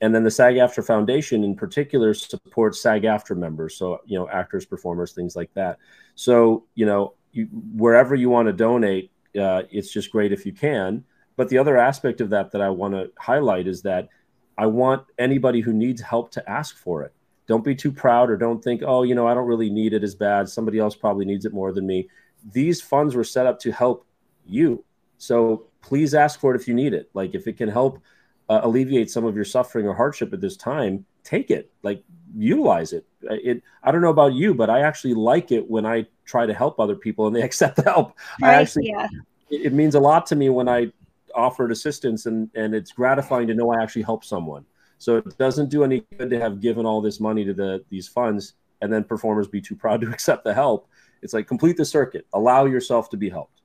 And 0.00 0.14
then 0.14 0.22
the 0.22 0.30
SAG-AFTRA 0.30 0.86
Foundation, 0.86 1.42
in 1.42 1.56
particular, 1.56 2.14
supports 2.14 2.80
SAG-AFTRA 2.80 3.36
members, 3.36 3.76
so 3.76 4.00
you 4.06 4.18
know 4.18 4.28
actors, 4.28 4.64
performers, 4.64 5.12
things 5.12 5.34
like 5.34 5.52
that. 5.54 5.78
So 6.14 6.64
you 6.74 6.86
know, 6.86 7.14
you, 7.32 7.46
wherever 7.46 8.14
you 8.14 8.28
want 8.28 8.46
to 8.46 8.52
donate, 8.52 9.10
uh, 9.38 9.62
it's 9.70 9.92
just 9.92 10.10
great 10.10 10.32
if 10.32 10.46
you 10.46 10.52
can. 10.52 11.04
But 11.36 11.48
the 11.48 11.58
other 11.58 11.76
aspect 11.76 12.20
of 12.20 12.30
that 12.30 12.52
that 12.52 12.60
I 12.60 12.70
want 12.70 12.94
to 12.94 13.10
highlight 13.18 13.66
is 13.66 13.82
that 13.82 14.08
I 14.56 14.66
want 14.66 15.06
anybody 15.18 15.60
who 15.60 15.72
needs 15.72 16.00
help 16.00 16.30
to 16.32 16.50
ask 16.50 16.76
for 16.76 17.02
it 17.02 17.12
don't 17.46 17.64
be 17.64 17.74
too 17.74 17.92
proud 17.92 18.30
or 18.30 18.36
don't 18.36 18.62
think, 18.62 18.82
oh, 18.84 19.02
you 19.02 19.14
know, 19.14 19.26
I 19.26 19.34
don't 19.34 19.46
really 19.46 19.70
need 19.70 19.92
it 19.92 20.02
as 20.02 20.14
bad. 20.14 20.48
Somebody 20.48 20.78
else 20.78 20.96
probably 20.96 21.24
needs 21.24 21.44
it 21.44 21.52
more 21.52 21.72
than 21.72 21.86
me. 21.86 22.08
These 22.52 22.80
funds 22.80 23.14
were 23.14 23.24
set 23.24 23.46
up 23.46 23.58
to 23.60 23.72
help 23.72 24.06
you. 24.46 24.84
So 25.18 25.66
please 25.82 26.14
ask 26.14 26.40
for 26.40 26.54
it 26.54 26.60
if 26.60 26.66
you 26.66 26.74
need 26.74 26.94
it. 26.94 27.10
Like 27.14 27.34
if 27.34 27.46
it 27.46 27.56
can 27.56 27.68
help 27.68 28.00
uh, 28.48 28.60
alleviate 28.62 29.10
some 29.10 29.24
of 29.24 29.34
your 29.34 29.44
suffering 29.44 29.86
or 29.86 29.94
hardship 29.94 30.32
at 30.32 30.40
this 30.40 30.56
time, 30.56 31.04
take 31.22 31.50
it. 31.50 31.70
Like 31.82 32.02
utilize 32.36 32.92
it. 32.92 33.06
Uh, 33.28 33.36
it. 33.42 33.62
I 33.82 33.92
don't 33.92 34.02
know 34.02 34.10
about 34.10 34.34
you, 34.34 34.54
but 34.54 34.70
I 34.70 34.80
actually 34.80 35.14
like 35.14 35.52
it 35.52 35.68
when 35.68 35.86
I 35.86 36.06
try 36.24 36.46
to 36.46 36.54
help 36.54 36.78
other 36.78 36.96
people 36.96 37.26
and 37.26 37.34
they 37.34 37.42
accept 37.50 37.76
the 37.76 37.82
help. 37.82 38.18
Right, 38.40 38.50
I 38.50 38.60
actually, 38.60 38.88
yeah. 38.88 39.08
it, 39.50 39.66
it 39.66 39.72
means 39.72 39.94
a 39.94 40.00
lot 40.00 40.26
to 40.26 40.36
me 40.36 40.50
when 40.50 40.68
I 40.68 40.92
offered 41.34 41.72
assistance 41.72 42.26
and 42.26 42.48
and 42.54 42.74
it's 42.74 42.92
gratifying 42.92 43.48
to 43.48 43.54
know 43.54 43.72
I 43.72 43.82
actually 43.82 44.02
helped 44.02 44.24
someone. 44.24 44.64
So 44.98 45.16
it 45.16 45.36
doesn't 45.36 45.70
do 45.70 45.84
any 45.84 46.04
good 46.16 46.30
to 46.30 46.40
have 46.40 46.60
given 46.60 46.86
all 46.86 47.00
this 47.00 47.20
money 47.20 47.44
to 47.44 47.54
the 47.54 47.84
these 47.90 48.08
funds 48.08 48.54
and 48.80 48.92
then 48.92 49.04
performers 49.04 49.48
be 49.48 49.60
too 49.60 49.74
proud 49.74 50.00
to 50.02 50.10
accept 50.12 50.44
the 50.44 50.54
help. 50.54 50.88
It's 51.22 51.32
like 51.32 51.46
complete 51.46 51.76
the 51.76 51.84
circuit. 51.84 52.26
Allow 52.32 52.66
yourself 52.66 53.10
to 53.10 53.16
be 53.16 53.30
helped. 53.30 53.62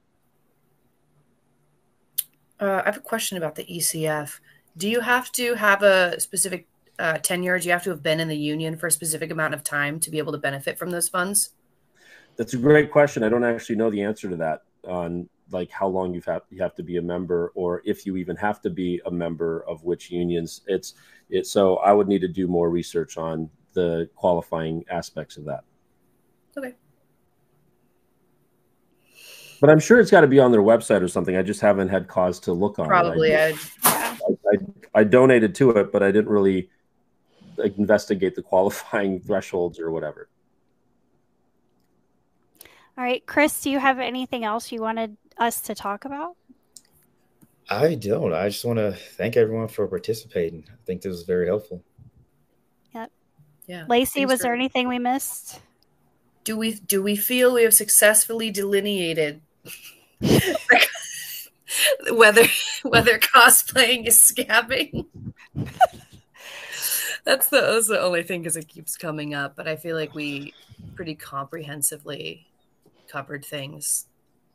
Uh, 2.60 2.81
I 2.84 2.85
have 2.85 2.97
a 2.97 3.01
question 3.01 3.38
about 3.38 3.56
the 3.56 3.64
ECF. 3.64 4.39
Do 4.77 4.89
you 4.89 5.01
have 5.01 5.31
to 5.33 5.55
have 5.55 5.83
a 5.83 6.19
specific 6.19 6.67
uh, 6.97 7.17
tenure? 7.17 7.59
Do 7.59 7.67
you 7.67 7.71
have 7.71 7.83
to 7.83 7.89
have 7.89 8.03
been 8.03 8.19
in 8.19 8.27
the 8.27 8.37
union 8.37 8.77
for 8.77 8.87
a 8.87 8.91
specific 8.91 9.31
amount 9.31 9.53
of 9.53 9.63
time 9.63 9.99
to 10.01 10.11
be 10.11 10.17
able 10.17 10.31
to 10.31 10.37
benefit 10.37 10.77
from 10.77 10.91
those 10.91 11.09
funds? 11.09 11.51
That's 12.35 12.53
a 12.53 12.57
great 12.57 12.91
question. 12.91 13.23
I 13.23 13.29
don't 13.29 13.43
actually 13.43 13.75
know 13.75 13.89
the 13.89 14.01
answer 14.01 14.29
to 14.29 14.35
that 14.37 14.63
on 14.87 15.27
like 15.51 15.71
how 15.71 15.87
long 15.87 16.13
you've 16.13 16.25
have 16.25 16.43
you 16.49 16.61
have 16.61 16.75
to 16.75 16.83
be 16.83 16.97
a 16.97 17.01
member 17.01 17.51
or 17.55 17.81
if 17.83 18.05
you 18.05 18.17
even 18.17 18.35
have 18.35 18.61
to 18.61 18.69
be 18.69 19.01
a 19.05 19.11
member 19.11 19.63
of 19.67 19.83
which 19.83 20.11
unions. 20.11 20.61
It's 20.67 20.93
it, 21.29 21.47
so 21.47 21.77
I 21.77 21.91
would 21.91 22.07
need 22.07 22.21
to 22.21 22.27
do 22.27 22.47
more 22.47 22.69
research 22.69 23.17
on 23.17 23.49
the 23.73 24.09
qualifying 24.15 24.83
aspects 24.89 25.37
of 25.37 25.45
that. 25.45 25.63
Okay. 26.57 26.75
But 29.61 29.69
I'm 29.69 29.80
sure 29.80 29.99
it's 29.99 30.11
got 30.11 30.22
to 30.22 30.27
be 30.27 30.40
on 30.40 30.52
their 30.52 30.61
website 30.61 31.02
or 31.02 31.07
something. 31.07 31.36
I 31.36 31.41
just 31.41 31.60
haven't 31.60 31.90
had 31.90 32.07
cause 32.07 32.40
to 32.41 32.53
look 32.53 32.80
on 32.80 32.88
Probably. 32.88 33.31
it. 33.31 33.57
I, 33.84 33.90
I, 33.94 34.18
I, 34.52 34.57
I 34.95 35.03
donated 35.03 35.53
to 35.56 35.72
it, 35.72 35.91
but 35.91 36.02
I 36.02 36.11
didn't 36.11 36.30
really 36.30 36.69
like, 37.57 37.77
investigate 37.77 38.36
the 38.36 38.41
qualifying 38.41 39.19
thresholds 39.26 39.80
or 39.80 39.91
whatever. 39.91 40.30
All 42.98 43.03
right, 43.03 43.26
Chris, 43.26 43.61
do 43.61 43.69
you 43.69 43.80
have 43.80 43.99
anything 43.99 44.44
else 44.44 44.72
you 44.72 44.81
wanted 44.81 45.15
us 45.38 45.61
to 45.61 45.76
talk 45.76 46.06
about? 46.06 46.36
I 47.69 47.95
don't. 47.95 48.34
I 48.34 48.49
just 48.49 48.65
want 48.65 48.80
to 48.80 48.94
thank 48.94 49.38
everyone 49.38 49.68
for 49.68 49.88
participating. 49.88 50.65
I 50.69 50.76
think 50.86 51.02
this 51.02 51.11
was 51.11 51.23
very 51.23 51.48
helpful. 51.48 51.84
Yep. 52.94 53.11
Yeah. 53.68 53.86
Lacey, 53.88 54.22
Thanks 54.22 54.31
was 54.31 54.40
there 54.41 54.53
anything 54.53 54.88
we 54.88 54.99
missed? 54.99 55.61
do 56.49 56.57
we 56.57 56.73
do 56.73 57.03
we 57.03 57.15
feel 57.15 57.53
we 57.53 57.64
have 57.64 57.73
successfully 57.76 58.49
delineated 58.49 59.40
whether 62.11 62.43
whether 62.83 63.17
cosplaying 63.19 64.05
is 64.07 64.17
scabbing? 64.17 65.05
that's 67.25 67.49
the 67.49 67.61
that's 67.61 67.87
the 67.87 68.01
only 68.01 68.23
thing 68.23 68.41
because 68.41 68.57
it 68.57 68.67
keeps 68.67 68.97
coming 68.97 69.33
up. 69.33 69.55
But 69.55 69.67
I 69.67 69.75
feel 69.75 69.95
like 69.95 70.13
we 70.13 70.53
pretty 70.95 71.15
comprehensively 71.15 72.47
covered 73.11 73.45
things. 73.45 74.07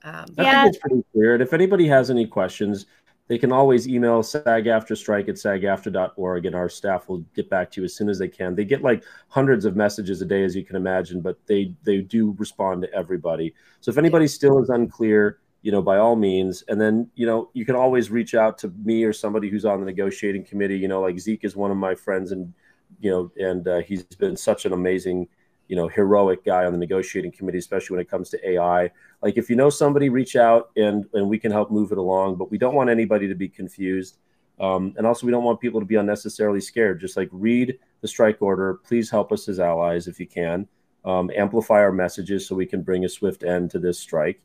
Um, 0.02 0.26
I 0.38 0.42
Yeah. 0.42 0.62
think 0.62 0.74
it's 0.74 0.78
pretty 0.78 1.04
clear. 1.12 1.34
And 1.34 1.42
if 1.42 1.52
anybody 1.52 1.86
has 1.88 2.10
any 2.10 2.26
questions, 2.26 2.86
they 3.26 3.38
can 3.38 3.52
always 3.52 3.88
email 3.88 4.22
sagaftrastrike 4.22 5.28
at 5.28 5.36
sagaftra.org 5.36 6.46
and 6.46 6.54
our 6.54 6.68
staff 6.68 7.08
will 7.08 7.24
get 7.34 7.48
back 7.48 7.70
to 7.70 7.80
you 7.80 7.84
as 7.86 7.94
soon 7.94 8.08
as 8.08 8.18
they 8.18 8.28
can. 8.28 8.54
They 8.54 8.64
get 8.64 8.82
like 8.82 9.02
hundreds 9.28 9.64
of 9.64 9.76
messages 9.76 10.20
a 10.20 10.26
day, 10.26 10.44
as 10.44 10.54
you 10.54 10.64
can 10.64 10.76
imagine, 10.76 11.20
but 11.22 11.38
they, 11.46 11.74
they 11.84 12.02
do 12.02 12.34
respond 12.38 12.82
to 12.82 12.92
everybody. 12.92 13.54
So 13.80 13.90
if 13.90 13.96
anybody 13.96 14.26
still 14.26 14.62
is 14.62 14.68
unclear, 14.68 15.38
you 15.62 15.72
know, 15.72 15.80
by 15.80 15.96
all 15.96 16.16
means, 16.16 16.62
and 16.68 16.78
then, 16.78 17.10
you 17.14 17.26
know, 17.26 17.48
you 17.54 17.64
can 17.64 17.76
always 17.76 18.10
reach 18.10 18.34
out 18.34 18.58
to 18.58 18.72
me 18.84 19.04
or 19.04 19.14
somebody 19.14 19.48
who's 19.48 19.64
on 19.64 19.80
the 19.80 19.86
negotiating 19.86 20.44
committee, 20.44 20.76
you 20.76 20.88
know, 20.88 21.00
like 21.00 21.18
Zeke 21.18 21.44
is 21.44 21.56
one 21.56 21.70
of 21.70 21.78
my 21.78 21.94
friends 21.94 22.32
and, 22.32 22.52
you 23.00 23.10
know, 23.10 23.32
and 23.42 23.66
uh, 23.66 23.80
he's 23.80 24.02
been 24.04 24.36
such 24.36 24.66
an 24.66 24.74
amazing, 24.74 25.26
you 25.68 25.76
know, 25.76 25.88
heroic 25.88 26.44
guy 26.44 26.64
on 26.64 26.72
the 26.72 26.78
negotiating 26.78 27.32
committee, 27.32 27.58
especially 27.58 27.94
when 27.94 28.02
it 28.02 28.10
comes 28.10 28.30
to 28.30 28.50
AI 28.50 28.90
like 29.24 29.38
if 29.38 29.48
you 29.48 29.56
know 29.56 29.70
somebody 29.70 30.10
reach 30.10 30.36
out 30.36 30.70
and 30.76 31.06
and 31.14 31.28
we 31.28 31.38
can 31.38 31.50
help 31.50 31.70
move 31.70 31.90
it 31.90 31.98
along 31.98 32.36
but 32.36 32.50
we 32.50 32.58
don't 32.58 32.74
want 32.74 32.90
anybody 32.90 33.26
to 33.26 33.34
be 33.34 33.48
confused. 33.48 34.18
Um, 34.60 34.94
and 34.96 35.04
also 35.04 35.26
we 35.26 35.32
don't 35.32 35.42
want 35.42 35.60
people 35.60 35.80
to 35.80 35.86
be 35.86 35.96
unnecessarily 35.96 36.60
scared. 36.60 37.00
Just 37.00 37.16
like 37.16 37.28
read 37.32 37.76
the 38.02 38.06
strike 38.06 38.40
order. 38.40 38.74
Please 38.74 39.10
help 39.10 39.32
us 39.32 39.48
as 39.48 39.58
allies 39.58 40.06
if 40.06 40.20
you 40.20 40.28
can. 40.28 40.68
Um, 41.04 41.28
amplify 41.34 41.80
our 41.80 41.90
messages 41.90 42.46
so 42.46 42.54
we 42.54 42.66
can 42.66 42.82
bring 42.82 43.04
a 43.04 43.08
swift 43.08 43.42
end 43.42 43.72
to 43.72 43.80
this 43.80 43.98
strike. 43.98 44.40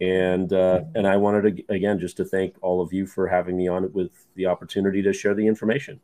And 0.00 0.52
uh, 0.52 0.82
and 0.96 1.06
i 1.06 1.16
wanted 1.16 1.56
to 1.56 1.72
again 1.72 2.00
just 2.00 2.16
to 2.16 2.24
thank 2.24 2.56
all 2.60 2.80
of 2.80 2.92
you 2.92 3.06
for 3.06 3.28
having 3.28 3.56
me 3.56 3.68
on 3.68 3.84
it 3.84 3.94
with 3.94 4.10
the 4.34 4.46
opportunity 4.46 5.00
to 5.02 5.12
share 5.12 5.34
the 5.34 5.46
information 5.46 6.00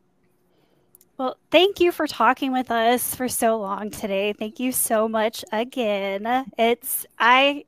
Well, 1.21 1.37
thank 1.51 1.81
you 1.81 1.93
for 1.93 2.07
talking 2.07 2.51
with 2.51 2.71
us 2.71 3.15
for 3.15 3.29
so 3.29 3.59
long 3.59 3.91
today. 3.91 4.33
Thank 4.33 4.59
you 4.59 4.73
so 4.73 5.07
much 5.07 5.45
again. 5.53 6.47
It's 6.57 7.05
I 7.19 7.67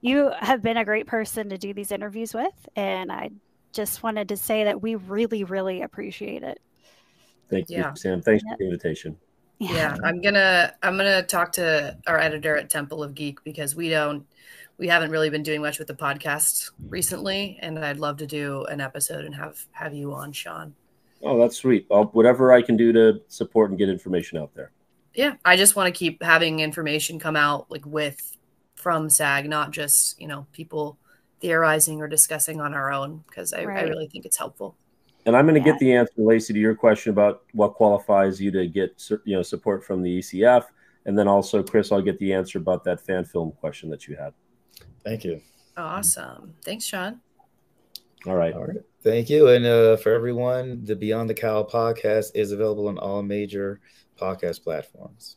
you 0.00 0.30
have 0.38 0.62
been 0.62 0.76
a 0.76 0.84
great 0.84 1.08
person 1.08 1.48
to 1.48 1.58
do 1.58 1.74
these 1.74 1.90
interviews 1.90 2.32
with 2.34 2.68
and 2.76 3.10
I 3.10 3.30
just 3.72 4.04
wanted 4.04 4.28
to 4.28 4.36
say 4.36 4.62
that 4.62 4.80
we 4.80 4.94
really 4.94 5.42
really 5.42 5.82
appreciate 5.82 6.44
it. 6.44 6.60
thank 7.50 7.68
you 7.68 7.78
Yeah. 7.78 7.94
sam 7.94 8.22
thanks 8.22 8.44
for 8.44 8.56
the 8.56 8.64
invitation 8.66 9.18
yeah 9.58 9.96
i'm 10.04 10.20
gonna 10.22 10.72
i'm 10.82 10.96
gonna 10.96 11.22
talk 11.22 11.50
to 11.52 11.96
our 12.06 12.18
editor 12.18 12.56
at 12.56 12.70
temple 12.70 13.02
of 13.02 13.14
geek 13.14 13.42
because 13.42 13.74
we 13.74 13.88
don't 13.88 14.24
we 14.78 14.86
haven't 14.86 15.10
really 15.10 15.30
been 15.30 15.42
doing 15.42 15.60
much 15.60 15.78
with 15.80 15.88
the 15.88 15.94
podcast 15.94 16.70
recently 16.88 17.58
and 17.60 17.84
i'd 17.84 17.98
love 17.98 18.18
to 18.18 18.26
do 18.26 18.64
an 18.66 18.80
episode 18.80 19.24
and 19.24 19.34
have 19.34 19.66
have 19.72 19.92
you 19.92 20.14
on 20.14 20.32
Shaan 20.32 20.72
oh 21.22 21.38
that's 21.38 21.56
sweet. 21.56 21.86
I'll, 21.90 22.04
whatever 22.06 22.52
i 22.52 22.62
can 22.62 22.76
do 22.76 22.92
to 22.92 23.20
support 23.28 23.70
and 23.70 23.78
get 23.78 23.88
information 23.88 24.38
out 24.38 24.54
there. 24.54 24.70
Yeah 25.14 25.34
i 25.44 25.56
just 25.56 25.74
want 25.76 25.92
to 25.92 25.98
keep 25.98 26.22
having 26.22 26.60
information 26.60 27.18
come 27.18 27.36
out 27.36 27.70
like 27.70 27.84
with 27.86 28.36
from 28.76 29.10
sag 29.10 29.48
not 29.48 29.70
just 29.72 30.20
you 30.20 30.28
know 30.28 30.46
people 30.52 30.98
theorizing 31.40 32.00
or 32.00 32.08
discussing 32.08 32.60
on 32.60 32.74
our 32.74 32.92
own 32.92 33.22
because 33.28 33.52
I, 33.52 33.60
I 33.60 33.82
really 33.82 34.08
think 34.08 34.24
it's 34.24 34.36
helpful. 34.36 34.76
And 35.24 35.36
I'm 35.36 35.46
going 35.46 35.54
to 35.54 35.66
Yeah. 35.66 35.72
get 35.74 35.78
the 35.80 35.92
answer, 35.94 36.12
Lacey, 36.16 36.52
to 36.52 36.58
your 36.58 36.74
question 36.74 37.10
about 37.12 37.42
what 37.52 37.74
qualifies 37.74 38.40
you 38.40 38.50
to 38.52 38.66
get 38.66 39.00
you 39.24 39.36
know 39.36 39.42
support 39.42 39.84
from 39.84 40.02
the 40.02 40.18
ECF, 40.18 40.64
and 41.06 41.16
then 41.18 41.28
also 41.28 41.62
Chris, 41.62 41.92
I'll 41.92 42.02
get 42.02 42.18
the 42.18 42.32
answer 42.32 42.58
about 42.58 42.82
that 42.84 43.00
fan 43.04 43.24
film 43.24 43.52
question 43.60 43.88
that 43.90 44.08
you 44.08 44.16
had. 44.16 44.32
Thank 45.04 45.22
you. 45.24 45.40
awesome. 45.76 46.54
Thanks 46.64 46.86
Shaan 46.90 47.20
All 48.26 48.34
right, 48.34 48.52
All 48.54 48.66
right. 48.66 48.78
Thank 49.02 49.30
you. 49.30 49.48
And 49.48 49.64
uh, 49.64 49.96
for 49.96 50.12
everyone, 50.12 50.84
the 50.84 50.96
Beneath 50.96 51.28
the 51.28 51.34
Cowl 51.34 51.68
podcast 51.68 52.32
is 52.34 52.52
available 52.52 52.88
on 52.88 52.98
all 52.98 53.22
major 53.22 53.80
podcast 54.20 54.62
platforms. 54.62 55.36